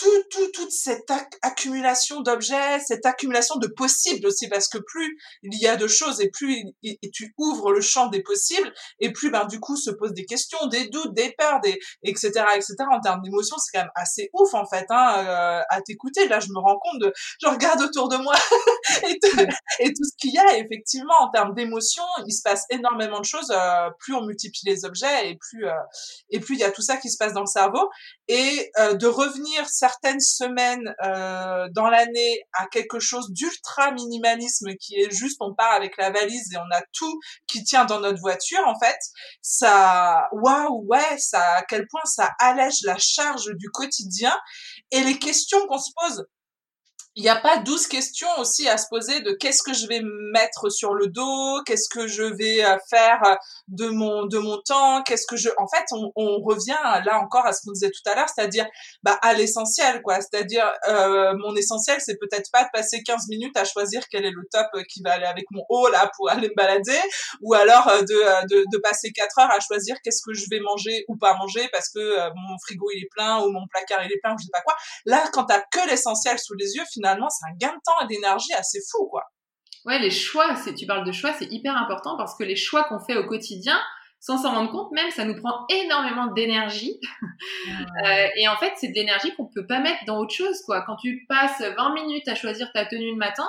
tout, 0.00 0.22
tout, 0.30 0.50
toute 0.52 0.72
cette 0.72 1.10
accumulation 1.42 2.22
d'objets, 2.22 2.80
cette 2.80 3.04
accumulation 3.04 3.56
de 3.56 3.66
possibles 3.66 4.26
aussi, 4.26 4.48
parce 4.48 4.66
que 4.66 4.78
plus 4.78 5.18
il 5.42 5.60
y 5.60 5.66
a 5.66 5.76
de 5.76 5.86
choses 5.86 6.20
et 6.22 6.30
plus 6.30 6.64
tu 7.12 7.34
ouvres 7.36 7.72
le 7.72 7.82
champ 7.82 8.06
des 8.08 8.22
possibles, 8.22 8.72
et 8.98 9.12
plus 9.12 9.30
ben 9.30 9.44
du 9.44 9.60
coup 9.60 9.76
se 9.76 9.90
posent 9.90 10.14
des 10.14 10.24
questions, 10.24 10.66
des 10.68 10.88
doutes, 10.88 11.12
des 11.14 11.34
peurs, 11.36 11.60
des 11.60 11.78
etc 12.02 12.30
etc. 12.56 12.76
En 12.90 13.00
termes 13.00 13.20
d'émotions, 13.22 13.56
c'est 13.58 13.76
quand 13.76 13.84
même 13.84 13.92
assez 13.94 14.30
ouf 14.32 14.54
en 14.54 14.66
fait 14.66 14.86
hein, 14.88 15.14
euh, 15.18 15.62
à 15.68 15.82
t'écouter. 15.82 16.28
Là, 16.28 16.40
je 16.40 16.48
me 16.48 16.58
rends 16.58 16.78
compte 16.78 17.00
de, 17.00 17.12
je 17.42 17.48
regarde 17.48 17.82
autour 17.82 18.08
de 18.08 18.16
moi 18.16 18.34
et, 19.02 19.18
tout, 19.92 20.04
ce 20.04 20.16
qu'il 20.18 20.32
y 20.32 20.38
a. 20.38 20.58
Effectivement, 20.58 21.14
en 21.20 21.30
termes 21.30 21.54
d'émotions, 21.54 22.02
il 22.26 22.32
se 22.32 22.42
passe 22.42 22.64
énormément 22.70 23.20
de 23.20 23.24
choses. 23.24 23.50
Euh, 23.50 23.90
plus 23.98 24.14
on 24.14 24.24
multiplie 24.24 24.62
les 24.64 24.84
objets 24.84 25.30
et 25.30 25.36
plus 25.36 25.66
euh, 25.66 25.72
et 26.30 26.40
plus 26.40 26.54
il 26.54 26.60
y 26.60 26.64
a 26.64 26.70
tout 26.70 26.82
ça 26.82 26.96
qui 26.96 27.10
se 27.10 27.18
passe 27.18 27.34
dans 27.34 27.40
le 27.40 27.46
cerveau 27.46 27.90
et 28.28 28.70
de 28.78 29.06
revenir 29.06 29.68
certaines 29.90 30.20
semaines 30.20 30.94
euh, 31.04 31.68
dans 31.74 31.88
l'année 31.88 32.42
à 32.52 32.66
quelque 32.66 32.98
chose 32.98 33.32
d'ultra 33.32 33.92
minimalisme 33.92 34.74
qui 34.80 34.96
est 34.96 35.10
juste 35.10 35.38
on 35.40 35.54
part 35.54 35.72
avec 35.72 35.96
la 35.96 36.10
valise 36.10 36.52
et 36.52 36.56
on 36.56 36.76
a 36.76 36.82
tout 36.92 37.20
qui 37.46 37.64
tient 37.64 37.84
dans 37.84 38.00
notre 38.00 38.20
voiture 38.20 38.66
en 38.66 38.78
fait 38.78 38.98
ça 39.42 40.28
waouh 40.32 40.84
ouais 40.86 41.18
ça 41.18 41.42
à 41.56 41.62
quel 41.62 41.86
point 41.88 42.04
ça 42.04 42.30
allège 42.38 42.82
la 42.84 42.96
charge 42.98 43.50
du 43.56 43.70
quotidien 43.70 44.36
et 44.90 45.00
les 45.00 45.18
questions 45.18 45.66
qu'on 45.66 45.78
se 45.78 45.90
pose 46.00 46.26
il 47.16 47.24
n'y 47.24 47.28
a 47.28 47.36
pas 47.36 47.58
douze 47.58 47.88
questions 47.88 48.28
aussi 48.38 48.68
à 48.68 48.78
se 48.78 48.86
poser 48.88 49.20
de 49.20 49.32
qu'est-ce 49.32 49.64
que 49.64 49.74
je 49.74 49.88
vais 49.88 50.00
mettre 50.32 50.70
sur 50.70 50.94
le 50.94 51.08
dos, 51.08 51.60
qu'est-ce 51.66 51.88
que 51.88 52.06
je 52.06 52.22
vais 52.22 52.64
euh, 52.64 52.76
faire 52.88 53.20
euh, 53.26 53.34
de 53.66 53.88
mon 53.88 54.26
de 54.26 54.38
mon 54.38 54.58
temps, 54.64 55.02
qu'est-ce 55.02 55.26
que 55.26 55.36
je 55.36 55.48
en 55.58 55.66
fait 55.66 55.84
on, 55.90 56.12
on 56.14 56.40
revient 56.40 56.78
là 57.04 57.18
encore 57.20 57.44
à 57.46 57.52
ce 57.52 57.62
qu'on 57.64 57.72
disait 57.72 57.90
tout 57.90 58.08
à 58.10 58.14
l'heure, 58.14 58.28
c'est-à-dire 58.32 58.66
bah 59.02 59.18
à 59.22 59.32
l'essentiel 59.32 60.02
quoi, 60.02 60.20
c'est-à-dire 60.20 60.72
euh, 60.88 61.34
mon 61.36 61.56
essentiel 61.56 61.98
c'est 62.00 62.16
peut-être 62.16 62.48
pas 62.52 62.62
de 62.62 62.68
passer 62.72 63.02
15 63.02 63.26
minutes 63.28 63.56
à 63.56 63.64
choisir 63.64 64.02
quel 64.08 64.24
est 64.24 64.30
le 64.30 64.42
top 64.52 64.68
qui 64.88 65.02
va 65.02 65.14
aller 65.14 65.26
avec 65.26 65.46
mon 65.50 65.64
haut 65.68 65.88
là 65.88 66.10
pour 66.16 66.30
aller 66.30 66.48
me 66.48 66.54
balader 66.54 67.00
ou 67.40 67.54
alors 67.54 67.86
de, 68.02 68.46
de, 68.46 68.64
de 68.72 68.78
passer 68.78 69.10
4 69.10 69.40
heures 69.40 69.50
à 69.50 69.58
choisir 69.58 69.96
qu'est-ce 70.04 70.22
que 70.24 70.32
je 70.32 70.44
vais 70.48 70.60
manger 70.60 71.04
ou 71.08 71.16
pas 71.16 71.34
manger 71.34 71.68
parce 71.72 71.88
que 71.88 72.30
mon 72.36 72.56
frigo 72.64 72.88
il 72.94 73.02
est 73.02 73.08
plein 73.10 73.40
ou 73.40 73.50
mon 73.50 73.66
placard 73.66 74.04
il 74.04 74.12
est 74.12 74.20
plein 74.22 74.34
ou 74.34 74.38
je 74.38 74.44
sais 74.44 74.50
pas 74.52 74.62
quoi. 74.62 74.76
Là 75.06 75.24
quand 75.32 75.44
t'as 75.44 75.60
que 75.60 75.88
l'essentiel 75.88 76.38
sous 76.38 76.54
les 76.54 76.76
yeux 76.76 76.84
c'est 77.02 77.50
un 77.50 77.56
gain 77.56 77.74
de 77.74 77.80
temps 77.84 78.04
et 78.04 78.06
d'énergie 78.06 78.52
assez 78.54 78.78
fou, 78.90 79.06
quoi. 79.08 79.24
Ouais, 79.86 79.98
les 79.98 80.10
choix, 80.10 80.54
tu 80.76 80.86
parles 80.86 81.06
de 81.06 81.12
choix, 81.12 81.32
c'est 81.32 81.50
hyper 81.50 81.76
important 81.76 82.16
parce 82.16 82.36
que 82.36 82.44
les 82.44 82.56
choix 82.56 82.84
qu'on 82.84 83.00
fait 83.00 83.16
au 83.16 83.26
quotidien, 83.26 83.80
sans 84.20 84.36
s'en 84.36 84.52
rendre 84.52 84.70
compte 84.70 84.92
même, 84.92 85.10
ça 85.10 85.24
nous 85.24 85.34
prend 85.34 85.66
énormément 85.68 86.26
d'énergie. 86.28 87.00
Euh, 88.04 88.28
et 88.36 88.48
en 88.48 88.56
fait, 88.56 88.74
c'est 88.76 88.88
de 88.88 88.94
l'énergie 88.94 89.34
qu'on 89.34 89.46
peut 89.46 89.66
pas 89.66 89.80
mettre 89.80 90.04
dans 90.06 90.18
autre 90.18 90.34
chose, 90.34 90.60
quoi. 90.66 90.82
Quand 90.82 90.96
tu 90.96 91.24
passes 91.26 91.62
20 91.62 91.94
minutes 91.94 92.28
à 92.28 92.34
choisir 92.34 92.70
ta 92.72 92.84
tenue 92.84 93.12
le 93.12 93.16
matin, 93.16 93.48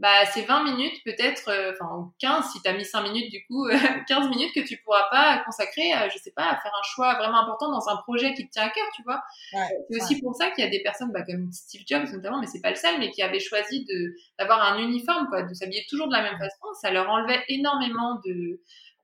bah, 0.00 0.24
c'est 0.32 0.42
20 0.42 0.64
minutes 0.64 1.00
peut-être, 1.04 1.48
euh, 1.48 1.72
enfin 1.72 2.10
15 2.18 2.50
si 2.50 2.60
tu 2.60 2.68
as 2.68 2.72
mis 2.72 2.84
5 2.84 3.02
minutes 3.02 3.30
du 3.30 3.44
coup, 3.46 3.68
15 4.08 4.28
minutes 4.30 4.52
que 4.54 4.60
tu 4.66 4.78
pourras 4.78 5.04
pas 5.10 5.42
consacrer, 5.44 5.92
je 6.12 6.18
sais 6.18 6.32
pas, 6.34 6.46
à 6.46 6.56
faire 6.60 6.72
un 6.74 6.82
choix 6.82 7.14
vraiment 7.14 7.42
important 7.42 7.70
dans 7.70 7.88
un 7.88 7.96
projet 7.98 8.34
qui 8.34 8.46
te 8.46 8.52
tient 8.52 8.64
à 8.64 8.70
cœur, 8.70 8.86
tu 8.96 9.02
vois. 9.04 9.22
c'est 9.52 10.02
aussi 10.02 10.20
pour 10.20 10.34
ça 10.34 10.50
qu'il 10.50 10.64
y 10.64 10.66
a 10.66 10.70
des 10.70 10.82
personnes 10.82 11.12
bah, 11.12 11.22
comme 11.22 11.52
Steve 11.52 11.82
Jobs 11.86 12.08
notamment, 12.12 12.40
mais 12.40 12.46
c'est 12.46 12.60
pas 12.60 12.70
le 12.70 12.76
seul, 12.76 12.98
mais 12.98 13.10
qui 13.10 13.22
avaient 13.22 13.40
choisi 13.40 13.84
de 13.84 14.14
d'avoir 14.38 14.72
un 14.72 14.78
uniforme, 14.78 15.28
quoi, 15.28 15.42
de 15.42 15.54
s'habiller 15.54 15.84
toujours 15.88 16.08
de 16.08 16.12
la 16.14 16.22
même 16.22 16.38
façon. 16.38 16.72
Ça 16.80 16.90
leur 16.90 17.08
enlevait 17.08 17.44
énormément 17.48 18.20
de 18.24 18.60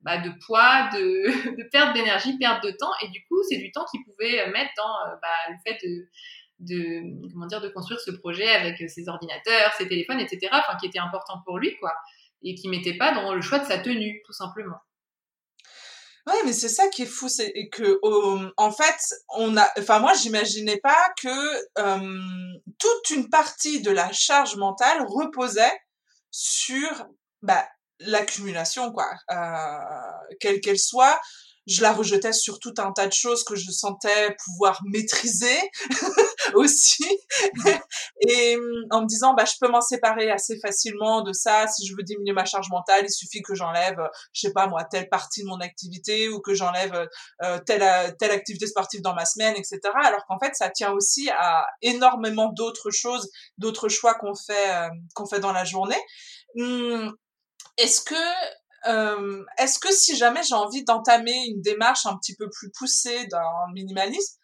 bah, 0.06 0.18
de 0.18 0.30
poids, 0.46 0.88
de, 0.92 1.26
de 1.59 1.68
perte 1.68 1.94
d'énergie, 1.94 2.38
perte 2.38 2.62
de 2.64 2.70
temps, 2.70 2.92
et 3.02 3.09
du 3.09 3.24
coup, 3.26 3.42
c'est 3.48 3.56
du 3.56 3.72
temps 3.72 3.85
qu'ils 3.90 4.04
pouvaient 4.04 4.48
mettre 4.50 4.70
dans 4.76 5.11
euh, 5.11 5.16
bah, 5.20 5.28
le 5.50 5.56
fait 5.66 5.78
de 5.85 6.09
de 6.59 7.31
comment 7.33 7.47
dire 7.47 7.61
de 7.61 7.69
construire 7.69 8.01
ce 8.01 8.11
projet 8.11 8.49
avec 8.49 8.79
ses 8.90 9.09
ordinateurs, 9.09 9.73
ses 9.77 9.88
téléphones, 9.88 10.21
etc. 10.21 10.49
Enfin, 10.53 10.77
qui 10.81 10.87
était 10.87 10.99
important 10.99 11.40
pour 11.45 11.59
lui, 11.59 11.77
quoi, 11.79 11.92
et 12.42 12.55
qui 12.55 12.69
mettait 12.69 12.97
pas 12.97 13.12
dans 13.12 13.35
le 13.35 13.40
choix 13.40 13.59
de 13.59 13.66
sa 13.66 13.79
tenue, 13.79 14.23
tout 14.25 14.33
simplement. 14.33 14.79
Ouais, 16.27 16.42
mais 16.45 16.53
c'est 16.53 16.69
ça 16.69 16.88
qui 16.88 17.03
est 17.03 17.07
fou, 17.07 17.29
c'est 17.29 17.53
que 17.71 18.01
en 18.57 18.73
fait, 18.73 18.99
on 19.37 19.57
a, 19.57 19.69
enfin 19.79 20.01
moi, 20.01 20.12
j'imaginais 20.14 20.79
pas 20.79 21.14
que 21.23 22.59
toute 22.79 23.11
une 23.11 23.31
partie 23.31 23.81
de 23.81 23.92
la 23.92 24.11
charge 24.12 24.57
mentale 24.57 25.05
reposait 25.07 25.79
sur 26.31 27.07
bah, 27.42 27.66
l'accumulation, 28.01 28.92
quoi, 28.92 29.11
euh, 29.31 30.37
quelle 30.40 30.61
qu'elle 30.61 30.79
soit, 30.79 31.21
je 31.66 31.83
la 31.83 31.92
rejetais 31.92 32.33
sur 32.33 32.59
tout 32.61 32.74
un 32.79 32.92
tas 32.92 33.07
de 33.07 33.12
choses 33.12 33.44
que 33.44 33.57
je 33.57 33.70
sentais 33.70 34.37
pouvoir 34.44 34.81
maîtriser 34.85 35.59
aussi. 36.55 37.07
Et 38.29 38.57
mm, 38.57 38.87
en 38.90 39.02
me 39.02 39.07
disant 39.07 39.35
bah 39.35 39.44
je 39.44 39.55
peux 39.61 39.68
m'en 39.68 39.81
séparer 39.81 40.31
assez 40.31 40.59
facilement 40.61 41.22
de 41.22 41.33
ça. 41.33 41.66
Si 41.66 41.87
je 41.87 41.94
veux 41.96 42.02
diminuer 42.02 42.33
ma 42.33 42.44
charge 42.44 42.68
mentale 42.70 43.05
il 43.05 43.11
suffit 43.11 43.42
que 43.42 43.55
j'enlève 43.55 43.98
je 44.33 44.42
sais 44.42 44.52
pas 44.52 44.66
moi 44.68 44.85
telle 44.85 45.09
partie 45.09 45.42
de 45.42 45.48
mon 45.48 45.61
activité 45.61 46.29
ou 46.29 46.40
que 46.40 46.55
j'enlève 46.55 47.09
euh, 47.42 47.59
telle 47.66 48.16
telle 48.18 48.31
activité 48.31 48.66
sportive 48.66 49.02
dans 49.02 49.14
ma 49.14 49.24
semaine 49.24 49.55
etc 49.57 49.81
alors 50.02 50.24
qu'en 50.26 50.38
fait 50.38 50.55
ça 50.55 50.70
tient 50.70 50.92
aussi 50.92 51.29
à 51.31 51.66
énormément 51.83 52.52
d'autres 52.52 52.90
choses 52.90 53.29
d'autres 53.59 53.88
choix 53.88 54.14
qu'on 54.14 54.35
fait 54.35 54.70
euh, 54.70 54.88
qu'on 55.14 55.26
fait 55.26 55.40
dans 55.40 55.52
la 55.52 55.64
journée. 55.64 56.00
Hum, 56.59 57.14
est-ce 57.76 58.00
que 58.00 58.14
euh, 58.88 59.44
est-ce 59.59 59.79
que 59.79 59.92
si 59.92 60.16
jamais 60.16 60.42
j'ai 60.42 60.55
envie 60.55 60.85
d'entamer 60.85 61.46
une 61.49 61.61
démarche 61.61 62.07
un 62.07 62.16
petit 62.16 62.35
peu 62.37 62.49
plus 62.51 62.70
poussée 62.70 63.27
le 63.31 63.72
minimalisme, 63.75 64.37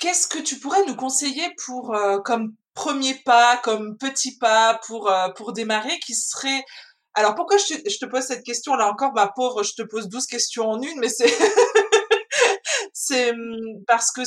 qu'est-ce 0.00 0.26
que 0.26 0.38
tu 0.38 0.58
pourrais 0.58 0.84
nous 0.86 0.96
conseiller 0.96 1.48
pour 1.64 1.94
euh, 1.94 2.18
comme 2.20 2.54
premier 2.74 3.14
pas, 3.24 3.56
comme 3.58 3.96
petit 3.98 4.36
pas 4.38 4.80
pour 4.86 5.10
euh, 5.10 5.28
pour 5.36 5.52
démarrer 5.52 5.98
qui 6.00 6.14
serait 6.14 6.64
alors 7.14 7.36
pourquoi 7.36 7.58
je 7.58 7.74
te, 7.74 7.90
je 7.90 7.98
te 7.98 8.06
pose 8.06 8.24
cette 8.24 8.44
question 8.44 8.74
là 8.74 8.90
encore 8.90 9.12
ma 9.14 9.28
pauvre 9.28 9.62
je 9.62 9.74
te 9.74 9.82
pose 9.82 10.08
12 10.08 10.26
questions 10.26 10.68
en 10.68 10.80
une 10.80 10.98
mais 10.98 11.08
c'est 11.08 11.32
c'est 13.06 13.32
hum, 13.32 13.84
parce 13.86 14.12
que 14.12 14.22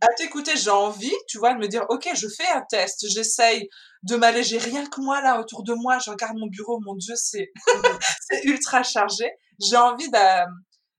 à 0.00 0.08
t'écouter 0.16 0.56
j'ai 0.56 0.70
envie 0.70 1.14
tu 1.28 1.38
vois 1.38 1.54
de 1.54 1.58
me 1.58 1.68
dire 1.68 1.84
ok 1.88 2.08
je 2.14 2.28
fais 2.28 2.48
un 2.54 2.62
test 2.68 3.06
j'essaye 3.08 3.68
de 4.02 4.16
m'alléger. 4.16 4.58
Rien 4.58 4.86
que 4.86 5.00
moi, 5.00 5.20
là, 5.20 5.40
autour 5.40 5.62
de 5.62 5.74
moi, 5.74 5.98
je 5.98 6.10
regarde 6.10 6.36
mon 6.36 6.48
bureau, 6.48 6.80
mon 6.80 6.94
Dieu, 6.94 7.14
c'est, 7.16 7.52
c'est 8.30 8.44
ultra 8.44 8.82
chargé. 8.82 9.30
J'ai 9.60 9.76
envie 9.76 10.10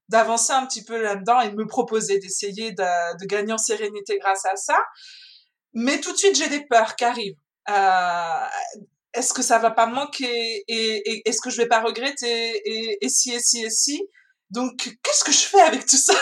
d'avancer 0.10 0.54
un 0.54 0.65
petit 0.65 0.84
peu 0.84 1.02
là-dedans 1.02 1.41
et 1.41 1.49
de 1.49 1.56
me 1.56 1.67
proposer 1.67 2.19
d'essayer 2.19 2.71
de, 2.71 3.17
de, 3.19 3.26
gagner 3.26 3.54
en 3.54 3.58
sérénité 3.58 4.17
grâce 4.19 4.45
à 4.45 4.56
ça. 4.56 4.78
Mais 5.73 5.99
tout 5.99 6.12
de 6.12 6.17
suite, 6.17 6.36
j'ai 6.36 6.49
des 6.49 6.65
peurs 6.65 6.95
qui 6.95 7.04
arrivent. 7.04 7.38
Euh, 7.69 8.45
est-ce 9.13 9.34
que 9.34 9.41
ça 9.41 9.60
va 9.60 9.71
pas 9.71 9.86
me 9.86 9.95
manquer 9.95 10.63
et, 10.67 11.28
est-ce 11.28 11.41
que 11.41 11.49
je 11.49 11.58
vais 11.58 11.67
pas 11.67 11.82
regretter 11.82 12.52
et, 12.65 13.06
et 13.06 13.10
si 13.10 13.32
et 13.34 13.39
si 13.39 13.63
et 13.63 13.69
si? 13.69 14.02
Donc 14.54 14.78
qu'est-ce 14.78 15.24
que 15.24 15.32
je 15.32 15.46
fais 15.48 15.62
avec 15.62 15.86
tout 15.86 15.98
ça? 15.98 16.13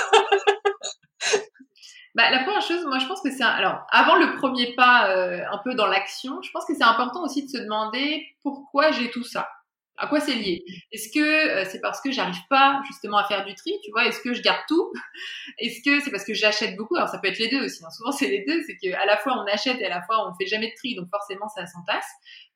Bah, 2.14 2.30
la 2.30 2.44
première 2.44 2.62
chose, 2.62 2.84
moi, 2.86 3.00
je 3.00 3.06
pense 3.06 3.22
que 3.22 3.32
c'est 3.32 3.44
alors 3.44 3.86
avant 3.90 4.16
le 4.16 4.36
premier 4.36 4.74
pas, 4.76 5.10
euh, 5.16 5.40
un 5.50 5.60
peu 5.64 5.76
dans 5.76 5.88
l'action, 5.88 6.42
je 6.42 6.52
pense 6.52 6.66
que 6.66 6.74
c'est 6.76 6.84
important 6.84 7.24
aussi 7.24 7.46
de 7.46 7.50
se 7.50 7.58
demander 7.58 8.26
pourquoi 8.44 8.92
j'ai 8.92 9.10
tout 9.12 9.24
ça. 9.24 9.48
À 9.98 10.08
quoi 10.08 10.20
c'est 10.20 10.34
lié? 10.34 10.66
Est-ce 10.92 11.10
que 11.14 11.20
euh, 11.20 11.66
c'est 11.70 11.80
parce 11.80 12.02
que 12.02 12.12
j'arrive 12.12 12.42
pas 12.50 12.82
justement 12.88 13.18
à 13.18 13.24
faire 13.26 13.46
du 13.46 13.54
tri, 13.56 13.72
tu 13.84 13.92
vois? 13.92 14.06
Est-ce 14.06 14.20
que 14.20 14.34
je 14.34 14.42
garde 14.42 14.60
tout? 14.68 14.92
Est-ce 15.60 15.82
que 15.88 16.04
c'est 16.04 16.12
parce 16.12 16.26
que 16.26 16.34
j'achète 16.34 16.76
beaucoup? 16.76 16.96
Alors 16.96 17.08
ça 17.08 17.20
peut 17.20 17.28
être 17.28 17.38
les 17.38 17.50
deux 17.50 17.64
aussi. 17.64 17.86
Hein. 17.86 17.90
Souvent 17.92 18.12
c'est 18.12 18.28
les 18.28 18.44
deux, 18.46 18.62
c'est 18.66 18.76
qu'à 18.78 19.06
la 19.06 19.18
fois 19.18 19.38
on 19.38 19.46
achète 19.46 19.80
et 19.80 19.86
à 19.86 19.90
la 19.90 20.02
fois 20.02 20.28
on 20.28 20.34
fait 20.34 20.48
jamais 20.48 20.68
de 20.68 20.76
tri, 20.76 20.96
donc 20.96 21.08
forcément 21.10 21.48
ça 21.50 21.66
s'entasse. 21.68 22.08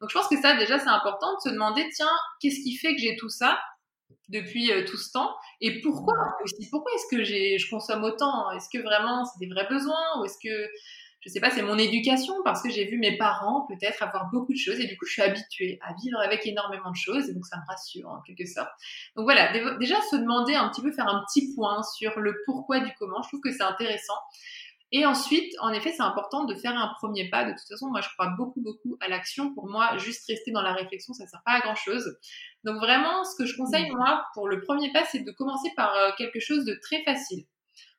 Donc 0.02 0.10
je 0.10 0.16
pense 0.18 0.28
que 0.28 0.42
ça 0.42 0.58
déjà 0.58 0.80
c'est 0.80 0.90
important 0.90 1.36
de 1.36 1.50
se 1.50 1.54
demander 1.54 1.88
tiens 1.96 2.10
qu'est-ce 2.42 2.62
qui 2.62 2.76
fait 2.78 2.96
que 2.96 3.02
j'ai 3.02 3.16
tout 3.16 3.30
ça? 3.30 3.60
Depuis 4.30 4.72
euh, 4.72 4.86
tout 4.86 4.98
ce 4.98 5.12
temps. 5.12 5.36
Et 5.62 5.82
pourquoi 5.82 6.16
aussi 6.44 6.70
pourquoi 6.70 6.92
est-ce 6.96 7.16
que 7.16 7.24
j'ai 7.24 7.58
je 7.58 7.70
consomme 7.70 8.04
autant? 8.04 8.52
Est-ce 8.52 8.70
que 8.70 8.82
vraiment 8.82 9.26
c'est 9.26 9.40
des 9.40 9.48
vrais 9.48 9.68
besoins? 9.68 10.20
Ou 10.20 10.26
est-ce 10.26 10.38
que 10.42 10.70
je 11.22 11.30
sais 11.30 11.40
pas 11.40 11.50
c'est 11.50 11.62
mon 11.62 11.78
éducation? 11.78 12.34
Parce 12.44 12.62
que 12.62 12.70
j'ai 12.70 12.86
vu 12.86 12.98
mes 12.98 13.18
parents 13.18 13.66
peut-être 13.68 14.02
avoir 14.04 14.30
beaucoup 14.32 14.54
de 14.54 14.58
choses. 14.58 14.80
Et 14.80 14.88
du 14.88 14.98
coup 14.98 15.06
je 15.06 15.14
suis 15.14 15.22
habituée 15.22 15.80
à 15.82 15.94
vivre 15.94 16.20
avec 16.20 16.46
énormément 16.46 16.92
de 16.92 16.96
choses. 16.96 17.30
Et 17.30 17.34
donc 17.34 17.46
ça 17.46 17.58
me 17.58 17.64
rassure 17.68 18.10
en 18.10 18.22
quelque 18.22 18.46
sorte. 18.46 18.72
Donc 19.16 19.26
voilà. 19.26 19.52
Déjà 19.78 20.02
se 20.02 20.16
demander 20.16 20.56
un 20.56 20.70
petit 20.70 20.82
peu 20.82 20.92
faire 20.92 21.08
un 21.08 21.24
petit 21.26 21.54
point 21.54 21.82
sur 21.84 22.20
le 22.20 22.42
pourquoi 22.46 22.80
du 22.80 22.92
comment 22.98 23.22
je 23.22 23.30
trouve 23.30 23.42
que 23.42 23.52
c'est 23.52 23.64
intéressant 23.64 24.18
et 24.98 25.06
ensuite, 25.06 25.54
en 25.60 25.74
effet, 25.74 25.92
c'est 25.92 26.04
important 26.04 26.46
de 26.46 26.56
faire 26.56 26.72
un 26.72 26.88
premier 26.96 27.30
pas. 27.30 27.44
De 27.44 27.52
toute 27.52 27.68
façon, 27.68 27.90
moi, 27.90 28.00
je 28.00 28.08
crois 28.14 28.34
beaucoup, 28.38 28.62
beaucoup 28.62 28.98
à 29.02 29.10
l'action. 29.10 29.54
Pour 29.54 29.68
moi, 29.68 29.98
juste 29.98 30.26
rester 30.26 30.52
dans 30.52 30.62
la 30.62 30.72
réflexion, 30.72 31.14
ça 31.14 31.26
ne 31.26 31.28
sert 31.28 31.42
pas 31.46 31.52
à 31.52 31.60
grand 31.60 31.76
chose. 31.76 32.18
Donc 32.64 32.78
vraiment, 32.78 33.26
ce 33.26 33.36
que 33.36 33.46
je 33.46 33.58
conseille, 33.58 33.92
moi, 33.92 34.26
pour 34.34 34.48
le 34.48 34.62
premier 34.62 34.94
pas, 34.94 35.04
c'est 35.04 35.20
de 35.20 35.32
commencer 35.32 35.70
par 35.76 35.94
euh, 35.96 36.12
quelque 36.18 36.40
chose 36.40 36.64
de 36.64 36.80
très 36.82 37.04
facile. 37.04 37.44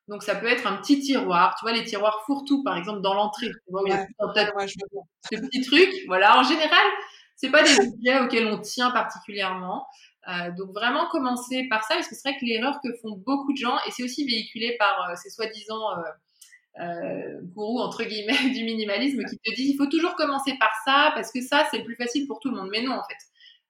Donc 0.09 0.23
ça 0.23 0.37
peut 0.37 0.47
être 0.47 0.67
un 0.67 0.79
petit 0.79 0.99
tiroir, 0.99 1.55
tu 1.59 1.67
vois 1.67 1.73
les 1.73 1.85
tiroirs 1.85 2.23
fourre-tout 2.25 2.63
par 2.63 2.79
exemple 2.79 3.03
dans 3.03 3.13
l'entrée, 3.13 3.49
tu 3.49 3.71
vois 3.71 3.83
où 3.83 3.87
il 3.89 3.93
y 3.93 3.93
a 3.93 4.07
ce 4.07 5.37
petit 5.37 5.61
truc. 5.63 5.91
Voilà, 6.07 6.39
en 6.39 6.45
général, 6.45 6.87
c'est 7.35 7.51
pas 7.51 7.63
des 7.63 7.77
objets 7.79 8.21
auxquels 8.21 8.47
on 8.47 8.59
tient 8.61 8.91
particulièrement. 8.91 9.85
Euh, 10.29 10.51
donc 10.57 10.73
vraiment 10.73 11.09
commencer 11.09 11.69
par 11.69 11.85
ça 11.85 11.95
parce 11.95 12.09
que 12.09 12.17
c'est 12.17 12.29
vrai 12.29 12.39
que 12.39 12.45
l'erreur 12.45 12.81
que 12.83 12.93
font 13.03 13.13
beaucoup 13.13 13.53
de 13.53 13.59
gens 13.59 13.77
et 13.87 13.93
c'est 13.93 14.03
aussi 14.03 14.27
véhiculé 14.27 14.77
par 14.77 15.11
euh, 15.11 15.15
ces 15.15 15.31
soi-disant 15.31 15.99
euh, 15.99 16.03
euh, 16.81 17.41
gourou 17.55 17.81
entre 17.81 18.05
guillemets 18.05 18.51
du 18.55 18.65
minimalisme 18.65 19.25
qui 19.25 19.39
te 19.39 19.55
dit 19.55 19.71
il 19.73 19.77
faut 19.77 19.87
toujours 19.87 20.15
commencer 20.15 20.55
par 20.59 20.71
ça 20.85 21.13
parce 21.15 21.33
que 21.33 21.41
ça 21.41 21.67
c'est 21.71 21.79
le 21.79 21.85
plus 21.85 21.97
facile 21.97 22.27
pour 22.27 22.41
tout 22.41 22.51
le 22.51 22.57
monde. 22.57 22.69
Mais 22.71 22.83
non 22.83 22.93
en 22.93 23.03
fait. 23.05 23.17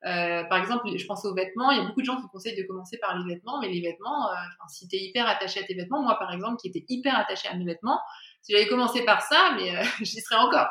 Euh, 0.04 0.44
par 0.44 0.58
exemple, 0.58 0.86
je 0.96 1.06
pense 1.06 1.24
aux 1.24 1.34
vêtements. 1.34 1.70
Il 1.72 1.78
y 1.78 1.80
a 1.80 1.84
beaucoup 1.84 2.00
de 2.00 2.06
gens 2.06 2.20
qui 2.20 2.28
conseillent 2.28 2.56
de 2.56 2.66
commencer 2.66 2.98
par 2.98 3.18
les 3.18 3.34
vêtements, 3.34 3.60
mais 3.60 3.68
les 3.68 3.80
vêtements, 3.80 4.30
euh, 4.30 4.34
si 4.68 4.86
tu 4.86 4.96
es 4.96 5.00
hyper 5.00 5.26
attaché 5.26 5.60
à 5.60 5.64
tes 5.64 5.74
vêtements, 5.74 6.02
moi 6.02 6.16
par 6.18 6.32
exemple, 6.32 6.58
qui 6.60 6.68
étais 6.68 6.84
hyper 6.88 7.18
attaché 7.18 7.48
à 7.48 7.54
mes 7.56 7.64
vêtements, 7.64 7.98
si 8.42 8.52
j'avais 8.52 8.68
commencé 8.68 9.04
par 9.04 9.22
ça, 9.22 9.56
mais 9.56 9.76
euh, 9.76 9.82
j'y 10.02 10.20
serais 10.20 10.36
encore. 10.40 10.68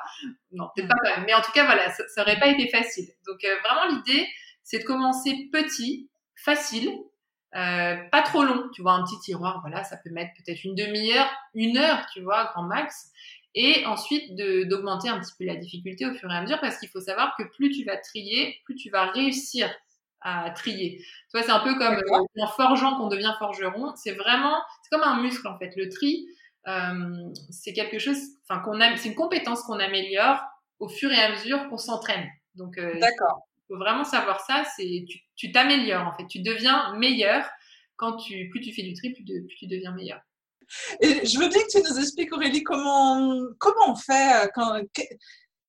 Non, 0.51 0.69
peut-être 0.73 0.87
pas 0.87 0.95
quand 1.03 1.15
même. 1.17 1.25
Mais 1.25 1.33
en 1.33 1.41
tout 1.41 1.51
cas, 1.51 1.65
voilà, 1.65 1.89
ça, 1.91 2.07
ça 2.07 2.21
aurait 2.21 2.39
pas 2.39 2.47
été 2.47 2.69
facile. 2.69 3.07
Donc 3.27 3.43
euh, 3.43 3.55
vraiment, 3.63 3.93
l'idée, 3.97 4.27
c'est 4.63 4.79
de 4.79 4.83
commencer 4.85 5.49
petit, 5.51 6.09
facile, 6.35 6.93
euh, 7.55 7.95
pas 8.11 8.21
trop 8.21 8.43
long, 8.43 8.69
tu 8.73 8.81
vois, 8.81 8.93
un 8.93 9.03
petit 9.03 9.19
tiroir, 9.19 9.61
voilà, 9.61 9.83
ça 9.83 9.97
peut 9.97 10.09
mettre 10.09 10.31
peut-être 10.33 10.63
une 10.65 10.75
demi-heure, 10.75 11.29
une 11.53 11.77
heure, 11.77 12.05
tu 12.11 12.21
vois, 12.21 12.51
grand 12.53 12.63
max. 12.63 13.11
Et 13.57 13.85
ensuite 13.85 14.35
d'augmenter 14.35 15.07
un 15.07 15.17
petit 15.19 15.31
peu 15.39 15.45
la 15.45 15.55
difficulté 15.55 16.05
au 16.05 16.13
fur 16.13 16.29
et 16.29 16.35
à 16.35 16.41
mesure, 16.41 16.59
parce 16.59 16.77
qu'il 16.77 16.89
faut 16.89 16.99
savoir 16.99 17.33
que 17.37 17.43
plus 17.43 17.69
tu 17.69 17.85
vas 17.85 17.95
trier, 17.95 18.59
plus 18.65 18.75
tu 18.75 18.89
vas 18.89 19.05
réussir 19.05 19.73
à 20.19 20.49
trier. 20.49 20.97
Tu 20.97 21.37
vois, 21.37 21.43
c'est 21.43 21.51
un 21.51 21.61
peu 21.61 21.75
comme 21.75 21.93
euh, 21.93 22.41
en 22.41 22.47
forgeant 22.47 22.97
qu'on 22.97 23.07
devient 23.07 23.33
forgeron. 23.39 23.93
C'est 23.95 24.13
vraiment, 24.13 24.61
c'est 24.83 24.89
comme 24.89 25.07
un 25.07 25.21
muscle 25.21 25.47
en 25.47 25.57
fait. 25.57 25.71
Le 25.77 25.87
tri, 25.87 26.27
euh, 26.67 27.31
c'est 27.49 27.71
quelque 27.71 27.99
chose, 27.99 28.17
enfin 28.49 28.59
qu'on 28.59 28.77
c'est 28.97 29.07
une 29.07 29.15
compétence 29.15 29.61
qu'on 29.63 29.79
améliore 29.79 30.41
au 30.79 30.89
fur 30.89 31.09
et 31.09 31.21
à 31.21 31.31
mesure 31.31 31.69
qu'on 31.69 31.77
s'entraîne. 31.77 32.27
Donc, 32.55 32.77
d'accord. 32.77 33.44
Faut 33.67 33.77
vraiment 33.77 34.03
savoir 34.03 34.39
ça. 34.41 34.63
C'est 34.75 35.05
tu 35.35 35.51
t'améliores 35.51 36.07
en 36.07 36.17
fait. 36.17 36.27
Tu 36.27 36.41
deviens 36.41 36.93
meilleur 36.95 37.45
quand 37.97 38.17
tu 38.17 38.49
plus 38.49 38.61
tu 38.61 38.73
fais 38.73 38.83
du 38.83 38.93
tri, 38.93 39.13
plus, 39.13 39.23
tu 39.57 39.67
deviens 39.67 39.93
meilleur. 39.93 40.19
Et 40.99 41.25
je 41.25 41.39
veux 41.39 41.47
bien 41.47 41.61
que 41.61 41.71
tu 41.71 41.79
nous 41.79 41.99
expliques 41.99 42.33
Aurélie 42.33 42.63
comment 42.63 43.39
comment 43.59 43.91
on 43.91 43.95
fait 43.95 44.49
quand 44.53 44.81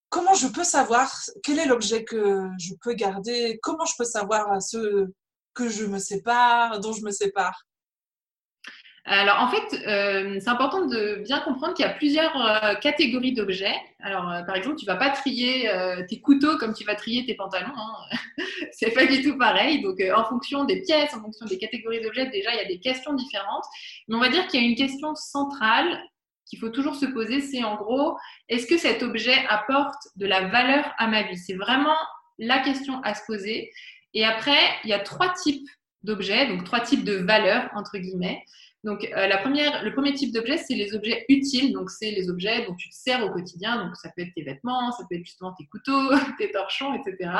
comment 0.08 0.34
je 0.34 0.48
peux 0.48 0.64
savoir 0.64 1.12
quel 1.42 1.58
est 1.58 1.66
l'objet 1.66 2.04
que 2.04 2.48
je 2.58 2.74
peux 2.82 2.94
garder? 2.94 3.58
Comment 3.62 3.84
je 3.84 3.94
peux 3.98 4.04
savoir 4.04 4.62
ce 4.62 5.06
que 5.54 5.68
je 5.68 5.84
me 5.86 5.98
sépare, 5.98 6.80
dont 6.80 6.92
je 6.92 7.02
me 7.02 7.10
sépare? 7.10 7.66
Alors 9.08 9.40
en 9.40 9.48
fait, 9.48 9.86
euh, 9.86 10.38
c'est 10.40 10.48
important 10.48 10.86
de 10.86 11.22
bien 11.22 11.38
comprendre 11.38 11.74
qu'il 11.74 11.86
y 11.86 11.88
a 11.88 11.92
plusieurs 11.92 12.36
euh, 12.36 12.74
catégories 12.74 13.32
d'objets. 13.32 13.76
Alors 14.00 14.28
euh, 14.28 14.42
par 14.42 14.56
exemple, 14.56 14.76
tu 14.76 14.84
vas 14.84 14.96
pas 14.96 15.10
trier 15.10 15.70
tes 16.08 16.20
couteaux 16.20 16.58
comme 16.58 16.74
tu 16.74 16.84
vas 16.84 16.96
trier 16.96 17.24
tes 17.24 17.34
pantalons. 17.34 17.72
Hein. 17.76 18.16
c'est 18.72 18.90
pas 18.90 19.06
du 19.06 19.22
tout 19.22 19.38
pareil. 19.38 19.80
Donc 19.80 20.02
en 20.14 20.24
fonction 20.24 20.64
des 20.64 20.82
pièces, 20.82 21.14
en 21.14 21.20
fonction 21.20 21.46
des 21.46 21.58
catégories 21.58 22.02
d'objets, 22.02 22.26
déjà 22.30 22.52
il 22.52 22.56
y 22.56 22.64
a 22.64 22.66
des 22.66 22.80
questions 22.80 23.14
différentes. 23.14 23.64
Mais 24.08 24.16
on 24.16 24.20
va 24.20 24.28
dire 24.28 24.46
qu'il 24.48 24.60
y 24.60 24.64
a 24.64 24.68
une 24.68 24.76
question 24.76 25.14
centrale 25.14 26.02
qu'il 26.46 26.58
faut 26.58 26.68
toujours 26.68 26.94
se 26.94 27.06
poser, 27.06 27.40
c'est 27.40 27.64
en 27.64 27.74
gros, 27.74 28.16
est-ce 28.48 28.66
que 28.66 28.78
cet 28.78 29.02
objet 29.02 29.36
apporte 29.48 30.00
de 30.14 30.26
la 30.26 30.48
valeur 30.48 30.92
à 30.96 31.08
ma 31.08 31.22
vie? 31.22 31.36
C'est 31.36 31.56
vraiment 31.56 31.96
la 32.38 32.60
question 32.60 33.00
à 33.02 33.14
se 33.14 33.22
poser. 33.26 33.72
Et 34.14 34.24
après, 34.24 34.58
il 34.84 34.90
y 34.90 34.92
a 34.92 35.00
trois 35.00 35.32
types 35.32 35.68
d'objets, 36.04 36.46
donc 36.46 36.64
trois 36.64 36.80
types 36.80 37.04
de 37.04 37.16
valeurs, 37.16 37.68
entre 37.74 37.98
guillemets. 37.98 38.44
Donc, 38.86 39.04
euh, 39.04 39.26
la 39.26 39.38
première, 39.38 39.82
le 39.82 39.92
premier 39.92 40.14
type 40.14 40.32
d'objet, 40.32 40.58
c'est 40.58 40.76
les 40.76 40.94
objets 40.94 41.26
utiles. 41.28 41.72
Donc, 41.72 41.90
c'est 41.90 42.12
les 42.12 42.30
objets 42.30 42.64
dont 42.66 42.74
tu 42.76 42.88
te 42.88 42.94
sers 42.94 43.22
au 43.24 43.30
quotidien. 43.30 43.84
Donc, 43.84 43.96
ça 43.96 44.12
peut 44.14 44.22
être 44.22 44.32
tes 44.32 44.44
vêtements, 44.44 44.92
ça 44.92 45.02
peut 45.10 45.16
être 45.16 45.24
justement 45.24 45.52
tes 45.58 45.66
couteaux, 45.66 46.08
tes 46.38 46.52
torchons, 46.52 46.94
etc. 46.94 47.30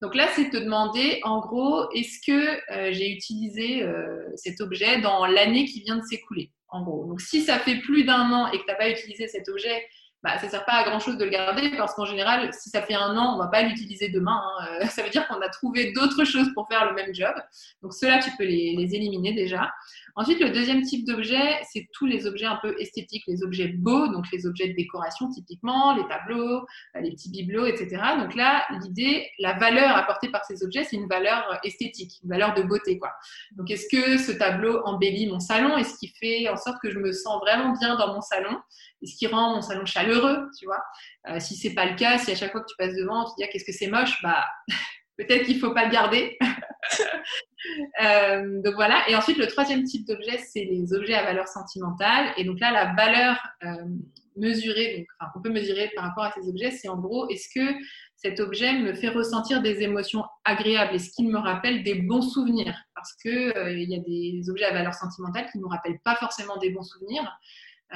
Donc 0.00 0.14
là, 0.14 0.28
c'est 0.34 0.48
te 0.48 0.56
demander, 0.56 1.20
en 1.24 1.40
gros, 1.40 1.90
est-ce 1.92 2.18
que 2.26 2.72
euh, 2.72 2.90
j'ai 2.92 3.12
utilisé 3.12 3.82
euh, 3.82 4.30
cet 4.36 4.62
objet 4.62 5.02
dans 5.02 5.26
l'année 5.26 5.66
qui 5.66 5.82
vient 5.82 5.96
de 5.96 6.04
s'écouler 6.04 6.50
en 6.70 6.82
gros. 6.82 7.06
Donc, 7.06 7.20
si 7.22 7.40
ça 7.42 7.58
fait 7.58 7.76
plus 7.76 8.04
d'un 8.04 8.30
an 8.30 8.50
et 8.52 8.58
que 8.58 8.64
tu 8.64 8.68
n'as 8.68 8.74
pas 8.74 8.90
utilisé 8.90 9.26
cet 9.26 9.48
objet, 9.48 9.86
bah, 10.22 10.36
ça 10.38 10.46
ne 10.46 10.50
sert 10.50 10.64
pas 10.64 10.72
à 10.72 10.84
grand 10.84 10.98
chose 10.98 11.16
de 11.16 11.24
le 11.24 11.30
garder 11.30 11.70
parce 11.76 11.94
qu'en 11.94 12.04
général, 12.04 12.52
si 12.52 12.70
ça 12.70 12.82
fait 12.82 12.94
un 12.94 13.16
an, 13.16 13.34
on 13.34 13.38
ne 13.38 13.42
va 13.42 13.48
pas 13.48 13.62
l'utiliser 13.62 14.08
demain. 14.08 14.42
Hein. 14.60 14.86
Ça 14.88 15.02
veut 15.02 15.10
dire 15.10 15.26
qu'on 15.28 15.40
a 15.40 15.48
trouvé 15.48 15.92
d'autres 15.92 16.24
choses 16.24 16.48
pour 16.54 16.66
faire 16.68 16.86
le 16.86 16.94
même 16.94 17.14
job. 17.14 17.34
Donc, 17.82 17.94
ceux-là, 17.94 18.18
tu 18.18 18.30
peux 18.36 18.44
les 18.44 18.94
éliminer 18.94 19.32
déjà. 19.32 19.70
Ensuite, 20.18 20.40
le 20.40 20.50
deuxième 20.50 20.82
type 20.82 21.06
d'objet, 21.06 21.60
c'est 21.72 21.86
tous 21.92 22.04
les 22.04 22.26
objets 22.26 22.46
un 22.46 22.58
peu 22.60 22.74
esthétiques, 22.80 23.22
les 23.28 23.44
objets 23.44 23.68
beaux, 23.68 24.08
donc 24.08 24.24
les 24.32 24.48
objets 24.48 24.66
de 24.66 24.74
décoration 24.74 25.30
typiquement, 25.30 25.94
les 25.94 26.04
tableaux, 26.08 26.66
euh, 26.96 27.00
les 27.00 27.12
petits 27.12 27.30
bibelots, 27.30 27.66
etc. 27.66 28.02
Donc 28.18 28.34
là, 28.34 28.66
l'idée, 28.82 29.30
la 29.38 29.56
valeur 29.56 29.96
apportée 29.96 30.28
par 30.28 30.44
ces 30.44 30.64
objets, 30.64 30.82
c'est 30.82 30.96
une 30.96 31.06
valeur 31.06 31.60
esthétique, 31.62 32.14
une 32.24 32.30
valeur 32.30 32.52
de 32.54 32.62
beauté. 32.62 32.98
Quoi. 32.98 33.12
Donc 33.52 33.70
est-ce 33.70 33.86
que 33.88 34.18
ce 34.18 34.32
tableau 34.32 34.80
embellit 34.84 35.28
mon 35.28 35.38
salon? 35.38 35.76
Est-ce 35.76 35.96
qu'il 35.96 36.10
fait 36.18 36.48
en 36.48 36.56
sorte 36.56 36.78
que 36.82 36.90
je 36.90 36.98
me 36.98 37.12
sens 37.12 37.38
vraiment 37.38 37.72
bien 37.78 37.94
dans 37.94 38.12
mon 38.12 38.20
salon? 38.20 38.58
Est-ce 39.00 39.16
qu'il 39.16 39.28
rend 39.28 39.54
mon 39.54 39.62
salon 39.62 39.86
chaleureux 39.86 40.48
tu 40.58 40.66
vois? 40.66 40.82
Euh, 41.28 41.38
Si 41.38 41.54
c'est 41.54 41.74
pas 41.74 41.86
le 41.86 41.94
cas, 41.94 42.18
si 42.18 42.32
à 42.32 42.34
chaque 42.34 42.50
fois 42.50 42.62
que 42.62 42.68
tu 42.68 42.74
passes 42.76 42.96
devant, 42.96 43.24
tu 43.24 43.30
te 43.30 43.36
dis 43.36 43.44
ah, 43.44 43.48
qu'est-ce 43.52 43.64
que 43.64 43.72
c'est 43.72 43.86
moche, 43.86 44.20
bah 44.20 44.44
peut-être 45.18 45.44
qu'il 45.44 45.58
faut 45.58 45.74
pas 45.74 45.84
le 45.84 45.92
garder. 45.92 46.38
Euh, 48.02 48.62
donc 48.62 48.74
voilà. 48.76 49.02
Et 49.10 49.16
ensuite, 49.16 49.36
le 49.36 49.46
troisième 49.46 49.82
type 49.82 50.06
d'objet, 50.06 50.38
c'est 50.38 50.64
les 50.64 50.94
objets 50.94 51.14
à 51.14 51.24
valeur 51.24 51.48
sentimentale. 51.48 52.32
Et 52.36 52.44
donc 52.44 52.60
là, 52.60 52.70
la 52.70 52.94
valeur 52.94 53.36
euh, 53.64 53.84
mesurée, 54.36 55.06
donc, 55.20 55.30
qu'on 55.32 55.42
peut 55.42 55.50
mesurer 55.50 55.90
par 55.94 56.04
rapport 56.04 56.24
à 56.24 56.32
ces 56.32 56.48
objets, 56.48 56.70
c'est 56.70 56.88
en 56.88 56.96
gros, 56.96 57.28
est-ce 57.28 57.48
que 57.52 57.76
cet 58.16 58.40
objet 58.40 58.78
me 58.78 58.94
fait 58.94 59.08
ressentir 59.08 59.60
des 59.60 59.82
émotions 59.82 60.24
agréables? 60.44 60.94
Est-ce 60.94 61.10
qu'il 61.10 61.28
me 61.28 61.38
rappelle 61.38 61.82
des 61.82 61.96
bons 61.96 62.22
souvenirs? 62.22 62.76
Parce 62.94 63.12
qu'il 63.14 63.32
euh, 63.32 63.72
y 63.72 63.94
a 63.96 64.00
des 64.00 64.48
objets 64.48 64.64
à 64.64 64.72
valeur 64.72 64.94
sentimentale 64.94 65.46
qui 65.50 65.58
ne 65.58 65.64
nous 65.64 65.68
rappellent 65.68 66.00
pas 66.04 66.14
forcément 66.14 66.56
des 66.58 66.70
bons 66.70 66.84
souvenirs. 66.84 67.38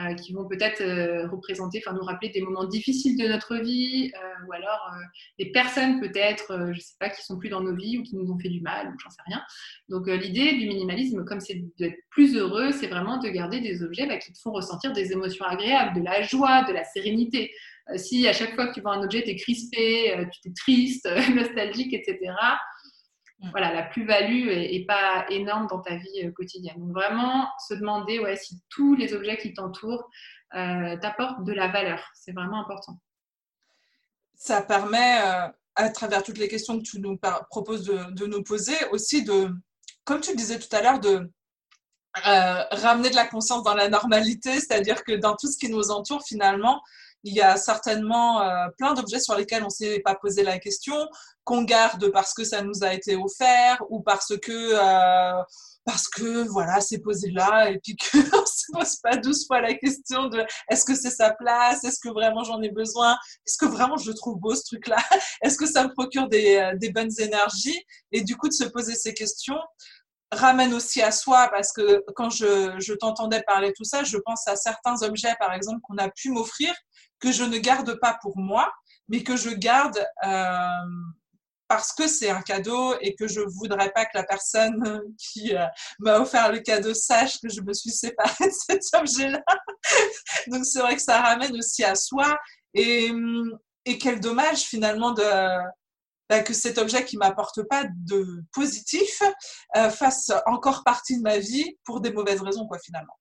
Euh, 0.00 0.14
qui 0.14 0.32
vont 0.32 0.48
peut-être 0.48 0.80
euh, 0.80 1.28
représenter, 1.28 1.82
enfin 1.84 1.94
nous 1.94 2.02
rappeler 2.02 2.30
des 2.30 2.40
moments 2.40 2.64
difficiles 2.64 3.14
de 3.18 3.28
notre 3.28 3.56
vie, 3.56 4.10
euh, 4.16 4.46
ou 4.48 4.52
alors 4.54 4.90
des 5.38 5.52
personnes 5.52 6.00
peut-être, 6.00 6.70
je 6.72 6.78
ne 6.78 6.80
sais 6.80 6.94
pas, 6.98 7.10
qui 7.10 7.22
sont 7.22 7.38
plus 7.38 7.50
dans 7.50 7.60
nos 7.60 7.76
vies 7.76 7.98
ou 7.98 8.02
qui 8.02 8.16
nous 8.16 8.32
ont 8.32 8.38
fait 8.38 8.48
du 8.48 8.62
mal, 8.62 8.86
ou 8.88 8.98
j'en 8.98 9.10
sais 9.10 9.20
rien. 9.26 9.42
Donc 9.90 10.06
l'idée 10.06 10.54
du 10.54 10.66
minimalisme, 10.66 11.26
comme 11.26 11.40
c'est 11.40 11.62
d'être 11.76 11.98
plus 12.08 12.38
heureux, 12.38 12.72
c'est 12.72 12.86
vraiment 12.86 13.18
de 13.18 13.28
garder 13.28 13.60
des 13.60 13.82
objets 13.82 14.06
bah, 14.06 14.16
qui 14.16 14.32
te 14.32 14.38
font 14.38 14.52
ressentir 14.52 14.94
des 14.94 15.12
émotions 15.12 15.44
agréables, 15.44 16.00
de 16.00 16.02
la 16.02 16.22
joie, 16.22 16.64
de 16.64 16.72
la 16.72 16.84
sérénité. 16.84 17.52
si 17.96 18.26
à 18.26 18.32
chaque 18.32 18.54
fois 18.54 18.68
que 18.68 18.72
tu 18.72 18.80
vois 18.80 18.94
un 18.94 19.02
objet, 19.02 19.22
tu 19.22 19.28
es 19.28 19.36
crispé, 19.36 20.26
tu 20.42 20.48
es 20.48 20.52
triste, 20.54 21.06
nostalgique, 21.34 21.92
etc.. 21.92 22.32
voilà, 23.50 23.72
la 23.72 23.82
plus-value 23.82 24.48
est, 24.48 24.86
pas 24.86 25.26
énorme 25.28 25.66
dans 25.66 25.80
ta 25.80 25.96
vie 25.96 26.24
euh, 26.24 26.30
quotidienne. 26.30 26.78
Donc 26.78 26.92
vraiment, 26.92 27.48
se 27.66 27.74
demander 27.74 28.18
ouais, 28.20 28.36
si 28.36 28.62
tous 28.68 28.94
les 28.94 29.14
objets 29.14 29.36
qui 29.36 29.52
t'entourent 29.52 30.08
euh, 30.54 30.96
t'apportent 30.98 31.44
de 31.44 31.52
la 31.52 31.68
valeur. 31.68 32.00
C'est 32.14 32.32
vraiment 32.32 32.60
important. 32.60 32.98
Ça 34.34 34.62
permet, 34.62 35.20
euh, 35.22 35.48
à 35.74 35.88
travers 35.90 36.22
toutes 36.22 36.38
les 36.38 36.48
questions 36.48 36.78
que 36.78 36.84
tu 36.84 37.00
nous 37.00 37.18
proposes 37.50 37.84
de, 37.84 38.26
nous 38.26 38.42
poser, 38.42 38.76
aussi 38.90 39.24
de, 39.24 39.50
comme 40.04 40.20
tu 40.20 40.30
le 40.30 40.36
disais 40.36 40.58
tout 40.58 40.74
à 40.74 40.82
l'heure, 40.82 41.00
de 41.00 41.30
ramener 42.14 43.08
de 43.08 43.14
la 43.14 43.26
conscience 43.26 43.62
dans 43.62 43.74
la 43.74 43.88
normalité, 43.88 44.60
c'est-à-dire 44.60 45.02
que 45.02 45.12
dans 45.12 45.34
tout 45.34 45.50
ce 45.50 45.56
qui 45.56 45.70
nous 45.70 45.90
entoure, 45.90 46.22
finalement, 46.22 46.82
il 47.24 47.34
y 47.34 47.40
a 47.40 47.56
certainement 47.56 48.42
euh, 48.42 48.68
plein 48.76 48.94
d'objets 48.94 49.20
sur 49.20 49.36
lesquels 49.36 49.62
on 49.62 49.66
ne 49.66 49.70
s'est 49.70 50.00
pas 50.00 50.14
posé 50.14 50.42
la 50.42 50.58
question, 50.58 50.96
qu'on 51.44 51.62
garde 51.62 52.10
parce 52.10 52.34
que 52.34 52.44
ça 52.44 52.62
nous 52.62 52.82
a 52.82 52.94
été 52.94 53.16
offert 53.16 53.82
ou 53.88 54.00
parce 54.00 54.36
que 54.38 54.52
euh, 54.52 55.42
parce 55.84 56.06
que 56.08 56.46
voilà, 56.48 56.80
c'est 56.80 57.00
posé 57.00 57.30
là 57.30 57.70
et 57.70 57.78
puis 57.78 57.96
qu'on 57.96 58.18
ne 58.18 58.46
se 58.46 58.72
pose 58.72 58.96
pas 59.02 59.16
douze 59.16 59.46
fois 59.46 59.60
la 59.60 59.74
question 59.74 60.28
de 60.28 60.44
est-ce 60.70 60.84
que 60.84 60.94
c'est 60.94 61.10
sa 61.10 61.32
place, 61.32 61.82
est-ce 61.82 61.98
que 62.00 62.08
vraiment 62.08 62.44
j'en 62.44 62.62
ai 62.62 62.70
besoin, 62.70 63.16
est-ce 63.46 63.58
que 63.58 63.66
vraiment 63.66 63.96
je 63.96 64.12
trouve 64.12 64.38
beau 64.38 64.54
ce 64.54 64.62
truc-là, 64.64 64.98
est-ce 65.42 65.56
que 65.56 65.66
ça 65.66 65.84
me 65.84 65.92
procure 65.92 66.28
des, 66.28 66.56
euh, 66.56 66.76
des 66.76 66.90
bonnes 66.90 67.12
énergies 67.18 67.82
et 68.12 68.22
du 68.22 68.36
coup 68.36 68.48
de 68.48 68.54
se 68.54 68.64
poser 68.64 68.94
ces 68.94 69.14
questions 69.14 69.58
ramène 70.30 70.72
aussi 70.72 71.02
à 71.02 71.10
soi 71.10 71.50
parce 71.52 71.72
que 71.72 72.02
quand 72.14 72.30
je, 72.30 72.74
je 72.78 72.94
t'entendais 72.94 73.42
parler 73.42 73.72
tout 73.76 73.84
ça, 73.84 74.02
je 74.04 74.16
pense 74.18 74.46
à 74.48 74.56
certains 74.56 75.02
objets 75.02 75.34
par 75.38 75.52
exemple 75.52 75.80
qu'on 75.82 75.98
a 75.98 76.08
pu 76.08 76.30
m'offrir 76.30 76.72
que 77.20 77.32
je 77.32 77.44
ne 77.44 77.58
garde 77.58 77.98
pas 78.00 78.18
pour 78.20 78.36
moi, 78.36 78.72
mais 79.08 79.22
que 79.22 79.36
je 79.36 79.50
garde 79.50 80.04
euh, 80.26 80.68
parce 81.72 81.94
que 81.94 82.06
c'est 82.06 82.28
un 82.28 82.42
cadeau 82.42 82.94
et 83.00 83.14
que 83.14 83.26
je 83.26 83.40
voudrais 83.40 83.90
pas 83.92 84.04
que 84.04 84.10
la 84.14 84.24
personne 84.24 85.02
qui 85.18 85.56
euh, 85.56 85.64
m'a 86.00 86.18
offert 86.18 86.52
le 86.52 86.58
cadeau 86.60 86.92
sache 86.92 87.40
que 87.40 87.48
je 87.48 87.62
me 87.62 87.72
suis 87.72 87.90
séparée 87.90 88.48
de 88.48 88.52
cet 88.52 88.82
objet-là. 88.94 89.42
Donc 90.48 90.66
c'est 90.66 90.80
vrai 90.80 90.96
que 90.96 91.02
ça 91.02 91.20
ramène 91.20 91.56
aussi 91.56 91.82
à 91.82 91.94
soi 91.94 92.38
et, 92.74 93.10
et 93.86 93.96
quel 93.96 94.20
dommage 94.20 94.60
finalement 94.60 95.14
bah, 95.14 96.42
que 96.42 96.52
cet 96.52 96.76
objet 96.76 97.04
qui 97.06 97.16
m'apporte 97.16 97.62
pas 97.62 97.84
de 97.84 98.44
positif 98.52 99.22
euh, 99.76 99.88
fasse 99.88 100.30
encore 100.44 100.84
partie 100.84 101.16
de 101.16 101.22
ma 101.22 101.38
vie 101.38 101.78
pour 101.84 102.02
des 102.02 102.12
mauvaises 102.12 102.42
raisons 102.42 102.66
quoi 102.66 102.78
finalement. 102.78 103.18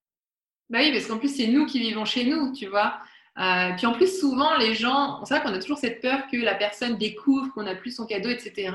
Bah 0.70 0.80
oui, 0.82 0.91
parce 0.91 1.06
qu'en 1.06 1.20
plus 1.20 1.36
c'est 1.36 1.47
nous 1.47 1.66
qui 1.66 1.80
vivons 1.80 2.06
chez 2.06 2.26
nous, 2.26 2.54
tu 2.54 2.68
vois. 2.68 2.99
Euh, 3.39 3.71
puis 3.77 3.86
en 3.86 3.93
plus, 3.93 4.19
souvent, 4.19 4.57
les 4.57 4.73
gens, 4.75 5.23
c'est 5.23 5.36
vrai 5.36 5.43
qu'on 5.43 5.53
a 5.53 5.59
toujours 5.59 5.77
cette 5.77 6.01
peur 6.01 6.27
que 6.32 6.38
la 6.38 6.55
personne 6.55 6.97
découvre 6.97 7.51
qu'on 7.53 7.63
n'a 7.63 7.75
plus 7.75 7.95
son 7.95 8.05
cadeau, 8.05 8.29
etc. 8.29 8.71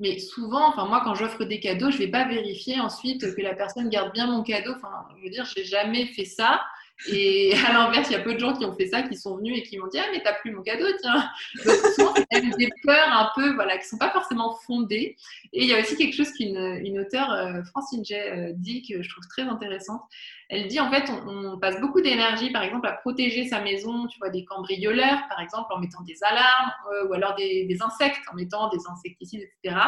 Mais 0.00 0.18
souvent, 0.18 0.68
enfin 0.68 0.86
moi, 0.86 1.02
quand 1.04 1.14
j'offre 1.14 1.44
des 1.44 1.60
cadeaux, 1.60 1.90
je 1.90 1.96
ne 1.96 2.04
vais 2.04 2.10
pas 2.10 2.24
vérifier 2.24 2.80
ensuite 2.80 3.34
que 3.34 3.42
la 3.42 3.54
personne 3.54 3.88
garde 3.88 4.12
bien 4.12 4.26
mon 4.26 4.42
cadeau. 4.42 4.72
Enfin, 4.76 5.06
je 5.16 5.22
veux 5.22 5.30
dire, 5.30 5.44
j'ai 5.44 5.64
jamais 5.64 6.06
fait 6.06 6.24
ça. 6.24 6.62
Et 7.08 7.52
à 7.66 7.72
l'inverse, 7.72 8.08
il 8.10 8.12
y 8.12 8.16
a 8.16 8.20
peu 8.20 8.34
de 8.34 8.38
gens 8.38 8.54
qui 8.54 8.64
ont 8.64 8.74
fait 8.74 8.86
ça, 8.86 9.02
qui 9.02 9.16
sont 9.16 9.36
venus 9.36 9.58
et 9.58 9.62
qui 9.62 9.78
m'ont 9.78 9.88
dit 9.88 9.98
Ah, 9.98 10.06
mais 10.12 10.22
t'as 10.22 10.34
plus 10.34 10.52
mon 10.52 10.62
cadeau, 10.62 10.86
tiens. 11.00 11.28
Donc, 11.64 11.74
souvent, 11.94 12.14
c'est 12.14 12.56
des 12.56 12.70
peurs 12.82 13.12
un 13.12 13.30
peu, 13.34 13.54
voilà, 13.54 13.78
qui 13.78 13.86
sont 13.86 13.98
pas 13.98 14.10
forcément 14.10 14.56
fondées. 14.66 15.16
Et 15.52 15.62
il 15.62 15.68
y 15.68 15.74
a 15.74 15.80
aussi 15.80 15.96
quelque 15.96 16.14
chose 16.14 16.30
qu'une 16.32 16.56
une 16.84 17.00
auteure, 17.00 17.32
euh, 17.32 17.62
Francine 17.64 18.04
Jay, 18.04 18.30
euh, 18.30 18.52
dit 18.54 18.82
que 18.82 19.02
je 19.02 19.08
trouve 19.08 19.26
très 19.28 19.42
intéressante. 19.42 20.02
Elle 20.48 20.68
dit 20.68 20.78
en 20.78 20.90
fait, 20.90 21.10
on, 21.26 21.58
passe 21.58 21.80
beaucoup 21.80 22.00
d'énergie, 22.00 22.50
par 22.50 22.62
exemple, 22.62 22.86
à 22.86 22.92
protéger 22.92 23.48
sa 23.48 23.60
maison, 23.60 24.06
tu 24.06 24.18
vois, 24.18 24.28
des 24.28 24.44
cambrioleurs, 24.44 25.26
par 25.28 25.40
exemple, 25.40 25.72
en 25.72 25.78
mettant 25.78 26.02
des 26.02 26.22
alarmes, 26.22 26.72
euh, 26.92 27.08
ou 27.08 27.14
alors 27.14 27.34
des, 27.34 27.76
insectes, 27.80 28.20
en 28.30 28.36
mettant 28.36 28.68
des 28.68 28.78
insecticides, 28.90 29.40
etc. 29.40 29.80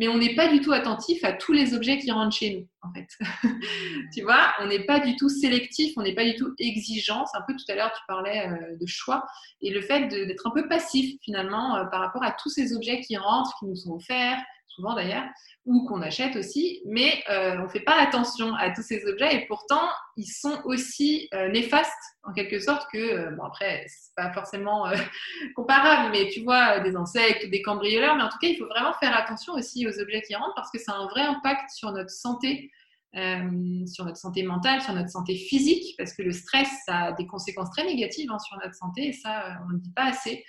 Mais 0.00 0.08
on 0.08 0.16
n'est 0.16 0.34
pas 0.34 0.48
du 0.48 0.62
tout 0.62 0.72
attentif 0.72 1.22
à 1.24 1.34
tous 1.34 1.52
les 1.52 1.74
objets 1.74 1.98
qui 1.98 2.10
rentrent 2.10 2.34
chez 2.34 2.54
nous, 2.54 2.66
en 2.80 2.90
fait. 2.94 3.06
tu 4.14 4.22
vois, 4.22 4.54
on 4.60 4.66
n'est 4.66 4.86
pas 4.86 4.98
du 4.98 5.14
tout 5.14 5.28
sélectif, 5.28 5.92
on 5.98 6.02
n'est 6.02 6.14
pas 6.14 6.24
du 6.24 6.36
tout 6.36 6.54
exigeant. 6.58 7.26
C'est 7.26 7.36
un 7.36 7.42
peu 7.46 7.54
tout 7.54 7.70
à 7.70 7.74
l'heure, 7.74 7.92
tu 7.92 8.00
parlais 8.08 8.48
euh, 8.48 8.78
de 8.80 8.86
choix. 8.86 9.26
Et 9.60 9.70
le 9.70 9.82
fait 9.82 10.08
d'être 10.08 10.46
un 10.46 10.52
peu 10.52 10.66
passif, 10.68 11.20
finalement, 11.22 11.76
euh, 11.76 11.84
par 11.84 12.00
rapport 12.00 12.24
à 12.24 12.32
tous 12.32 12.48
ces 12.48 12.74
objets 12.74 13.02
qui 13.02 13.18
rentrent, 13.18 13.54
qui 13.58 13.66
nous 13.66 13.76
sont 13.76 13.92
offerts, 13.92 14.42
souvent 14.70 14.94
d'ailleurs, 14.94 15.24
ou 15.66 15.86
qu'on 15.86 16.00
achète 16.00 16.36
aussi, 16.36 16.80
mais 16.86 17.22
euh, 17.28 17.58
on 17.58 17.64
ne 17.64 17.68
fait 17.68 17.80
pas 17.80 18.00
attention 18.00 18.54
à 18.54 18.70
tous 18.70 18.82
ces 18.82 19.04
objets 19.06 19.34
et 19.34 19.46
pourtant 19.46 19.88
ils 20.16 20.26
sont 20.26 20.60
aussi 20.64 21.28
euh, 21.34 21.48
néfastes 21.48 21.92
en 22.22 22.32
quelque 22.32 22.60
sorte 22.60 22.86
que, 22.92 22.98
euh, 22.98 23.30
bon 23.32 23.44
après 23.44 23.84
c'est 23.88 24.14
pas 24.16 24.32
forcément 24.32 24.86
comparable, 25.56 26.10
mais 26.12 26.28
tu 26.30 26.40
vois 26.42 26.80
des 26.80 26.96
insectes 26.96 27.50
des 27.50 27.62
cambrioleurs, 27.62 28.16
mais 28.16 28.22
en 28.22 28.28
tout 28.28 28.38
cas 28.38 28.48
il 28.48 28.56
faut 28.56 28.66
vraiment 28.66 28.94
faire 28.94 29.16
attention 29.16 29.54
aussi 29.54 29.86
aux 29.86 30.00
objets 30.00 30.22
qui 30.22 30.34
rentrent 30.34 30.54
parce 30.54 30.70
que 30.70 30.78
ça 30.78 30.92
a 30.92 30.96
un 30.96 31.08
vrai 31.08 31.22
impact 31.22 31.70
sur 31.70 31.92
notre 31.92 32.10
santé. 32.10 32.70
sur 33.12 34.04
notre 34.04 34.18
santé 34.18 34.44
mentale, 34.44 34.80
sur 34.82 34.94
notre 34.94 35.10
santé 35.10 35.34
physique, 35.34 35.96
parce 35.98 36.14
que 36.14 36.22
le 36.22 36.30
stress, 36.30 36.68
ça 36.86 36.96
a 37.06 37.12
des 37.12 37.26
conséquences 37.26 37.70
très 37.70 37.84
négatives 37.84 38.30
hein, 38.30 38.38
sur 38.38 38.56
notre 38.62 38.76
santé, 38.76 39.08
et 39.08 39.12
ça, 39.12 39.58
on 39.66 39.72
ne 39.72 39.78
dit 39.78 39.92
pas 39.96 40.04
assez. 40.04 40.44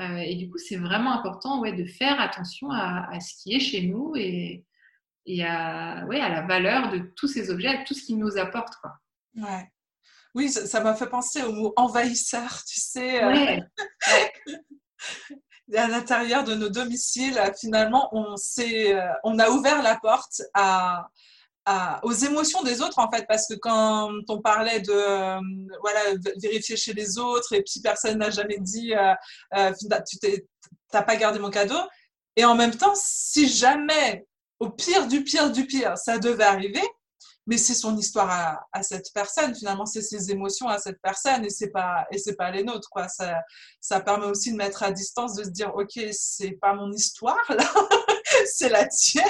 Euh, 0.00 0.16
et 0.16 0.36
du 0.36 0.50
coup, 0.50 0.58
c'est 0.58 0.76
vraiment 0.76 1.12
important 1.12 1.60
ouais, 1.60 1.72
de 1.72 1.84
faire 1.84 2.20
attention 2.20 2.70
à, 2.70 3.18
ce 3.20 3.42
qui 3.42 3.54
est 3.54 3.60
chez 3.60 3.82
nous 3.82 4.14
et, 4.16 4.64
et 5.26 5.44
à, 5.44 6.04
ouais, 6.06 6.20
à 6.20 6.28
la 6.28 6.42
valeur 6.42 6.90
de 6.90 6.98
tous 7.16 7.28
ces 7.28 7.50
objets, 7.50 7.68
à 7.68 7.84
tout 7.84 7.94
ce 7.94 8.04
qu'ils 8.04 8.18
nous 8.18 8.38
apportent. 8.38 8.76
Quoi. 8.80 8.92
Ouais. 9.36 9.70
Oui, 10.34 10.48
ça 10.48 10.80
m'a 10.80 10.94
fait 10.94 11.08
penser 11.08 11.42
au 11.42 11.52
mot 11.52 11.72
envahisseur, 11.76 12.62
tu 12.64 12.80
sais. 12.80 13.22
Euh, 13.22 13.32
ouais. 13.32 13.62
à 15.76 15.88
l'intérieur 15.88 16.44
de 16.44 16.54
nos 16.54 16.68
domiciles, 16.68 17.40
finalement, 17.58 18.08
on, 18.12 18.34
euh, 18.58 19.08
on 19.24 19.38
a 19.38 19.50
ouvert 19.50 19.82
la 19.82 19.96
porte 19.96 20.42
à, 20.54 21.08
aux 22.02 22.12
émotions 22.12 22.62
des 22.62 22.80
autres 22.80 22.98
en 22.98 23.10
fait 23.10 23.26
parce 23.28 23.46
que 23.46 23.54
quand 23.54 24.10
on 24.28 24.40
parlait 24.40 24.80
de 24.80 24.92
euh, 24.92 25.40
voilà 25.80 26.00
vérifier 26.42 26.76
chez 26.76 26.92
les 26.92 27.18
autres 27.18 27.52
et 27.52 27.62
puis 27.62 27.80
personne 27.80 28.18
n'a 28.18 28.30
jamais 28.30 28.58
dit 28.58 28.94
euh, 28.94 29.14
euh, 29.56 29.72
tu 29.78 30.16
t'as 30.90 31.02
pas 31.02 31.16
gardé 31.16 31.38
mon 31.38 31.50
cadeau. 31.50 31.78
Et 32.36 32.44
en 32.44 32.54
même 32.54 32.74
temps 32.74 32.94
si 32.94 33.48
jamais 33.48 34.26
au 34.58 34.70
pire 34.70 35.06
du 35.06 35.22
pire 35.22 35.50
du 35.50 35.66
pire 35.66 35.96
ça 35.96 36.18
devait 36.18 36.44
arriver 36.44 36.82
mais 37.46 37.56
c'est 37.56 37.74
son 37.74 37.96
histoire 37.96 38.30
à, 38.30 38.60
à, 38.72 38.82
cette 38.82 39.12
personne 39.14 39.54
finalement 39.54 39.86
c'est 39.86 40.02
ses 40.02 40.30
émotions 40.30 40.68
à 40.68 40.78
cette 40.78 41.00
personne 41.02 41.44
et 41.44 41.50
c'est 41.50 41.70
pas 41.70 42.06
et 42.10 42.18
c'est 42.18 42.36
pas 42.36 42.50
les 42.50 42.64
nôtres 42.64 42.88
quoi. 42.90 43.08
Ça 43.08 43.40
ça 43.80 44.00
permet 44.00 44.26
aussi 44.26 44.52
de 44.52 44.56
mettre 44.56 44.82
à 44.82 44.90
distance 44.90 45.34
de 45.34 45.44
se 45.44 45.50
dire 45.50 45.72
ok 45.74 46.00
c'est 46.12 46.52
pas 46.52 46.74
mon 46.74 46.90
histoire 46.92 47.44
là 47.48 47.64
c'est 48.46 48.68
la 48.68 48.86
tienne 48.86 49.24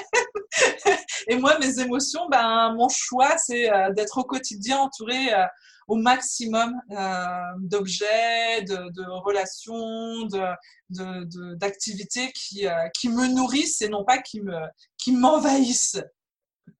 et 1.28 1.36
moi, 1.36 1.58
mes 1.58 1.80
émotions, 1.80 2.28
ben, 2.28 2.74
mon 2.74 2.88
choix, 2.88 3.36
c'est 3.38 3.72
euh, 3.72 3.92
d'être 3.92 4.18
au 4.18 4.24
quotidien 4.24 4.78
entouré 4.78 5.32
euh, 5.32 5.44
au 5.88 5.96
maximum 5.96 6.72
euh, 6.92 7.24
d'objets, 7.58 8.62
de, 8.62 9.20
relations, 9.24 10.26
de, 10.26 11.54
d'activités 11.56 12.32
qui, 12.32 12.66
qui 12.98 13.08
me 13.08 13.26
nourrissent 13.34 13.82
et 13.82 13.88
non 13.88 14.04
pas 14.04 14.18
qui, 14.18 14.40
me, 14.40 14.56
qui 14.98 15.12
m'envahissent. 15.12 16.02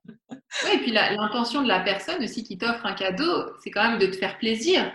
Oui, 0.65 0.71
et 0.75 0.79
puis 0.79 0.91
l'intention 0.91 1.63
de 1.63 1.69
la 1.69 1.79
personne 1.81 2.23
aussi 2.25 2.43
qui 2.43 2.59
t'offre 2.59 2.85
un 2.85 2.95
cadeau, 2.95 3.53
c'est 3.63 3.71
quand 3.71 3.89
même 3.89 4.01
de 4.01 4.07
te 4.07 4.17
faire 4.17 4.37
plaisir. 4.39 4.93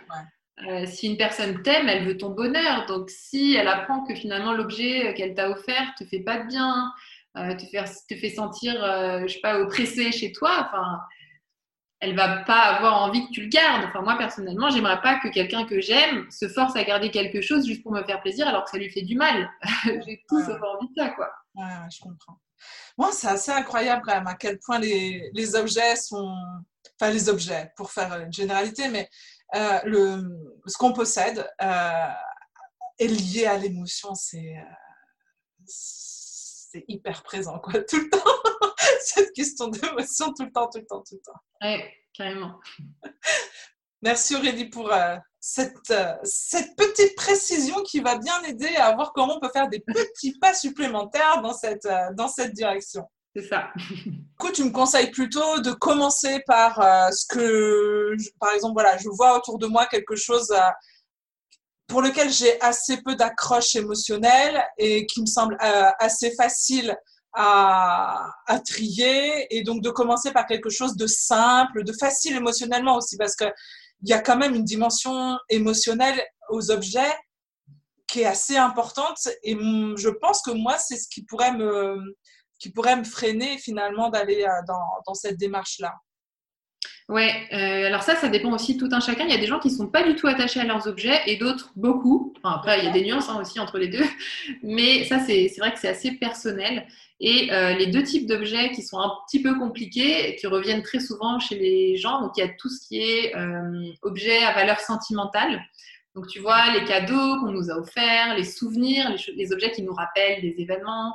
si 0.85 1.07
une 1.07 1.15
personne 1.15 1.61
t'aime, 1.63 1.87
elle 1.87 2.05
veut 2.05 2.17
ton 2.17 2.31
bonheur. 2.31 2.85
Donc, 2.87 3.09
si 3.09 3.55
elle 3.55 3.69
apprend 3.69 4.05
que 4.05 4.15
finalement 4.15 4.51
l'objet 4.51 5.13
qu'elle 5.13 5.33
t'a 5.33 5.49
offert 5.49 5.93
te 5.97 6.03
fait 6.05 6.19
pas 6.19 6.39
de 6.39 6.47
bien, 6.47 6.91
te, 7.35 7.65
faire, 7.65 7.85
te 7.85 8.15
fait 8.15 8.29
sentir, 8.29 8.81
euh, 8.83 9.21
je 9.23 9.33
sais 9.33 9.39
pas, 9.41 9.59
oppressé 9.59 10.11
chez 10.11 10.31
toi, 10.31 10.67
enfin, 10.67 10.99
elle 11.99 12.15
va 12.15 12.43
pas 12.43 12.75
avoir 12.75 13.03
envie 13.03 13.27
que 13.27 13.31
tu 13.31 13.41
le 13.41 13.49
gardes. 13.49 13.85
Enfin, 13.85 14.01
moi, 14.01 14.17
personnellement, 14.17 14.69
j'aimerais 14.69 15.01
pas 15.01 15.19
que 15.19 15.27
quelqu'un 15.27 15.65
que 15.65 15.81
j'aime 15.81 16.29
se 16.31 16.47
force 16.47 16.75
à 16.75 16.83
garder 16.83 17.11
quelque 17.11 17.41
chose 17.41 17.65
juste 17.65 17.83
pour 17.83 17.91
me 17.91 18.03
faire 18.03 18.21
plaisir 18.21 18.47
alors 18.47 18.63
que 18.63 18.69
ça 18.71 18.77
lui 18.77 18.89
fait 18.89 19.01
du 19.01 19.15
mal. 19.15 19.49
J'ai 19.85 20.23
tout 20.27 20.39
sauf 20.43 20.61
envie 20.61 20.87
de 20.89 20.93
ça, 20.95 21.09
quoi. 21.09 21.31
Ouais, 21.55 21.89
je 21.93 21.99
comprends. 22.01 22.39
Moi, 22.97 23.11
c'est 23.11 23.27
assez 23.27 23.51
incroyable 23.51 24.01
quand 24.05 24.13
même 24.13 24.27
à 24.27 24.35
quel 24.35 24.59
point 24.59 24.79
les, 24.79 25.29
les, 25.33 25.55
objets 25.55 25.95
sont. 25.95 26.35
Enfin, 26.99 27.11
les 27.11 27.27
objets, 27.27 27.71
pour 27.75 27.91
faire 27.91 28.13
une 28.19 28.31
généralité, 28.31 28.87
mais 28.89 29.09
euh, 29.55 29.79
le, 29.83 30.23
ce 30.65 30.77
qu'on 30.77 30.93
possède 30.93 31.45
est 31.59 33.07
lié 33.07 33.45
à 33.45 33.57
l'émotion. 33.57 34.15
C'est 34.15 34.55
c'est 36.75 36.85
hyper 36.89 37.23
présent, 37.23 37.57
quoi, 37.59 37.81
tout 37.81 37.99
le 37.99 38.09
temps. 38.09 38.19
Cette 39.01 39.31
question 39.31 39.69
d'émotion, 39.69 40.33
tout 40.33 40.43
le 40.43 40.51
temps, 40.51 40.69
tout 40.69 40.79
le 40.79 40.85
temps, 40.85 41.03
tout 41.07 41.15
le 41.15 41.21
temps. 41.21 41.39
Oui, 41.61 41.83
carrément. 42.13 42.59
Merci 44.01 44.35
Aurélie 44.35 44.65
pour 44.69 44.91
euh, 44.91 45.15
cette, 45.39 45.89
euh, 45.89 46.13
cette 46.23 46.75
petite 46.75 47.15
précision 47.15 47.81
qui 47.83 48.01
va 48.01 48.17
bien 48.17 48.41
aider 48.43 48.75
à 48.75 48.93
voir 48.93 49.13
comment 49.13 49.37
on 49.37 49.39
peut 49.39 49.49
faire 49.51 49.69
des 49.69 49.79
petits 49.79 50.37
pas 50.37 50.53
supplémentaires 50.53 51.41
dans 51.41 51.53
cette, 51.53 51.85
euh, 51.85 52.13
dans 52.13 52.27
cette 52.27 52.53
direction. 52.53 53.03
C'est 53.35 53.47
ça. 53.47 53.69
Du 53.75 54.25
coup, 54.37 54.51
tu 54.51 54.63
me 54.63 54.71
conseilles 54.71 55.11
plutôt 55.11 55.59
de 55.59 55.71
commencer 55.71 56.41
par 56.45 56.75
ce 57.11 57.25
que, 57.27 58.15
par 58.39 58.53
exemple, 58.53 58.73
voilà, 58.73 58.97
je 58.97 59.09
vois 59.09 59.37
autour 59.37 59.57
de 59.57 59.67
moi 59.67 59.87
quelque 59.87 60.15
chose 60.15 60.53
pour 61.87 62.01
lequel 62.01 62.31
j'ai 62.31 62.59
assez 62.61 63.01
peu 63.01 63.15
d'accroche 63.15 63.75
émotionnelle 63.75 64.63
et 64.77 65.05
qui 65.05 65.21
me 65.21 65.25
semble 65.25 65.57
euh, 65.61 65.89
assez 65.99 66.33
facile 66.35 66.95
à, 67.33 68.31
à, 68.47 68.59
trier 68.59 69.53
et 69.55 69.61
donc 69.61 69.83
de 69.83 69.89
commencer 69.89 70.31
par 70.31 70.45
quelque 70.45 70.69
chose 70.69 70.95
de 70.95 71.05
simple, 71.05 71.83
de 71.83 71.93
facile 71.93 72.35
émotionnellement 72.35 72.95
aussi 72.97 73.17
parce 73.17 73.35
que 73.35 73.45
il 74.01 74.09
y 74.09 74.13
a 74.13 74.19
quand 74.19 74.37
même 74.37 74.55
une 74.55 74.63
dimension 74.63 75.37
émotionnelle 75.49 76.21
aux 76.49 76.71
objets 76.71 77.13
qui 78.07 78.21
est 78.21 78.25
assez 78.25 78.55
importante 78.55 79.27
et 79.43 79.53
je 79.53 80.09
pense 80.09 80.41
que 80.41 80.51
moi 80.51 80.77
c'est 80.77 80.97
ce 80.97 81.07
qui 81.09 81.23
pourrait 81.23 81.53
me 81.53 81.97
qui 82.59 82.71
pourrait 82.71 82.95
me 82.95 83.03
freiner 83.03 83.57
finalement 83.57 84.09
d'aller 84.09 84.43
euh, 84.43 84.61
dans, 84.67 85.01
dans 85.05 85.13
cette 85.13 85.37
démarche 85.37 85.79
là. 85.79 85.93
Ouais, 87.07 87.47
euh, 87.53 87.85
alors 87.85 88.01
ça, 88.01 88.15
ça 88.15 88.29
dépend 88.29 88.51
aussi 88.51 88.75
de 88.75 88.79
tout 88.79 88.89
un 88.91 88.99
chacun. 88.99 89.25
Il 89.25 89.31
y 89.31 89.35
a 89.35 89.39
des 89.39 89.45
gens 89.45 89.59
qui 89.59 89.69
sont 89.69 89.87
pas 89.87 90.01
du 90.01 90.15
tout 90.15 90.25
attachés 90.25 90.59
à 90.59 90.63
leurs 90.63 90.87
objets 90.87 91.21
et 91.27 91.37
d'autres 91.37 91.71
beaucoup. 91.75 92.33
Enfin, 92.37 92.55
après, 92.55 92.79
il 92.79 92.85
y 92.85 92.87
a 92.87 92.91
des 92.91 93.03
nuances 93.03 93.29
hein, 93.29 93.39
aussi 93.39 93.59
entre 93.59 93.77
les 93.77 93.89
deux. 93.89 94.03
Mais 94.63 95.03
ça, 95.03 95.19
c'est 95.19 95.53
vrai 95.59 95.71
que 95.71 95.79
c'est 95.79 95.87
assez 95.87 96.13
personnel. 96.13 96.87
Et 97.19 97.51
euh, 97.53 97.75
les 97.75 97.87
deux 97.87 98.03
types 98.03 98.27
d'objets 98.27 98.71
qui 98.71 98.81
sont 98.81 98.99
un 98.99 99.11
petit 99.27 99.41
peu 99.41 99.57
compliqués, 99.57 100.35
qui 100.35 100.47
reviennent 100.47 100.81
très 100.81 100.99
souvent 100.99 101.39
chez 101.39 101.57
les 101.57 101.95
gens, 101.95 102.21
donc 102.21 102.31
il 102.37 102.41
y 102.41 102.43
a 102.43 102.49
tout 102.49 102.69
ce 102.69 102.85
qui 102.87 102.99
est 102.99 103.35
euh, 103.35 103.93
objet 104.01 104.43
à 104.43 104.53
valeur 104.53 104.79
sentimentale. 104.79 105.61
Donc 106.15 106.27
tu 106.27 106.39
vois, 106.39 106.73
les 106.73 106.83
cadeaux 106.85 107.39
qu'on 107.39 107.51
nous 107.51 107.69
a 107.69 107.75
offerts, 107.75 108.35
les 108.35 108.43
souvenirs, 108.43 109.11
les, 109.11 109.33
les, 109.35 109.53
objets 109.53 109.71
qui 109.71 109.83
nous 109.83 109.93
rappellent 109.93 110.41
des 110.41 110.55
événements, 110.57 111.13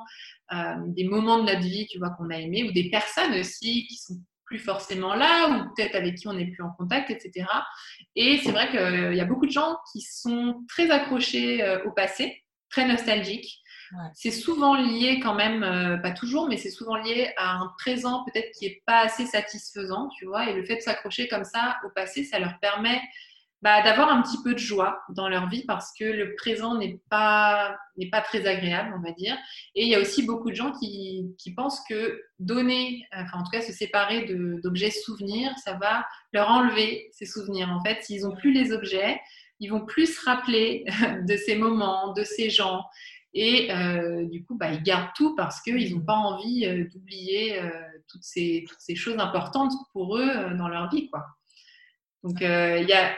euh, 0.52 0.74
des 0.88 1.04
moments 1.04 1.38
de 1.38 1.44
notre 1.44 1.60
vie, 1.60 1.86
tu 1.86 1.98
vois, 1.98 2.10
qu'on 2.10 2.30
a 2.30 2.36
aimés, 2.36 2.64
ou 2.64 2.72
des 2.72 2.90
personnes 2.90 3.34
aussi 3.34 3.86
qui 3.86 3.96
sont 3.96 4.14
plus 4.50 4.58
forcément 4.58 5.14
là 5.14 5.48
ou 5.48 5.74
peut-être 5.74 5.94
avec 5.94 6.16
qui 6.16 6.26
on 6.26 6.32
n'est 6.32 6.46
plus 6.50 6.62
en 6.62 6.72
contact, 6.72 7.08
etc. 7.08 7.46
Et 8.16 8.40
c'est 8.42 8.50
vrai 8.50 8.68
qu'il 8.68 9.16
y 9.16 9.20
a 9.20 9.24
beaucoup 9.24 9.46
de 9.46 9.52
gens 9.52 9.76
qui 9.92 10.00
sont 10.00 10.64
très 10.68 10.90
accrochés 10.90 11.62
euh, 11.62 11.84
au 11.84 11.92
passé, 11.92 12.42
très 12.68 12.86
nostalgiques. 12.86 13.62
C'est 14.14 14.30
souvent 14.30 14.74
lié 14.74 15.18
quand 15.20 15.34
même, 15.34 15.64
euh, 15.64 15.96
pas 15.96 16.12
toujours, 16.12 16.48
mais 16.48 16.56
c'est 16.56 16.70
souvent 16.70 16.96
lié 16.96 17.32
à 17.36 17.56
un 17.56 17.72
présent 17.78 18.24
peut-être 18.24 18.50
qui 18.56 18.66
est 18.66 18.82
pas 18.86 19.00
assez 19.00 19.26
satisfaisant, 19.26 20.08
tu 20.16 20.26
vois. 20.26 20.48
Et 20.48 20.54
le 20.54 20.64
fait 20.64 20.76
de 20.76 20.80
s'accrocher 20.80 21.26
comme 21.28 21.44
ça 21.44 21.78
au 21.84 21.90
passé, 21.90 22.24
ça 22.24 22.38
leur 22.38 22.58
permet 22.60 23.00
bah, 23.62 23.82
d'avoir 23.82 24.10
un 24.10 24.22
petit 24.22 24.42
peu 24.42 24.54
de 24.54 24.58
joie 24.58 25.02
dans 25.10 25.28
leur 25.28 25.48
vie 25.48 25.64
parce 25.66 25.92
que 25.98 26.04
le 26.04 26.34
présent 26.34 26.76
n'est 26.78 26.98
pas, 27.10 27.76
pas 28.10 28.20
très 28.22 28.46
agréable, 28.46 28.94
on 28.96 29.02
va 29.02 29.12
dire. 29.12 29.36
Et 29.74 29.84
il 29.84 29.88
y 29.88 29.94
a 29.94 30.00
aussi 30.00 30.24
beaucoup 30.24 30.50
de 30.50 30.54
gens 30.54 30.72
qui, 30.72 31.34
qui 31.38 31.52
pensent 31.52 31.82
que 31.88 32.22
donner, 32.38 33.06
enfin 33.12 33.40
en 33.40 33.42
tout 33.42 33.50
cas 33.50 33.60
se 33.60 33.72
séparer 33.72 34.24
d'objets 34.62 34.90
souvenirs, 34.90 35.52
ça 35.62 35.74
va 35.74 36.06
leur 36.32 36.48
enlever 36.48 37.10
ces 37.12 37.26
souvenirs. 37.26 37.68
En 37.70 37.82
fait, 37.84 38.02
s'ils 38.02 38.22
n'ont 38.22 38.34
plus 38.34 38.52
les 38.52 38.72
objets, 38.72 39.20
ils 39.60 39.68
vont 39.68 39.84
plus 39.84 40.06
se 40.06 40.24
rappeler 40.24 40.84
de 41.28 41.36
ces 41.36 41.56
moments, 41.56 42.14
de 42.14 42.24
ces 42.24 42.48
gens. 42.48 42.84
Et 43.32 43.70
euh, 43.70 44.24
du 44.26 44.44
coup, 44.44 44.56
bah, 44.56 44.72
ils 44.72 44.82
gardent 44.82 45.12
tout 45.14 45.36
parce 45.36 45.60
qu'ils 45.60 45.94
n'ont 45.94 46.04
pas 46.04 46.14
envie 46.14 46.66
euh, 46.66 46.88
d'oublier 46.88 47.60
euh, 47.60 47.70
toutes, 48.08 48.24
ces, 48.24 48.64
toutes 48.68 48.80
ces 48.80 48.96
choses 48.96 49.18
importantes 49.18 49.72
pour 49.92 50.16
eux 50.16 50.54
dans 50.56 50.68
leur 50.68 50.90
vie. 50.90 51.08
Quoi. 51.10 51.26
Donc, 52.24 52.38
il 52.40 52.86
y 52.88 52.92
a 52.92 53.14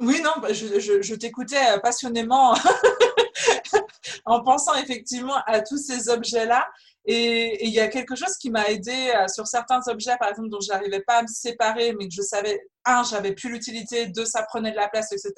oui. 0.00 0.20
Non, 0.22 0.32
bah, 0.42 0.52
je, 0.52 1.14
t'écoutais 1.14 1.74
euh, 1.74 1.78
passionnément 1.78 2.54
en 4.24 4.42
pensant 4.42 4.74
effectivement 4.74 5.36
à 5.46 5.60
tous 5.60 5.78
ces 5.78 6.08
objets-là. 6.08 6.68
Et 7.06 7.64
il 7.64 7.72
y 7.72 7.78
a 7.80 7.88
quelque 7.88 8.16
chose 8.16 8.36
qui 8.36 8.50
m'a 8.50 8.66
aidé 8.68 9.12
euh, 9.16 9.28
sur 9.28 9.46
certains 9.46 9.80
objets, 9.86 10.16
par 10.18 10.28
exemple, 10.28 10.48
dont 10.48 10.60
je 10.60 10.68
n'arrivais 10.72 11.00
pas 11.00 11.18
à 11.18 11.22
me 11.22 11.28
séparer, 11.28 11.94
mais 11.94 12.08
que 12.08 12.14
je 12.14 12.22
savais, 12.22 12.60
un, 12.84 13.04
j'avais 13.04 13.32
plus 13.32 13.48
l'utilité, 13.48 14.06
deux, 14.06 14.26
ça 14.26 14.42
prenait 14.42 14.72
de 14.72 14.76
la 14.76 14.88
place, 14.88 15.12
etc. 15.12 15.32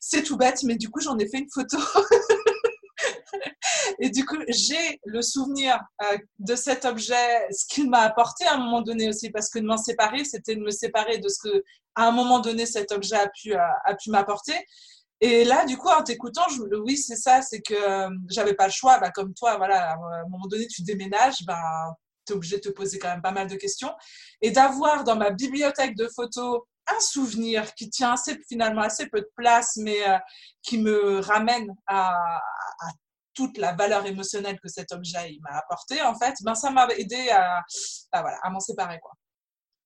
C'est 0.00 0.22
tout 0.22 0.38
bête, 0.38 0.62
mais 0.62 0.76
du 0.76 0.88
coup, 0.88 1.00
j'en 1.00 1.18
ai 1.18 1.28
fait 1.28 1.38
une 1.38 1.50
photo. 1.50 1.76
Et 3.98 4.10
du 4.10 4.24
coup, 4.24 4.36
j'ai 4.48 5.00
le 5.04 5.22
souvenir 5.22 5.80
euh, 6.02 6.18
de 6.38 6.54
cet 6.54 6.84
objet, 6.84 7.46
ce 7.50 7.66
qu'il 7.66 7.88
m'a 7.88 8.00
apporté 8.00 8.44
à 8.46 8.54
un 8.54 8.58
moment 8.58 8.82
donné 8.82 9.08
aussi, 9.08 9.30
parce 9.30 9.50
que 9.50 9.58
de 9.58 9.64
m'en 9.64 9.76
séparer, 9.76 10.24
c'était 10.24 10.56
de 10.56 10.60
me 10.60 10.70
séparer 10.70 11.18
de 11.18 11.28
ce 11.28 11.38
que, 11.42 11.64
à 11.94 12.06
un 12.06 12.10
moment 12.10 12.40
donné, 12.40 12.66
cet 12.66 12.92
objet 12.92 13.16
a 13.16 13.28
pu, 13.28 13.54
a, 13.54 13.94
pu 13.94 14.10
m'apporter. 14.10 14.54
Et 15.20 15.44
là, 15.44 15.64
du 15.64 15.76
coup, 15.76 15.88
en 15.88 16.02
t'écoutant, 16.02 16.46
oui, 16.84 16.96
c'est 16.96 17.16
ça, 17.16 17.42
c'est 17.42 17.60
que 17.60 17.74
euh, 17.74 18.08
j'avais 18.28 18.54
pas 18.54 18.66
le 18.66 18.72
choix. 18.72 18.98
Bah, 18.98 19.10
comme 19.10 19.34
toi, 19.34 19.56
voilà, 19.56 19.92
à 19.92 19.94
un 19.94 20.28
moment 20.28 20.46
donné, 20.46 20.66
tu 20.68 20.82
déménages, 20.82 21.44
bah, 21.44 21.60
tu 22.24 22.32
es 22.32 22.36
obligé 22.36 22.56
de 22.56 22.62
te 22.62 22.68
poser 22.68 22.98
quand 22.98 23.08
même 23.08 23.22
pas 23.22 23.32
mal 23.32 23.48
de 23.48 23.56
questions. 23.56 23.92
Et 24.40 24.50
d'avoir 24.50 25.04
dans 25.04 25.16
ma 25.16 25.30
bibliothèque 25.30 25.96
de 25.96 26.08
photos 26.14 26.60
un 26.88 27.00
souvenir 27.00 27.74
qui 27.74 27.90
tient 27.90 28.12
assez, 28.12 28.38
finalement 28.48 28.82
assez 28.82 29.06
peu 29.08 29.20
de 29.20 29.30
place, 29.36 29.76
mais 29.76 30.08
euh, 30.08 30.18
qui 30.62 30.78
me 30.78 31.20
ramène 31.20 31.74
à, 31.86 32.10
à, 32.10 32.90
toute 33.38 33.56
la 33.56 33.72
valeur 33.72 34.04
émotionnelle 34.04 34.58
que 34.60 34.68
cet 34.68 34.90
objet 34.90 35.38
m'a 35.42 35.58
apporté, 35.58 36.02
en 36.02 36.14
fait, 36.14 36.34
ben, 36.42 36.56
ça 36.56 36.70
m'a 36.70 36.88
aidé 36.88 37.28
à, 37.30 37.62
à, 38.10 38.20
voilà, 38.20 38.36
à 38.42 38.50
m'en 38.50 38.58
séparer. 38.58 38.98
Quoi. 39.00 39.12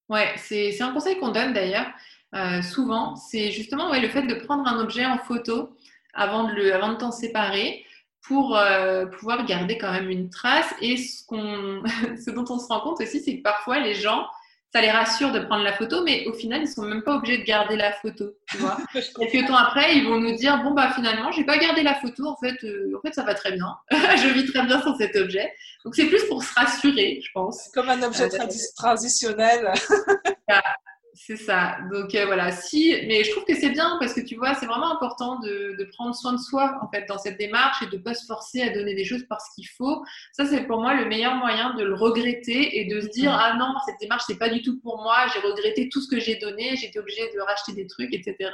Ouais, 0.09 0.33
c'est 0.37 0.81
un 0.81 0.91
conseil 0.91 1.19
qu'on 1.19 1.29
donne 1.29 1.53
d'ailleurs. 1.53 1.85
Euh, 2.33 2.63
souvent, 2.63 3.15
c'est 3.15 3.51
justement 3.51 3.93
le 3.93 4.09
fait 4.09 4.23
de 4.23 4.33
prendre 4.33 4.67
un 4.67 4.79
objet 4.79 5.05
en 5.05 5.19
photo 5.19 5.77
avant 6.15 6.45
de, 6.45 6.53
le, 6.53 6.73
avant 6.73 6.93
de 6.93 6.97
t'en 6.97 7.11
séparer 7.11 7.85
pour 8.23 8.57
euh, 8.57 9.05
pouvoir 9.05 9.45
garder 9.45 9.77
quand 9.77 9.91
même 9.91 10.09
une 10.09 10.31
trace. 10.31 10.73
Et 10.81 10.97
ce, 10.97 11.23
qu'on, 11.27 11.83
ce 12.25 12.31
dont 12.31 12.45
on 12.49 12.57
se 12.57 12.67
rend 12.67 12.79
compte 12.79 13.01
aussi, 13.01 13.21
c'est 13.21 13.37
que 13.37 13.43
parfois 13.43 13.79
les 13.79 13.93
gens, 13.93 14.25
ça 14.73 14.81
les 14.81 14.89
rassure 14.89 15.31
de 15.31 15.39
prendre 15.39 15.63
la 15.63 15.73
photo, 15.73 16.03
mais 16.03 16.25
au 16.25 16.33
final, 16.33 16.61
ils 16.63 16.67
sont 16.67 16.81
même 16.81 17.03
pas 17.03 17.15
obligés 17.15 17.37
de 17.37 17.43
garder 17.43 17.75
la 17.75 17.91
photo. 17.91 18.33
Tu 18.47 18.57
vois 18.57 18.77
Quelques 18.93 19.47
temps 19.47 19.55
après, 19.55 19.95
ils 19.95 20.05
vont 20.05 20.19
nous 20.19 20.35
dire 20.35 20.63
bon 20.63 20.71
bah 20.71 20.91
finalement, 20.95 21.31
j'ai 21.31 21.43
pas 21.43 21.57
gardé 21.57 21.83
la 21.83 21.93
photo. 21.95 22.25
En 22.25 22.37
fait, 22.37 22.63
euh, 22.63 22.91
en 22.97 23.01
fait, 23.01 23.13
ça 23.13 23.23
va 23.23 23.35
très 23.35 23.51
bien. 23.51 23.67
je 23.91 24.33
vis 24.33 24.51
très 24.51 24.65
bien 24.65 24.81
sans 24.81 24.97
cet 24.97 25.15
objet. 25.15 25.53
Donc 25.85 25.95
c'est 25.95 26.07
plus 26.07 26.23
pour 26.25 26.43
se 26.43 26.53
rassurer, 26.55 27.21
je 27.23 27.29
pense. 27.33 27.69
Comme 27.73 27.89
un 27.89 28.01
objet 28.01 28.29
traditionnel. 28.75 29.73
C'est 31.15 31.35
ça. 31.35 31.77
Donc 31.91 32.15
euh, 32.15 32.25
voilà, 32.25 32.51
si, 32.51 32.91
mais 33.07 33.23
je 33.23 33.29
trouve 33.29 33.45
que 33.45 33.53
c'est 33.53 33.69
bien 33.69 33.97
parce 33.99 34.15
que 34.15 34.21
tu 34.21 34.35
vois, 34.35 34.55
c'est 34.55 34.65
vraiment 34.65 34.91
important 34.91 35.39
de, 35.41 35.75
de, 35.77 35.83
prendre 35.83 36.15
soin 36.15 36.33
de 36.33 36.39
soi 36.39 36.79
en 36.81 36.89
fait 36.89 37.05
dans 37.07 37.19
cette 37.19 37.37
démarche 37.37 37.83
et 37.83 37.87
de 37.87 37.97
pas 37.97 38.15
se 38.15 38.25
forcer 38.25 38.63
à 38.63 38.73
donner 38.73 38.95
des 38.95 39.05
choses 39.05 39.23
parce 39.29 39.47
qu'il 39.53 39.67
faut. 39.67 40.03
Ça, 40.31 40.45
c'est 40.45 40.65
pour 40.65 40.81
moi 40.81 40.95
le 40.95 41.05
meilleur 41.05 41.35
moyen 41.35 41.75
de 41.75 41.83
le 41.83 41.93
regretter 41.93 42.79
et 42.79 42.85
de 42.85 42.99
se 42.99 43.07
dire 43.09 43.31
ah 43.31 43.55
non, 43.59 43.75
cette 43.85 43.99
démarche 43.99 44.23
c'est 44.25 44.39
pas 44.39 44.49
du 44.49 44.63
tout 44.63 44.79
pour 44.79 45.03
moi. 45.03 45.27
J'ai 45.33 45.39
regretté 45.41 45.87
tout 45.89 46.01
ce 46.01 46.07
que 46.07 46.19
j'ai 46.19 46.37
donné, 46.37 46.75
j'étais 46.77 46.97
obligée 46.97 47.29
de 47.31 47.39
racheter 47.41 47.73
des 47.73 47.85
trucs, 47.85 48.13
etc. 48.13 48.49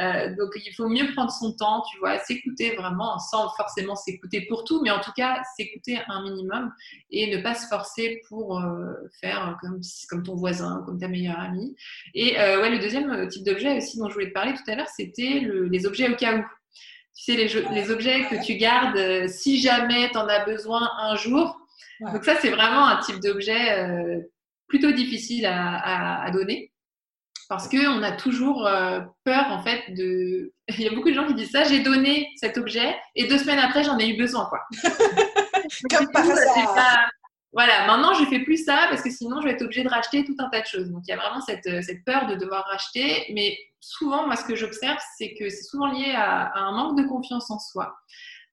Euh, 0.00 0.34
donc 0.34 0.50
il 0.56 0.74
faut 0.74 0.88
mieux 0.88 1.12
prendre 1.14 1.30
son 1.30 1.52
temps, 1.52 1.84
tu 1.92 1.98
vois, 1.98 2.18
s'écouter 2.18 2.74
vraiment 2.74 3.20
sans 3.20 3.50
forcément 3.54 3.94
s'écouter 3.94 4.46
pour 4.48 4.64
tout, 4.64 4.80
mais 4.82 4.90
en 4.90 5.00
tout 5.00 5.12
cas 5.12 5.42
s'écouter 5.56 6.00
un 6.08 6.22
minimum 6.24 6.72
et 7.12 7.34
ne 7.34 7.40
pas 7.40 7.54
se 7.54 7.68
forcer 7.68 8.20
pour 8.28 8.58
euh, 8.58 8.94
faire 9.20 9.56
comme 9.60 9.80
comme 10.10 10.24
ton 10.24 10.34
voisin, 10.34 10.82
comme 10.84 10.98
ta 10.98 11.06
meilleure 11.06 11.38
amie. 11.38 11.67
Et 12.14 12.38
euh, 12.38 12.60
ouais, 12.60 12.70
le 12.70 12.78
deuxième 12.78 13.10
euh, 13.10 13.26
type 13.26 13.44
d'objet 13.44 13.76
aussi 13.76 13.98
dont 13.98 14.08
je 14.08 14.14
voulais 14.14 14.28
te 14.28 14.34
parler 14.34 14.54
tout 14.54 14.70
à 14.70 14.74
l'heure, 14.74 14.88
c'était 14.88 15.42
les 15.70 15.86
objets 15.86 16.08
au 16.08 16.16
cas 16.16 16.36
où. 16.36 16.42
Tu 17.16 17.24
sais, 17.24 17.36
les, 17.36 17.48
les 17.74 17.90
objets 17.90 18.26
que 18.28 18.44
tu 18.44 18.56
gardes 18.56 18.96
euh, 18.96 19.26
si 19.26 19.60
jamais 19.60 20.08
tu 20.10 20.18
en 20.18 20.28
as 20.28 20.44
besoin 20.44 20.88
un 20.98 21.16
jour. 21.16 21.58
Donc 22.00 22.24
ça, 22.24 22.36
c'est 22.40 22.50
vraiment 22.50 22.86
un 22.86 22.98
type 23.00 23.18
d'objet 23.18 23.88
plutôt 24.68 24.92
difficile 24.92 25.46
à, 25.46 26.22
à, 26.22 26.30
donner 26.30 26.72
parce 27.48 27.68
qu'on 27.68 28.02
a 28.04 28.12
toujours 28.12 28.70
peur 29.24 29.46
en 29.50 29.60
fait 29.64 29.82
de. 29.94 30.52
Il 30.68 30.82
y 30.82 30.86
a 30.86 30.94
beaucoup 30.94 31.08
de 31.08 31.14
gens 31.14 31.26
qui 31.26 31.34
disent 31.34 31.50
ça. 31.50 31.64
J'ai 31.64 31.80
donné 31.80 32.28
cet 32.36 32.56
objet 32.56 32.94
et 33.16 33.26
deux 33.26 33.38
semaines 33.38 33.58
après 33.58 33.82
j'en 33.82 33.98
ai 33.98 34.08
eu 34.10 34.16
besoin 34.16 34.46
quoi. 34.46 34.60
Comme 35.90 36.08
par 36.12 36.22
hasard. 36.24 37.10
Voilà, 37.52 37.86
maintenant 37.86 38.12
je 38.12 38.24
fais 38.26 38.40
plus 38.40 38.64
ça 38.64 38.86
parce 38.90 39.02
que 39.02 39.10
sinon 39.10 39.40
je 39.40 39.46
vais 39.46 39.54
être 39.54 39.62
obligée 39.62 39.82
de 39.82 39.88
racheter 39.88 40.24
tout 40.24 40.36
un 40.38 40.50
tas 40.50 40.60
de 40.60 40.66
choses. 40.66 40.90
Donc 40.90 41.02
il 41.06 41.10
y 41.10 41.14
a 41.14 41.16
vraiment 41.16 41.40
cette, 41.40 41.66
euh, 41.66 41.80
cette 41.82 42.04
peur 42.04 42.26
de 42.26 42.34
devoir 42.34 42.64
racheter. 42.66 43.32
Mais 43.34 43.56
souvent, 43.80 44.26
moi 44.26 44.36
ce 44.36 44.44
que 44.44 44.54
j'observe, 44.54 44.98
c'est 45.16 45.34
que 45.34 45.48
c'est 45.48 45.62
souvent 45.62 45.86
lié 45.86 46.12
à, 46.14 46.52
un 46.58 46.72
manque 46.72 46.98
de 46.98 47.08
confiance 47.08 47.50
en 47.50 47.58
soi. 47.58 47.96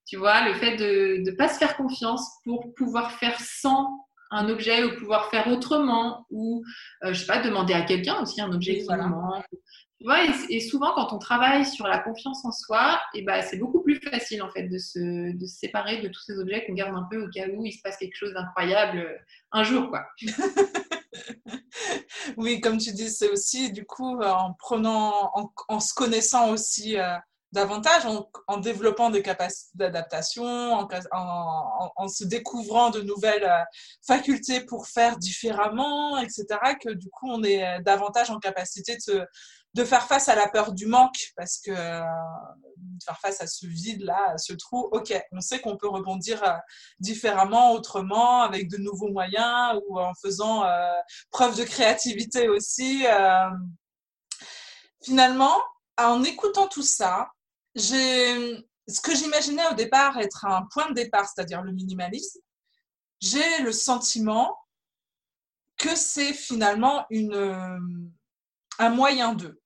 Tu 0.08 0.18
vois, 0.18 0.48
le 0.48 0.54
fait 0.54 0.78
de 0.78 1.30
ne 1.30 1.36
pas 1.36 1.50
se 1.50 1.58
faire 1.58 1.76
confiance 1.76 2.26
pour 2.44 2.74
pouvoir 2.76 3.12
faire 3.12 3.38
sans 3.40 3.90
un 4.32 4.50
objet 4.50 4.84
ou 4.84 4.96
pouvoir 4.98 5.30
faire 5.30 5.48
autrement 5.48 6.26
ou, 6.30 6.64
euh, 7.04 7.14
je 7.14 7.20
sais 7.20 7.26
pas, 7.26 7.42
demander 7.42 7.74
à 7.74 7.82
quelqu'un 7.82 8.22
aussi 8.22 8.42
un 8.42 8.52
objet 8.52 8.78
qui 8.78 8.88
manque 8.88 9.46
et, 10.50 10.60
souvent, 10.60 10.94
quand 10.94 11.14
on 11.14 11.20
travaille 11.20 11.66
sur 11.66 11.88
la 11.88 12.00
confiance 12.00 12.44
en 12.46 12.52
soi, 12.52 13.00
et 13.14 13.24
bah, 13.24 13.42
c'est 13.42 13.58
beaucoup 13.58 13.82
plus 13.82 14.00
facile 14.00 14.44
en 14.44 14.52
fait 14.52 14.68
de 14.68 14.78
se, 14.78 15.36
de 15.36 15.46
se 15.46 15.58
séparer 15.58 16.02
de 16.02 16.10
tous 16.10 16.22
ces 16.22 16.38
objets 16.38 16.66
qu'on 16.66 16.74
garde 16.74 16.96
un 16.96 17.08
peu 17.10 17.24
au 17.24 17.30
cas 17.30 17.48
où 17.48 17.66
il 17.66 17.72
se 17.72 17.82
passe 17.82 17.98
quelque 17.98 18.16
chose 18.16 18.34
d'incroyable 18.34 19.00
euh, 19.00 19.18
un 19.52 19.64
jour. 19.64 19.90
Quoi. 19.90 20.06
oui, 22.38 22.62
comme 22.62 22.78
tu 22.78 22.92
dis, 22.92 23.10
c'est 23.10 23.30
aussi 23.30 23.72
du 23.72 23.86
coup 23.86 24.22
en 24.22 24.54
prenant, 24.54 25.32
en, 25.68 25.80
se 25.80 25.94
connaissant 25.94 26.52
aussi 26.52 27.00
euh, 27.00 27.16
davantage, 27.52 28.04
en, 28.48 28.58
développant 28.58 29.10
des 29.10 29.22
capacités 29.22 29.72
d'adaptation, 29.76 30.46
en, 30.46 30.88
en, 31.96 32.08
se 32.10 32.26
découvrant 32.26 32.90
de 32.90 33.02
nouvelles 33.02 33.46
euh, 33.46 33.64
facultés 34.06 34.66
pour 34.66 34.88
faire 34.88 35.18
différemment, 35.18 36.20
etc., 36.20 36.46
que 36.84 36.92
du 36.92 37.10
coup 37.10 37.30
on 37.30 37.44
est 37.44 37.82
davantage 37.82 38.30
en 38.30 38.40
capacité 38.40 38.98
de 39.08 39.26
de 39.76 39.84
faire 39.84 40.08
face 40.08 40.30
à 40.30 40.36
la 40.36 40.48
peur 40.48 40.72
du 40.72 40.86
manque, 40.86 41.34
parce 41.36 41.58
que 41.58 41.70
euh, 41.70 42.00
de 42.78 43.04
faire 43.04 43.20
face 43.20 43.42
à 43.42 43.48
ce 43.48 43.68
vide-là, 43.68 44.30
à 44.30 44.38
ce 44.38 44.54
trou, 44.54 44.88
ok, 44.94 45.14
on 45.34 45.42
sait 45.42 45.60
qu'on 45.60 45.76
peut 45.76 45.90
rebondir 45.90 46.42
euh, 46.44 46.56
différemment, 47.00 47.74
autrement, 47.74 48.42
avec 48.44 48.70
de 48.70 48.78
nouveaux 48.78 49.12
moyens 49.12 49.78
ou 49.86 50.00
en 50.00 50.14
faisant 50.14 50.64
euh, 50.64 50.94
preuve 51.30 51.58
de 51.58 51.66
créativité 51.66 52.48
aussi. 52.48 53.06
Finalement, 55.04 55.62
en 55.98 56.24
écoutant 56.24 56.70
tout 56.70 56.82
ça, 56.82 57.28
ce 57.76 59.02
que 59.04 59.14
j'imaginais 59.14 59.68
au 59.68 59.74
départ 59.74 60.18
être 60.20 60.46
un 60.46 60.66
point 60.72 60.88
de 60.90 60.94
départ, 60.94 61.28
c'est-à-dire 61.28 61.62
le 61.62 61.74
minimalisme, 61.74 62.40
j'ai 63.20 63.60
le 63.62 63.74
sentiment 63.74 64.58
que 65.78 65.98
c'est 65.98 66.32
finalement 66.34 67.06
un 68.80 68.90
moyen 68.90 69.34
d'eux 69.34 69.62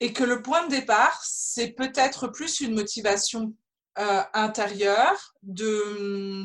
et 0.00 0.12
que 0.12 0.24
le 0.24 0.42
point 0.42 0.66
de 0.66 0.70
départ, 0.70 1.20
c'est 1.24 1.68
peut-être 1.68 2.28
plus 2.28 2.60
une 2.60 2.74
motivation 2.74 3.54
euh, 3.98 4.22
intérieure 4.32 5.34
de, 5.42 6.44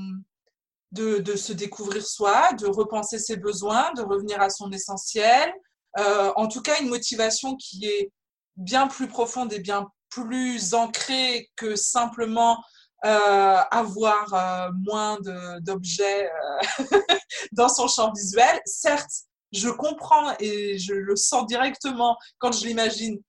de, 0.91 1.35
se 1.35 1.51
découvrir 1.53 2.05
soi, 2.05 2.53
de 2.53 2.67
repenser 2.67 3.17
ses 3.17 3.37
besoins, 3.37 3.91
de 3.93 4.03
revenir 4.03 4.39
à 4.39 4.49
son 4.49 4.71
essentiel. 4.71 5.51
Euh, 5.97 6.31
en 6.35 6.47
tout 6.47 6.61
cas, 6.61 6.79
une 6.79 6.89
motivation 6.89 7.55
qui 7.55 7.85
est 7.87 8.11
bien 8.55 8.87
plus 8.87 9.07
profonde 9.07 9.51
et 9.51 9.59
bien 9.59 9.87
plus 10.09 10.73
ancrée 10.75 11.49
que 11.55 11.75
simplement 11.75 12.63
euh, 13.05 13.57
avoir 13.71 14.71
moins 14.85 15.17
d'objets 15.61 16.29
dans 17.53 17.69
son 17.69 17.87
champ 17.87 18.11
visuel. 18.13 18.61
Certes, 18.65 19.23
je 19.51 19.69
comprends 19.69 20.35
et 20.39 20.77
je 20.77 20.93
le 20.93 21.15
sens 21.15 21.47
directement 21.47 22.15
quand 22.37 22.51
je 22.51 22.67
l'imagine 22.67 23.19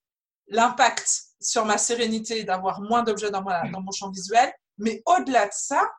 l'impact 0.51 1.09
sur 1.41 1.65
ma 1.65 1.79
sérénité 1.79 2.45
d'avoir 2.45 2.83
moins 2.83 3.03
d'objets 3.03 3.31
dans, 3.31 3.43
dans 3.43 3.81
mon 3.81 3.93
champ 3.93 4.11
visuel. 4.11 4.53
Mais 4.79 5.03
au-delà 5.07 5.47
de 5.47 5.53
ça, 5.55 5.91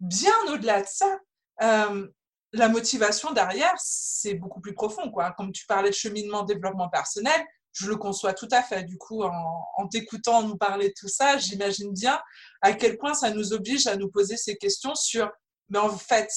bien 0.00 0.32
au-delà 0.48 0.82
de 0.82 0.86
ça, 0.88 1.18
euh, 1.62 2.08
la 2.52 2.68
motivation 2.68 3.32
derrière, 3.32 3.74
c'est 3.78 4.34
beaucoup 4.34 4.60
plus 4.60 4.74
profond. 4.74 5.10
Quoi. 5.10 5.32
Comme 5.32 5.52
tu 5.52 5.66
parlais 5.66 5.90
de 5.90 5.94
cheminement, 5.94 6.42
développement 6.42 6.88
personnel, 6.88 7.44
je 7.72 7.86
le 7.86 7.96
conçois 7.96 8.32
tout 8.32 8.48
à 8.50 8.62
fait. 8.62 8.84
Du 8.84 8.96
coup, 8.96 9.22
en, 9.22 9.66
en 9.76 9.88
t'écoutant 9.88 10.42
nous 10.42 10.56
parler 10.56 10.88
de 10.88 10.94
tout 10.98 11.08
ça, 11.08 11.36
j'imagine 11.36 11.92
bien 11.92 12.18
à 12.62 12.72
quel 12.72 12.96
point 12.96 13.14
ça 13.14 13.30
nous 13.30 13.52
oblige 13.52 13.86
à 13.86 13.96
nous 13.96 14.10
poser 14.10 14.36
ces 14.36 14.56
questions 14.56 14.94
sur, 14.94 15.30
mais 15.68 15.78
en 15.78 15.96
fait, 15.96 16.30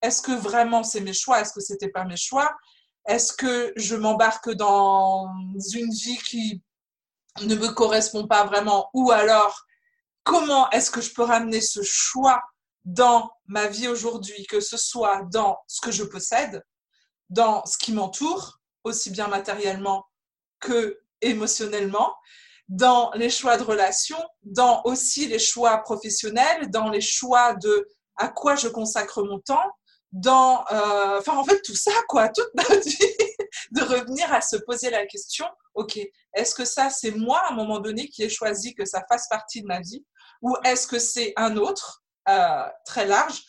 est-ce 0.00 0.22
que 0.22 0.32
vraiment 0.32 0.82
c'est 0.82 1.00
mes 1.00 1.12
choix? 1.12 1.40
Est-ce 1.40 1.52
que 1.52 1.60
c'était 1.60 1.90
pas 1.90 2.04
mes 2.04 2.16
choix? 2.16 2.50
Est-ce 3.06 3.32
que 3.32 3.72
je 3.76 3.94
m'embarque 3.94 4.50
dans 4.54 5.28
une 5.74 5.90
vie 5.90 6.18
qui 6.18 6.62
ne 7.40 7.54
me 7.54 7.68
correspond 7.68 8.26
pas 8.26 8.44
vraiment. 8.44 8.90
Ou 8.94 9.10
alors 9.10 9.64
comment 10.24 10.70
est-ce 10.70 10.90
que 10.90 11.00
je 11.00 11.12
peux 11.12 11.22
ramener 11.22 11.60
ce 11.60 11.82
choix 11.82 12.40
dans 12.84 13.30
ma 13.46 13.66
vie 13.66 13.88
aujourd'hui, 13.88 14.46
que 14.46 14.60
ce 14.60 14.76
soit 14.76 15.22
dans 15.30 15.58
ce 15.66 15.80
que 15.80 15.92
je 15.92 16.04
possède, 16.04 16.62
dans 17.30 17.64
ce 17.64 17.78
qui 17.78 17.92
m'entoure, 17.92 18.60
aussi 18.84 19.10
bien 19.10 19.28
matériellement 19.28 20.04
que 20.60 21.00
émotionnellement, 21.20 22.14
dans 22.68 23.10
les 23.14 23.30
choix 23.30 23.56
de 23.56 23.62
relations, 23.62 24.22
dans 24.42 24.82
aussi 24.84 25.26
les 25.26 25.38
choix 25.38 25.78
professionnels, 25.78 26.70
dans 26.70 26.88
les 26.88 27.00
choix 27.00 27.54
de 27.54 27.86
à 28.16 28.28
quoi 28.28 28.56
je 28.56 28.68
consacre 28.68 29.22
mon 29.22 29.38
temps, 29.40 29.70
dans, 30.12 30.64
euh, 30.70 31.18
enfin 31.18 31.36
en 31.36 31.44
fait 31.44 31.60
tout 31.62 31.74
ça 31.74 31.92
quoi, 32.08 32.28
toute 32.28 32.52
ma 32.54 32.62
vie, 32.76 32.98
de 33.72 33.82
revenir 33.82 34.32
à 34.32 34.40
se 34.40 34.56
poser 34.56 34.90
la 34.90 35.06
question, 35.06 35.46
ok, 35.74 35.98
est-ce 36.34 36.54
que 36.54 36.64
ça 36.64 36.90
c'est 36.90 37.12
moi 37.12 37.38
à 37.40 37.52
un 37.52 37.56
moment 37.56 37.80
donné 37.80 38.08
qui 38.08 38.22
ai 38.22 38.28
choisi 38.28 38.74
que 38.74 38.84
ça 38.84 39.02
fasse 39.08 39.28
partie 39.28 39.62
de 39.62 39.66
ma 39.66 39.80
vie, 39.80 40.04
ou 40.42 40.56
est-ce 40.64 40.86
que 40.86 40.98
c'est 40.98 41.32
un 41.36 41.56
autre 41.56 42.02
euh, 42.28 42.68
très 42.84 43.06
large, 43.06 43.42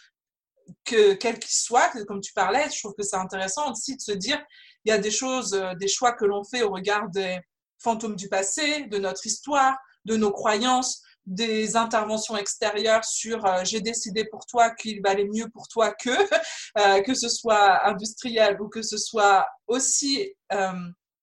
que 0.86 1.14
quel 1.14 1.40
qu'il 1.40 1.54
soit, 1.54 1.92
comme 2.08 2.22
tu 2.22 2.34
parlais, 2.34 2.70
je 2.72 2.80
trouve 2.80 2.94
que 2.98 3.04
c'est 3.04 3.18
intéressant 3.18 3.72
aussi 3.72 3.96
de 3.98 4.02
se 4.02 4.12
dire, 4.12 4.42
il 4.86 4.90
y 4.90 4.92
a 4.92 4.98
des 4.98 5.12
choses, 5.12 5.54
euh, 5.54 5.74
des 5.76 5.88
choix 5.88 6.14
que 6.14 6.26
l'on 6.26 6.44
fait 6.44 6.64
au 6.64 6.72
regard 6.72 7.10
des 7.10 7.40
fantômes 7.80 8.16
du 8.16 8.30
passé, 8.30 8.84
de 8.84 8.98
notre 8.98 9.26
histoire, 9.26 9.78
de 10.06 10.16
nos 10.16 10.32
croyances, 10.32 11.02
des 11.26 11.76
interventions 11.76 12.36
extérieures 12.36 13.06
sur 13.06 13.46
euh, 13.46 13.64
j'ai 13.64 13.80
décidé 13.80 14.26
pour 14.26 14.46
toi 14.46 14.72
qu'il 14.72 15.02
valait 15.02 15.28
mieux 15.28 15.50
pour 15.50 15.68
toi 15.70 15.94
que 15.94 16.10
que 17.04 17.14
ce 17.14 17.30
soit 17.30 17.88
industriel 17.88 18.60
ou 18.60 18.68
que 18.68 18.82
ce 18.82 18.98
soit 18.98 19.48
aussi 19.68 20.34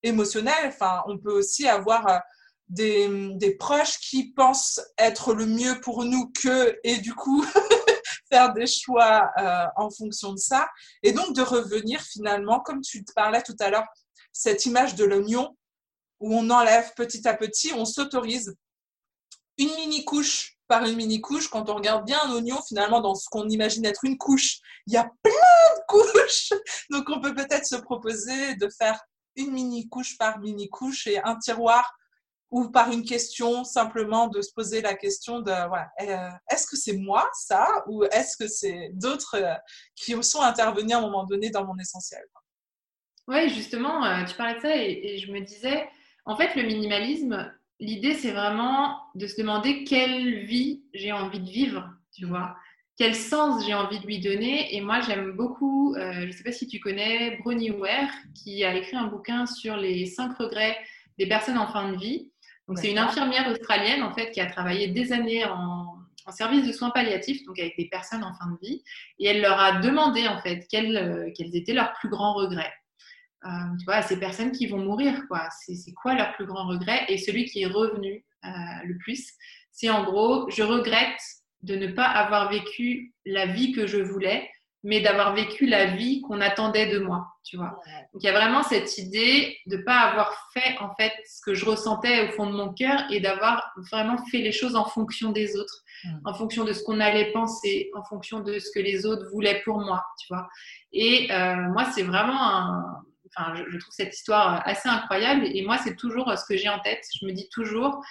émotionnel 0.03 0.67
enfin 0.69 1.03
on 1.07 1.19
peut 1.19 1.33
aussi 1.33 1.69
avoir 1.69 2.23
des, 2.69 3.09
des 3.35 3.57
proches 3.57 3.99
qui 3.99 4.33
pensent 4.33 4.81
être 4.97 5.35
le 5.35 5.47
mieux 5.47 5.81
pour 5.81 6.05
nous 6.05 6.31
que 6.41 6.79
et 6.85 6.99
du 6.99 7.15
coup 7.15 7.45
faire 8.31 8.53
des 8.53 8.67
choix 8.67 9.31
en 9.77 9.91
fonction 9.91 10.33
de 10.33 10.39
ça 10.39 10.69
et 11.03 11.13
donc 11.13 11.35
de 11.35 11.43
revenir 11.43 12.01
finalement 12.01 12.61
comme 12.61 12.81
tu 12.81 13.05
parlais 13.15 13.43
tout 13.43 13.57
à 13.61 13.71
l'heure 13.71 13.87
cette 14.33 14.67
image 14.67 14.95
de 14.95 15.05
l'oignon 15.05 15.57
où 16.21 16.35
on 16.35 16.49
enlève 16.51 16.93
petit 16.95 17.27
à 17.27 17.35
petit 17.35 17.73
on 17.75 17.85
s'autorise 17.85 18.55
une 19.59 19.75
mini 19.77 20.05
couche 20.05 20.57
par 20.71 20.85
une 20.85 20.97
mini 20.97 21.21
couche. 21.21 21.49
Quand 21.49 21.69
on 21.69 21.75
regarde 21.75 22.07
bien 22.07 22.19
un 22.25 22.33
oignon, 22.33 22.59
finalement, 22.67 23.01
dans 23.01 23.17
ce 23.17 23.29
qu'on 23.29 23.49
imagine 23.49 23.85
être 23.85 24.05
une 24.05 24.17
couche, 24.17 24.61
il 24.87 24.95
y 24.95 24.97
a 24.97 25.11
plein 25.23 25.33
de 25.33 25.83
couches. 25.89 26.53
Donc, 26.91 27.11
on 27.11 27.21
peut 27.21 27.35
peut-être 27.35 27.67
se 27.67 27.77
proposer 27.77 28.55
de 28.55 28.69
faire 28.79 28.99
une 29.37 29.53
mini 29.53 29.89
couche 29.89 30.19
par 30.19 30.39
mini 30.41 30.69
couche 30.69 31.07
et 31.07 31.21
un 31.23 31.37
tiroir 31.37 31.97
ou 32.51 32.69
par 32.69 32.91
une 32.91 33.05
question, 33.05 33.63
simplement 33.63 34.27
de 34.27 34.43
se 34.43 34.53
poser 34.53 34.81
la 34.81 34.95
question 34.95 35.41
de 35.41 35.53
euh, 35.53 36.31
est-ce 36.51 36.67
que 36.67 36.77
c'est 36.77 36.97
moi 36.97 37.29
ça 37.33 37.85
ou 37.87 38.05
est-ce 38.05 38.37
que 38.37 38.49
c'est 38.49 38.91
d'autres 38.95 39.37
euh, 39.37 39.55
qui 39.95 40.21
sont 40.23 40.43
intervenus 40.43 40.95
à 40.95 40.99
un 40.99 41.03
moment 41.03 41.25
donné 41.25 41.51
dans 41.51 41.65
mon 41.65 41.79
essentiel? 41.79 42.23
Oui, 43.29 43.49
justement, 43.51 44.05
euh, 44.05 44.25
tu 44.25 44.35
parlais 44.35 44.57
de 44.57 44.61
ça 44.61 44.77
et 44.77 45.19
je 45.19 45.31
me 45.31 45.41
disais, 45.41 45.89
en 46.25 46.37
fait, 46.37 46.57
le 46.57 46.67
minimalisme, 46.67 47.53
l'idée, 47.79 48.15
c'est 48.15 48.33
vraiment 48.33 49.01
de 49.15 49.27
se 49.27 49.41
demander 49.41 49.85
quelle 49.85 50.45
vie 50.45 50.85
j'ai 50.93 51.13
envie 51.13 51.41
de 51.41 51.49
vivre, 51.49 51.89
tu 52.13 52.27
vois. 52.27 52.57
Quel 53.01 53.15
sens 53.15 53.65
j'ai 53.65 53.73
envie 53.73 53.99
de 53.99 54.07
lui 54.07 54.21
donner. 54.21 54.77
Et 54.77 54.83
moi, 54.83 55.01
j'aime 55.01 55.31
beaucoup, 55.31 55.95
euh, 55.95 56.13
je 56.13 56.27
ne 56.27 56.33
sais 56.33 56.43
pas 56.43 56.53
si 56.53 56.67
tu 56.67 56.81
connais 56.81 57.39
Bronnie 57.39 57.71
Ware, 57.71 58.11
qui 58.35 58.63
a 58.63 58.77
écrit 58.77 58.95
un 58.95 59.07
bouquin 59.07 59.47
sur 59.47 59.79
les 59.79 60.05
cinq 60.05 60.37
regrets 60.37 60.77
des 61.19 61.27
personnes 61.27 61.57
en 61.57 61.67
fin 61.67 61.93
de 61.93 61.97
vie. 61.97 62.31
Donc, 62.69 62.77
c'est 62.79 62.91
une 62.91 62.99
infirmière 62.99 63.49
australienne, 63.49 64.03
en 64.03 64.13
fait, 64.13 64.33
qui 64.33 64.43
a 64.43 64.51
travaillé 64.51 64.89
des 64.89 65.15
années 65.15 65.47
en, 65.47 65.97
service 66.29 66.67
de 66.67 66.73
soins 66.73 66.91
palliatifs, 66.91 67.43
donc 67.47 67.59
avec 67.59 67.75
des 67.79 67.89
personnes 67.89 68.23
en 68.23 68.35
fin 68.35 68.51
de 68.51 68.59
vie. 68.61 68.85
Et 69.19 69.29
elle 69.29 69.41
leur 69.41 69.59
a 69.59 69.81
demandé, 69.81 70.29
en 70.29 70.39
fait, 70.43 70.67
quels, 70.71 70.95
euh, 70.95 71.31
quels 71.35 71.57
étaient 71.57 71.73
leurs 71.73 71.95
plus 71.95 72.11
grands 72.11 72.35
regrets. 72.35 72.75
Euh, 73.47 73.49
tu 73.79 73.87
vois, 73.87 73.95
à 73.95 74.03
ces 74.03 74.21
personnes 74.21 74.53
qui 74.53 74.67
vont 74.67 74.85
mourir, 74.85 75.27
quoi. 75.27 75.49
C'est 75.67 75.95
quoi 75.95 76.13
leur 76.13 76.35
plus 76.35 76.45
grand 76.45 76.67
regret? 76.67 77.07
Et 77.09 77.17
celui 77.17 77.47
qui 77.47 77.63
est 77.63 77.67
revenu 77.67 78.27
le 78.85 78.99
plus, 78.99 79.33
c'est 79.73 79.89
en 79.89 80.05
gros, 80.05 80.51
je 80.51 80.63
regrette 80.63 81.19
de 81.63 81.77
ne 81.77 81.89
pas 81.89 82.07
avoir 82.07 82.51
vécu 82.51 83.15
la 83.27 83.47
vie 83.47 83.73
que 83.73 83.87
je 83.87 83.99
voulais, 83.99 84.49
mais 84.83 85.01
d'avoir 85.01 85.35
vécu 85.35 85.67
la 85.67 85.87
vie 85.87 86.23
qu'on 86.23 86.41
attendait 86.41 86.87
de 86.87 86.99
moi, 87.01 87.27
tu 87.45 87.59
vois. 87.59 87.79
Donc 88.13 88.23
il 88.23 88.25
y 88.25 88.29
a 88.29 88.33
vraiment 88.33 88.63
cette 88.63 88.97
idée 88.97 89.59
de 89.67 89.77
ne 89.77 89.83
pas 89.83 89.99
avoir 89.99 90.49
fait 90.55 90.79
en 90.81 90.95
fait 90.95 91.13
ce 91.27 91.43
que 91.45 91.55
je 91.55 91.67
ressentais 91.67 92.27
au 92.27 92.33
fond 92.33 92.47
de 92.47 92.57
mon 92.57 92.73
cœur 92.73 93.03
et 93.11 93.21
d'avoir 93.21 93.71
vraiment 93.91 94.17
fait 94.31 94.39
les 94.39 94.53
choses 94.53 94.77
en 94.77 94.87
fonction 94.87 95.33
des 95.33 95.57
autres, 95.57 95.83
mm. 96.05 96.21
en 96.25 96.33
fonction 96.33 96.65
de 96.65 96.73
ce 96.73 96.83
qu'on 96.83 96.99
allait 96.99 97.31
penser, 97.33 97.91
en 97.95 98.03
fonction 98.05 98.41
de 98.41 98.59
ce 98.59 98.71
que 98.75 98.81
les 98.81 99.05
autres 99.05 99.29
voulaient 99.31 99.61
pour 99.65 99.81
moi, 99.81 100.03
tu 100.19 100.27
vois. 100.31 100.49
Et 100.93 101.31
euh, 101.31 101.57
moi 101.73 101.85
c'est 101.93 102.03
vraiment 102.03 102.41
un, 102.41 103.03
enfin, 103.37 103.55
je, 103.55 103.79
trouve 103.79 103.93
cette 103.93 104.15
histoire 104.15 104.63
assez 104.67 104.89
incroyable. 104.89 105.47
Et 105.55 105.63
moi, 105.63 105.79
c'est 105.79 105.97
toujours 105.97 106.33
ce 106.37 106.45
que 106.47 106.57
j'ai 106.57 106.69
en 106.69 106.81
tête. 106.81 107.05
Je 107.21 107.27
me 107.27 107.33
dis 107.33 107.49
toujours, 107.51 108.03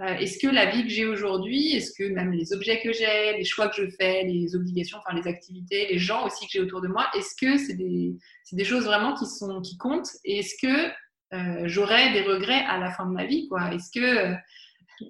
euh, 0.00 0.14
est-ce 0.16 0.38
que 0.38 0.48
la 0.48 0.66
vie 0.66 0.82
que 0.82 0.88
j'ai 0.88 1.06
aujourd'hui, 1.06 1.72
est-ce 1.72 1.92
que 1.92 2.12
même 2.12 2.32
les 2.32 2.52
objets 2.52 2.80
que 2.82 2.92
j'ai, 2.92 3.36
les 3.36 3.44
choix 3.44 3.68
que 3.68 3.76
je 3.76 3.90
fais, 3.90 4.24
les 4.24 4.56
obligations, 4.56 4.98
enfin 4.98 5.16
les 5.16 5.28
activités, 5.28 5.86
les 5.88 5.98
gens 5.98 6.26
aussi 6.26 6.46
que 6.46 6.52
j'ai 6.52 6.60
autour 6.60 6.80
de 6.80 6.88
moi, 6.88 7.06
est-ce 7.16 7.36
que 7.36 7.56
c'est 7.58 7.74
des, 7.74 8.64
choses 8.64 8.86
vraiment 8.86 9.14
qui, 9.14 9.26
sont, 9.26 9.60
qui 9.60 9.76
comptent? 9.76 10.10
Et 10.24 10.40
est-ce 10.40 10.54
que 10.60 10.90
euh, 11.32 11.62
j'aurai 11.66 12.12
des 12.12 12.22
regrets 12.22 12.64
à 12.66 12.78
la 12.78 12.90
fin 12.90 13.06
de 13.06 13.12
ma 13.12 13.24
vie 13.24 13.46
quoi? 13.48 13.72
Est-ce 13.72 13.90
que, 13.92 14.34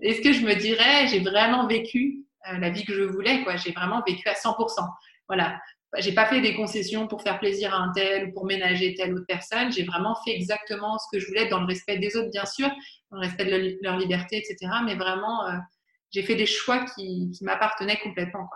est-ce 0.03 0.21
que 0.21 0.33
je 0.33 0.45
me 0.45 0.55
dirais, 0.55 1.07
j'ai 1.09 1.21
vraiment 1.21 1.67
vécu 1.67 2.25
euh, 2.53 2.59
la 2.59 2.69
vie 2.69 2.85
que 2.85 2.93
je 2.93 3.05
voulais 3.05 3.43
quoi? 3.43 3.57
J'ai 3.57 3.73
vraiment 3.73 4.03
vécu 4.07 4.29
à 4.29 4.35
100%. 4.35 4.87
Voilà 5.29 5.59
j'ai 5.99 6.13
pas 6.13 6.27
fait 6.27 6.41
des 6.41 6.55
concessions 6.55 7.07
pour 7.07 7.23
faire 7.23 7.39
plaisir 7.39 7.75
à 7.75 7.79
un 7.79 7.93
tel 7.93 8.29
ou 8.29 8.33
pour 8.33 8.47
ménager 8.47 8.95
telle 8.95 9.15
autre 9.15 9.27
personne. 9.27 9.73
J'ai 9.73 9.85
vraiment 9.85 10.17
fait 10.25 10.33
exactement 10.33 10.99
ce 10.99 11.05
que 11.13 11.21
je 11.21 11.27
voulais 11.27 11.49
dans 11.49 11.61
le 11.61 11.67
respect 11.67 11.99
des 11.99 12.17
autres, 12.17 12.31
bien 12.31 12.47
sûr, 12.47 12.69
dans 13.11 13.19
le 13.19 13.27
respect 13.27 13.45
de 13.45 13.79
leur 13.83 13.97
liberté, 13.97 14.37
etc. 14.37 14.73
Mais 14.85 14.97
vraiment, 14.97 15.47
euh, 15.47 15.53
j'ai 16.11 16.23
fait 16.23 16.37
des 16.37 16.47
choix 16.47 16.85
qui, 16.95 17.31
m'appartenaient 17.43 17.99
complètement. 18.03 18.49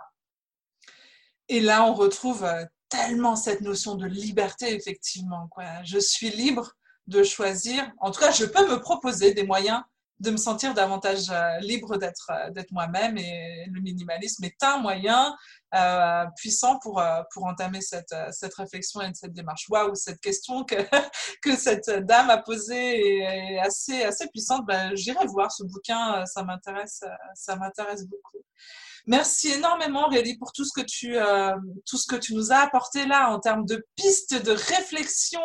Et 1.49 1.61
là, 1.61 1.85
on 1.85 1.95
retrouve 1.95 2.45
euh, 2.45 2.65
tellement 2.89 3.37
cette 3.37 3.61
notion 3.61 3.95
de 3.95 4.07
liberté, 4.07 4.75
effectivement. 4.75 5.49
Je 5.85 5.99
suis 5.99 6.31
libre 6.31 6.73
de 7.07 7.23
choisir. 7.23 7.91
En 7.99 8.11
tout 8.11 8.21
cas, 8.21 8.33
je 8.33 8.45
peux 8.45 8.69
me 8.69 8.81
proposer 8.81 9.33
des 9.33 9.45
moyens 9.45 9.83
de 10.21 10.31
me 10.31 10.37
sentir 10.37 10.75
davantage 10.75 11.31
euh, 11.31 11.59
libre 11.61 11.97
d'être 11.97 12.31
d'être 12.53 12.73
moi-même 12.73 13.17
et 13.19 13.67
le 13.73 13.81
minimalisme 13.81 14.45
est 14.45 14.63
un 14.63 14.79
moyen 14.79 15.35
euh, 15.75 16.25
puissant 16.37 16.79
pour, 16.79 16.99
euh, 16.99 17.21
pour 17.35 17.45
entamer 17.45 17.83
cette, 17.83 18.13
euh, 18.13 18.31
cette 18.33 18.55
réflexion 18.55 19.03
et 19.03 19.11
cette 19.13 19.35
démarche. 19.35 19.67
Waouh, 19.69 19.95
cette 19.95 20.19
question 20.19 20.65
que, 20.65 20.77
que 21.43 21.57
cette 21.57 21.91
dame 21.91 22.31
a 22.31 22.39
posée 22.39 23.19
est 23.19 23.59
assez, 23.59 24.03
assez 24.03 24.29
puissante. 24.29 24.65
Ben, 24.67 24.97
J'irai 24.97 25.27
voir 25.27 25.53
ce 25.53 25.65
bouquin, 25.65 26.25
ça 26.25 26.43
m'intéresse, 26.43 27.05
ça 27.35 27.57
m'intéresse 27.57 28.07
beaucoup. 28.07 28.39
Merci 29.07 29.53
énormément, 29.53 30.09
Rélie, 30.09 30.39
pour 30.39 30.53
tout 30.53 30.65
ce 30.65 30.73
que 30.75 30.87
tu, 30.87 31.17
tout 31.87 31.97
ce 31.97 32.07
que 32.07 32.17
tu 32.17 32.35
nous 32.35 32.53
as 32.53 32.59
apporté 32.59 33.07
là 33.07 33.31
en 33.31 33.39
termes 33.39 33.65
de 33.65 33.87
pistes 33.95 34.43
de 34.43 34.53
réflexion, 34.53 35.41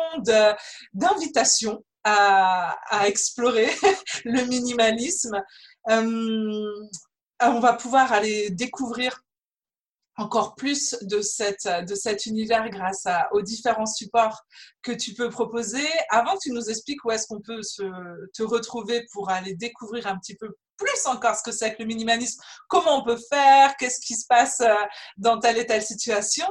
d'invitation 0.92 1.82
à, 2.04 2.76
explorer 3.06 3.68
le 4.24 4.44
minimalisme. 4.44 5.40
on 5.86 7.60
va 7.60 7.72
pouvoir 7.74 8.12
aller 8.12 8.50
découvrir 8.50 9.20
encore 10.16 10.54
plus 10.54 10.96
de, 11.02 11.20
cette, 11.20 11.68
de 11.88 11.94
cet 11.94 12.26
univers 12.26 12.68
grâce 12.70 13.06
aux 13.32 13.42
différents 13.42 13.86
supports 13.86 14.42
que 14.82 14.92
tu 14.92 15.14
peux 15.14 15.28
proposer. 15.28 15.86
Avant 16.10 16.34
que 16.34 16.42
tu 16.42 16.52
nous 16.52 16.70
expliques 16.70 17.04
où 17.04 17.10
est-ce 17.10 17.26
qu'on 17.26 17.40
peut 17.40 17.62
se, 17.62 17.82
te 18.32 18.42
retrouver 18.42 19.04
pour 19.12 19.30
aller 19.30 19.54
découvrir 19.54 20.06
un 20.06 20.18
petit 20.18 20.36
peu 20.36 20.56
plus 20.76 21.06
encore 21.06 21.36
ce 21.36 21.42
que 21.42 21.52
c'est 21.52 21.74
que 21.74 21.82
le 21.82 21.86
minimalisme, 21.86 22.40
comment 22.68 22.98
on 23.00 23.04
peut 23.04 23.20
faire, 23.30 23.76
qu'est-ce 23.76 24.00
qui 24.00 24.14
se 24.14 24.26
passe 24.26 24.60
euh, 24.60 24.74
dans 25.16 25.38
telle 25.38 25.58
et 25.58 25.66
telle 25.66 25.82
situation, 25.82 26.46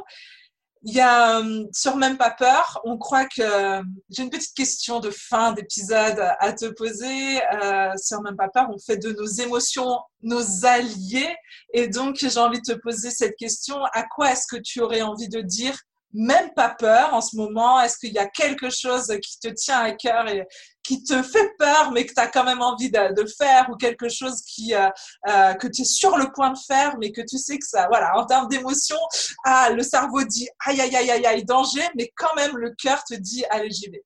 il 0.86 0.94
y 0.94 1.00
a 1.00 1.40
euh, 1.40 1.66
sur 1.74 1.96
Même 1.96 2.18
pas 2.18 2.32
peur, 2.32 2.82
on 2.84 2.98
croit 2.98 3.26
que 3.26 3.42
euh, 3.42 3.82
j'ai 4.10 4.24
une 4.24 4.30
petite 4.30 4.54
question 4.54 5.00
de 5.00 5.10
fin 5.10 5.54
d'épisode 5.54 6.20
à 6.40 6.54
te 6.54 6.66
poser. 6.66 7.42
Euh, 7.54 7.92
sur 7.98 8.22
Même 8.22 8.36
pas 8.36 8.50
peur, 8.50 8.68
on 8.70 8.78
fait 8.78 8.98
de 8.98 9.12
nos 9.14 9.26
émotions 9.26 10.00
nos 10.22 10.66
alliés. 10.66 11.36
Et 11.74 11.88
donc, 11.88 12.18
j'ai 12.18 12.38
envie 12.38 12.62
de 12.62 12.74
te 12.74 12.80
poser 12.80 13.12
cette 13.12 13.36
question. 13.36 13.78
À 13.94 14.04
quoi 14.04 14.32
est-ce 14.32 14.48
que 14.48 14.62
tu 14.62 14.82
aurais 14.82 15.02
envie 15.02 15.30
de 15.30 15.42
dire 15.42 15.78
même 16.14 16.52
pas 16.56 16.70
peur 16.70 17.14
en 17.14 17.22
ce 17.22 17.36
moment 17.36 17.82
Est-ce 17.82 17.98
qu'il 17.98 18.14
y 18.14 18.20
a 18.20 18.28
quelque 18.28 18.70
chose 18.70 19.08
qui 19.22 19.40
te 19.40 19.48
tient 19.50 19.80
à 19.80 19.92
cœur 19.92 20.28
et 20.28 20.46
qui 20.84 21.04
te 21.04 21.24
fait 21.24 21.50
peur, 21.58 21.92
mais 21.92 22.06
que 22.06 22.14
tu 22.14 22.20
as 22.20 22.28
quand 22.28 22.44
même 22.44 22.62
envie 22.62 22.92
de, 22.92 23.26
faire, 23.38 23.68
ou 23.72 23.76
quelque 23.76 24.10
chose 24.10 24.42
qui, 24.42 24.76
euh, 24.76 24.90
euh, 25.30 25.54
que 25.54 25.68
tu 25.68 25.82
es 25.82 25.86
sur 25.86 26.18
le 26.18 26.32
point 26.34 26.52
de 26.52 26.58
faire, 26.68 26.98
mais 27.00 27.12
que 27.12 27.22
tu 27.22 27.38
sais 27.38 27.58
que 27.58 27.66
ça, 27.66 27.88
voilà, 27.88 28.18
en 28.18 28.26
termes 28.26 28.48
d'émotion, 28.50 28.98
ah, 29.46 29.70
le 29.72 29.82
cerveau 29.82 30.24
dit 30.24 30.48
aïe, 30.66 30.80
aïe, 30.82 30.96
aïe, 30.96 31.10
aïe, 31.10 31.26
aïe, 31.26 31.46
danger, 31.46 31.84
mais 31.96 32.12
quand 32.16 32.36
même 32.36 32.58
le 32.58 32.72
cœur 32.72 33.04
te 33.04 33.14
dit 33.14 33.44
allez, 33.50 33.72
j'y 33.72 33.90
vais. 33.90 34.04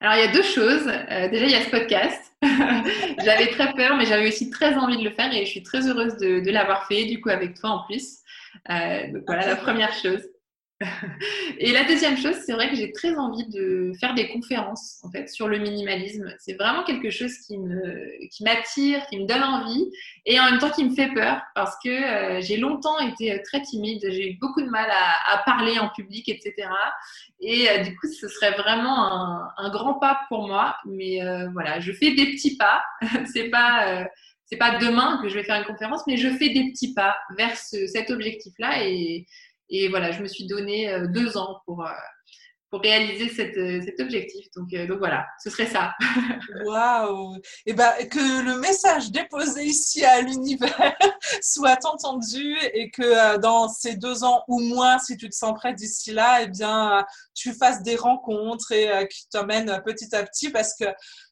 Alors, 0.00 0.16
il 0.16 0.20
y 0.20 0.28
a 0.28 0.32
deux 0.32 0.42
choses. 0.42 0.86
Euh, 0.86 1.28
déjà, 1.28 1.46
il 1.46 1.52
y 1.52 1.54
a 1.54 1.64
ce 1.64 1.70
podcast. 1.70 2.20
j'avais 3.24 3.50
très 3.50 3.72
peur, 3.74 3.96
mais 3.96 4.06
j'avais 4.06 4.28
aussi 4.28 4.50
très 4.50 4.74
envie 4.74 4.98
de 4.98 5.04
le 5.04 5.14
faire 5.14 5.32
et 5.32 5.44
je 5.44 5.50
suis 5.50 5.62
très 5.62 5.86
heureuse 5.86 6.16
de, 6.16 6.40
de 6.40 6.50
l'avoir 6.50 6.86
fait, 6.86 7.04
du 7.04 7.20
coup, 7.20 7.30
avec 7.30 7.58
toi 7.58 7.70
en 7.70 7.86
plus. 7.86 8.18
donc, 8.68 9.22
voilà 9.26 9.46
la 9.46 9.56
première 9.56 9.92
chose. 9.92 10.22
Et 11.58 11.72
la 11.72 11.84
deuxième 11.84 12.18
chose, 12.18 12.34
c'est 12.44 12.52
vrai 12.52 12.68
que 12.68 12.76
j'ai 12.76 12.92
très 12.92 13.16
envie 13.16 13.46
de 13.48 13.92
faire 13.98 14.14
des 14.14 14.28
conférences 14.28 15.00
en 15.04 15.10
fait 15.10 15.28
sur 15.28 15.48
le 15.48 15.58
minimalisme. 15.58 16.34
C'est 16.38 16.52
vraiment 16.52 16.84
quelque 16.84 17.08
chose 17.08 17.32
qui 17.46 17.56
me 17.56 18.28
qui 18.28 18.44
m'attire, 18.44 19.06
qui 19.06 19.18
me 19.18 19.26
donne 19.26 19.42
envie 19.42 19.90
et 20.26 20.38
en 20.38 20.50
même 20.50 20.58
temps 20.58 20.70
qui 20.70 20.84
me 20.84 20.94
fait 20.94 21.12
peur 21.14 21.40
parce 21.54 21.76
que 21.82 21.88
euh, 21.88 22.40
j'ai 22.42 22.58
longtemps 22.58 22.98
été 22.98 23.32
euh, 23.32 23.38
très 23.42 23.62
timide, 23.62 24.00
j'ai 24.02 24.32
eu 24.32 24.38
beaucoup 24.38 24.60
de 24.60 24.68
mal 24.68 24.90
à, 24.90 25.38
parler 25.46 25.78
en 25.78 25.88
public, 25.88 26.28
etc. 26.28 26.68
Et 27.40 27.70
euh, 27.70 27.82
du 27.82 27.96
coup, 27.96 28.08
ce 28.08 28.28
serait 28.28 28.52
vraiment 28.52 29.08
un, 29.56 29.70
grand 29.70 29.94
pas 29.94 30.20
pour 30.28 30.46
moi. 30.46 30.76
Mais 30.84 31.20
voilà, 31.54 31.80
je 31.80 31.92
fais 31.92 32.14
des 32.14 32.32
petits 32.32 32.56
pas. 32.56 32.82
c'est 33.32 33.48
pas 33.48 34.06
c'est 34.44 34.56
pas 34.56 34.78
demain 34.78 35.18
que 35.22 35.28
je 35.28 35.34
vais 35.34 35.42
faire 35.42 35.58
une 35.58 35.64
conférence, 35.66 36.06
mais 36.06 36.16
je 36.16 36.28
fais 36.28 36.50
des 36.50 36.70
petits 36.70 36.94
pas 36.94 37.16
vers 37.36 37.56
cet 37.56 38.10
objectif-là 38.10 38.84
et 38.84 39.26
et 39.68 39.88
voilà, 39.88 40.12
je 40.12 40.22
me 40.22 40.28
suis 40.28 40.46
donné 40.46 40.88
euh, 40.88 41.06
deux 41.08 41.36
ans 41.36 41.60
pour, 41.64 41.84
euh, 41.84 41.90
pour 42.70 42.80
réaliser 42.80 43.28
cet 43.28 44.00
objectif. 44.00 44.46
Donc, 44.56 44.68
donc 44.70 44.98
voilà, 44.98 45.26
ce 45.42 45.50
serait 45.50 45.66
ça. 45.66 45.92
Waouh 46.66 47.36
Et 47.64 47.72
ben 47.72 47.92
que 48.10 48.44
le 48.44 48.58
message 48.58 49.10
déposé 49.10 49.64
ici 49.64 50.04
à 50.04 50.20
l'univers 50.20 50.96
soit 51.42 51.84
entendu 51.84 52.56
et 52.74 52.90
que 52.90 53.38
dans 53.38 53.68
ces 53.68 53.96
deux 53.96 54.24
ans 54.24 54.42
ou 54.48 54.60
moins, 54.60 54.98
si 54.98 55.16
tu 55.16 55.28
te 55.28 55.34
sens 55.34 55.54
prêt 55.54 55.74
d'ici 55.74 56.12
là, 56.12 56.42
eh 56.42 56.48
bien 56.48 57.04
tu 57.34 57.52
fasses 57.54 57.82
des 57.82 57.96
rencontres 57.96 58.72
et 58.72 59.08
qui 59.08 59.28
t'emmènent 59.28 59.80
petit 59.84 60.14
à 60.14 60.24
petit 60.24 60.50
parce 60.50 60.74
que 60.78 60.86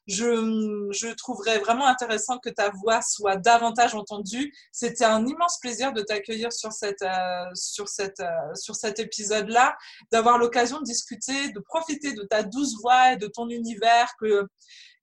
je, 0.07 0.87
je 0.91 1.07
trouverais 1.13 1.59
vraiment 1.59 1.87
intéressant 1.87 2.37
que 2.37 2.49
ta 2.49 2.69
voix 2.69 3.01
soit 3.01 3.37
davantage 3.37 3.95
entendue. 3.95 4.53
C'était 4.71 5.05
un 5.05 5.25
immense 5.25 5.59
plaisir 5.59 5.93
de 5.93 6.01
t'accueillir 6.01 6.53
sur, 6.53 6.71
cette, 6.71 7.01
euh, 7.01 7.45
sur, 7.53 7.87
cette, 7.87 8.19
euh, 8.19 8.55
sur 8.55 8.75
cet 8.75 8.99
épisode-là, 8.99 9.75
d'avoir 10.11 10.37
l'occasion 10.37 10.79
de 10.79 10.83
discuter, 10.83 11.49
de 11.49 11.59
profiter 11.59 12.13
de 12.13 12.23
ta 12.23 12.43
douce 12.43 12.75
voix 12.81 13.13
et 13.13 13.17
de 13.17 13.27
ton 13.27 13.49
univers, 13.49 14.11
que 14.19 14.47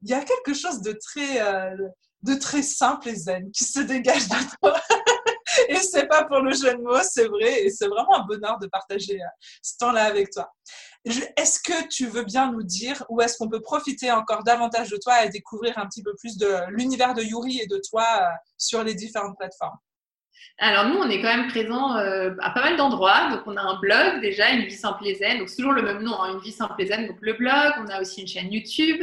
il 0.02 0.10
y 0.10 0.14
a 0.14 0.24
quelque 0.24 0.54
chose 0.54 0.82
de 0.82 0.92
très, 0.92 1.40
euh, 1.40 1.76
de 2.22 2.34
très 2.34 2.62
simple 2.62 3.08
et 3.08 3.14
zen 3.14 3.50
qui 3.52 3.64
se 3.64 3.80
dégage 3.80 4.28
de 4.28 4.36
toi. 4.60 4.80
et 5.68 5.76
c'est 5.76 6.06
pas 6.06 6.24
pour 6.24 6.40
le 6.40 6.52
jeu 6.52 6.74
de 6.74 6.82
mots, 6.82 7.02
c'est 7.02 7.28
vrai, 7.28 7.64
et 7.64 7.70
c'est 7.70 7.88
vraiment 7.88 8.20
un 8.20 8.24
bonheur 8.24 8.58
de 8.58 8.66
partager 8.66 9.18
ce 9.62 9.76
temps-là 9.78 10.04
avec 10.04 10.30
toi. 10.30 10.52
Est-ce 11.04 11.58
que 11.58 11.88
tu 11.88 12.06
veux 12.06 12.22
bien 12.22 12.52
nous 12.52 12.62
dire 12.62 13.04
où 13.08 13.20
est-ce 13.20 13.36
qu'on 13.36 13.48
peut 13.48 13.60
profiter 13.60 14.12
encore 14.12 14.44
davantage 14.44 14.88
de 14.90 14.96
toi 14.96 15.24
et 15.24 15.30
découvrir 15.30 15.76
un 15.78 15.86
petit 15.86 16.02
peu 16.02 16.14
plus 16.14 16.36
de 16.36 16.48
l'univers 16.68 17.14
de 17.14 17.22
Yuri 17.22 17.60
et 17.60 17.66
de 17.66 17.80
toi 17.88 18.04
euh, 18.20 18.26
sur 18.56 18.84
les 18.84 18.94
différentes 18.94 19.36
plateformes? 19.36 19.78
Alors 20.58 20.86
nous, 20.86 20.98
on 20.98 21.10
est 21.10 21.20
quand 21.20 21.36
même 21.36 21.48
présent 21.48 21.96
euh, 21.96 22.34
à 22.40 22.50
pas 22.50 22.60
mal 22.60 22.76
d'endroits. 22.76 23.30
Donc 23.30 23.40
on 23.46 23.56
a 23.56 23.62
un 23.62 23.80
blog 23.80 24.20
déjà, 24.20 24.50
Une 24.52 24.66
vie 24.66 24.76
simple 24.76 25.04
et 25.08 25.16
zen. 25.16 25.38
Donc 25.38 25.48
toujours 25.48 25.72
le 25.72 25.82
même 25.82 26.02
nom, 26.02 26.20
hein, 26.20 26.34
Une 26.34 26.40
vie 26.40 26.52
simple 26.52 26.80
et 26.80 26.86
zen. 26.86 27.08
Donc 27.08 27.18
le 27.20 27.32
blog, 27.32 27.72
on 27.78 27.88
a 27.88 28.00
aussi 28.00 28.20
une 28.20 28.28
chaîne 28.28 28.52
YouTube. 28.52 29.00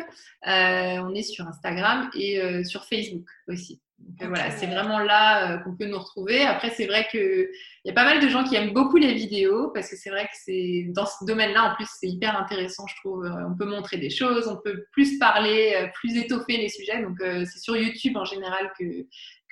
Euh, 0.47 0.99
on 1.01 1.13
est 1.13 1.23
sur 1.23 1.45
Instagram 1.47 2.09
et 2.13 2.63
sur 2.63 2.85
Facebook 2.85 3.27
aussi. 3.49 3.81
Donc, 3.99 4.29
voilà, 4.29 4.51
c'est 4.51 4.65
vraiment 4.65 4.99
là 4.99 5.59
qu'on 5.59 5.75
peut 5.75 5.85
nous 5.85 5.99
retrouver. 5.99 6.41
Après, 6.41 6.71
c'est 6.71 6.87
vrai 6.87 7.07
qu'il 7.09 7.47
y 7.85 7.89
a 7.89 7.93
pas 7.93 8.03
mal 8.03 8.19
de 8.19 8.27
gens 8.27 8.43
qui 8.43 8.55
aiment 8.55 8.73
beaucoup 8.73 8.97
les 8.97 9.13
vidéos 9.13 9.69
parce 9.73 9.89
que 9.89 9.95
c'est 9.95 10.09
vrai 10.09 10.25
que 10.25 10.37
c'est 10.43 10.87
dans 10.89 11.05
ce 11.05 11.25
domaine-là, 11.25 11.71
en 11.71 11.75
plus, 11.75 11.87
c'est 11.99 12.07
hyper 12.07 12.37
intéressant, 12.37 12.85
je 12.87 12.95
trouve. 12.97 13.25
On 13.25 13.55
peut 13.55 13.65
montrer 13.65 13.97
des 13.97 14.09
choses, 14.09 14.47
on 14.47 14.57
peut 14.57 14.85
plus 14.91 15.17
parler, 15.19 15.89
plus 15.95 16.17
étoffer 16.17 16.57
les 16.57 16.69
sujets. 16.69 17.01
Donc, 17.01 17.17
c'est 17.19 17.59
sur 17.59 17.77
YouTube 17.77 18.17
en 18.17 18.25
général 18.25 18.71
que, 18.77 18.83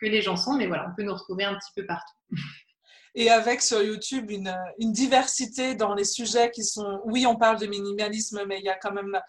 que 0.02 0.06
les 0.06 0.22
gens 0.22 0.36
sont, 0.36 0.58
mais 0.58 0.68
voilà, 0.68 0.88
on 0.92 0.96
peut 0.96 1.04
nous 1.04 1.14
retrouver 1.14 1.46
un 1.46 1.56
petit 1.56 1.72
peu 1.76 1.86
partout. 1.86 2.16
Et 3.16 3.32
avec 3.32 3.64
sur 3.64 3.82
YouTube 3.82 4.30
une, 4.30 4.56
une 4.78 4.92
diversité 4.92 5.74
dans 5.74 5.96
les 5.96 6.04
sujets 6.04 6.52
qui 6.52 6.64
sont, 6.64 7.02
oui, 7.06 7.26
on 7.26 7.36
parle 7.36 7.60
de 7.60 7.66
minimalisme, 7.66 8.42
mais 8.48 8.60
il 8.60 8.66
y 8.66 8.70
a 8.70 8.76
quand 8.76 8.94
même 8.94 9.20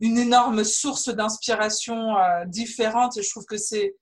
une 0.00 0.18
énorme 0.18 0.64
source 0.64 1.08
d'inspiration 1.08 2.16
euh, 2.16 2.44
différente 2.46 3.16
et 3.16 3.22
je 3.22 3.30
trouve 3.30 3.46
que 3.46 3.56
c'est 3.56 3.94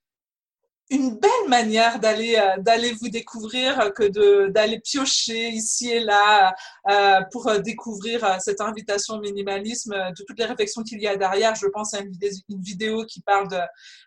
une 0.91 1.17
belle 1.17 1.49
manière 1.49 1.99
d'aller 1.99 2.35
euh, 2.35 2.61
d'aller 2.61 2.91
vous 2.93 3.09
découvrir 3.09 3.91
que 3.95 4.03
de 4.03 4.49
d'aller 4.49 4.79
piocher 4.79 5.49
ici 5.49 5.89
et 5.89 5.99
là 5.99 6.53
euh, 6.89 7.21
pour 7.31 7.47
euh, 7.47 7.57
découvrir 7.57 8.39
cette 8.39 8.61
invitation 8.61 9.15
au 9.15 9.19
minimalisme 9.19 9.95
de 9.95 10.23
toutes 10.27 10.37
les 10.37 10.45
réflexions 10.45 10.83
qu'il 10.83 11.01
y 11.01 11.07
a 11.07 11.17
derrière. 11.17 11.55
Je 11.55 11.65
pense 11.67 11.95
à 11.95 12.01
une 12.01 12.11
vidéo, 12.11 12.29
une 12.49 12.61
vidéo 12.61 13.05
qui 13.05 13.21
parle 13.21 13.47
de, 13.49 13.57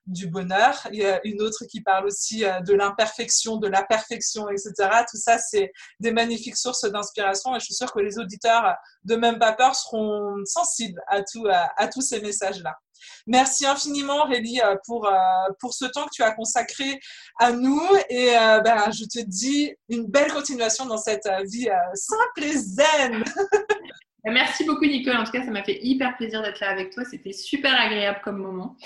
du 0.07 0.29
bonheur 0.29 0.87
il 0.93 1.01
y 1.01 1.05
a 1.05 1.20
une 1.26 1.43
autre 1.43 1.64
qui 1.64 1.81
parle 1.81 2.07
aussi 2.07 2.41
de 2.41 2.74
l'imperfection 2.74 3.57
de 3.57 3.66
la 3.66 3.83
perfection 3.83 4.49
etc 4.49 4.72
tout 5.11 5.16
ça 5.16 5.39
c'est 5.39 5.72
des 5.99 6.12
magnifiques 6.12 6.57
sources 6.57 6.85
d'inspiration 6.85 7.57
et 7.57 7.61
je 7.61 7.64
suis 7.64 7.74
sûre 7.74 7.93
que 7.93 8.01
les 8.01 8.18
auditeurs 8.18 8.76
de 9.05 9.16
même 9.16 9.39
pas 9.39 9.53
peur 9.53 9.74
seront 9.74 10.37
sensibles 10.45 11.01
à 11.09 11.22
tout 11.22 11.47
à 11.49 11.89
tous 11.89 12.03
ces 12.03 12.20
messages 12.20 12.62
là 12.62 12.79
Merci 13.26 13.66
infiniment, 13.66 14.24
Rélie, 14.24 14.61
euh, 14.61 14.76
pour, 14.86 15.07
euh, 15.07 15.12
pour 15.61 15.74
ce 15.74 15.84
temps 15.84 16.05
que 16.05 16.14
tu 16.14 16.22
as 16.22 16.32
consacré 16.32 16.99
à 17.38 17.53
nous. 17.53 17.82
Et 18.09 18.36
euh, 18.36 18.61
ben, 18.61 18.90
je 18.90 19.05
te 19.05 19.24
dis 19.24 19.72
une 19.88 20.07
belle 20.07 20.32
continuation 20.32 20.86
dans 20.86 20.99
cette 20.99 21.28
vie 21.44 21.68
simple 21.94 22.44
et 22.44 22.57
zen. 22.57 23.24
Merci 24.24 24.64
beaucoup, 24.64 24.84
Nicole. 24.84 25.16
En 25.16 25.24
tout 25.24 25.32
cas, 25.32 25.44
ça 25.44 25.51
m'a 25.51 25.62
fait 25.62 25.78
hyper 25.82 26.16
plaisir 26.16 26.42
d'être 26.42 26.61
là 26.61 26.70
avec 26.70 26.90
toi. 26.90 27.05
C'était 27.05 27.32
super 27.32 27.78
agréable 27.80 28.20
comme 28.22 28.38
moment. 28.38 28.76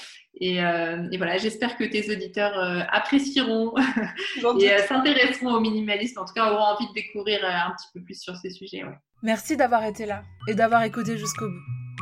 Et, 0.40 0.56
voilà, 1.16 1.36
j'espère 1.36 1.76
que 1.76 1.84
tes 1.84 2.12
auditeurs 2.12 2.86
apprécieront 2.92 3.74
et 4.60 4.78
s'intéresseront 4.86 5.54
au 5.54 5.60
minimalisme. 5.60 6.20
En 6.20 6.26
tout 6.26 6.34
cas, 6.34 6.52
auront 6.52 6.62
envie 6.62 6.86
de 6.88 6.92
découvrir 6.92 7.44
un 7.44 7.72
petit 7.72 7.88
peu 7.92 8.02
plus 8.02 8.20
sur 8.20 8.36
ces 8.36 8.50
sujets. 8.50 8.84
Merci 9.22 9.56
d'avoir 9.56 9.82
été 9.84 10.06
là 10.06 10.22
et 10.46 10.54
d'avoir 10.54 10.82
écouté 10.84 11.16
jusqu'au 11.16 11.48
bout. 11.48 11.81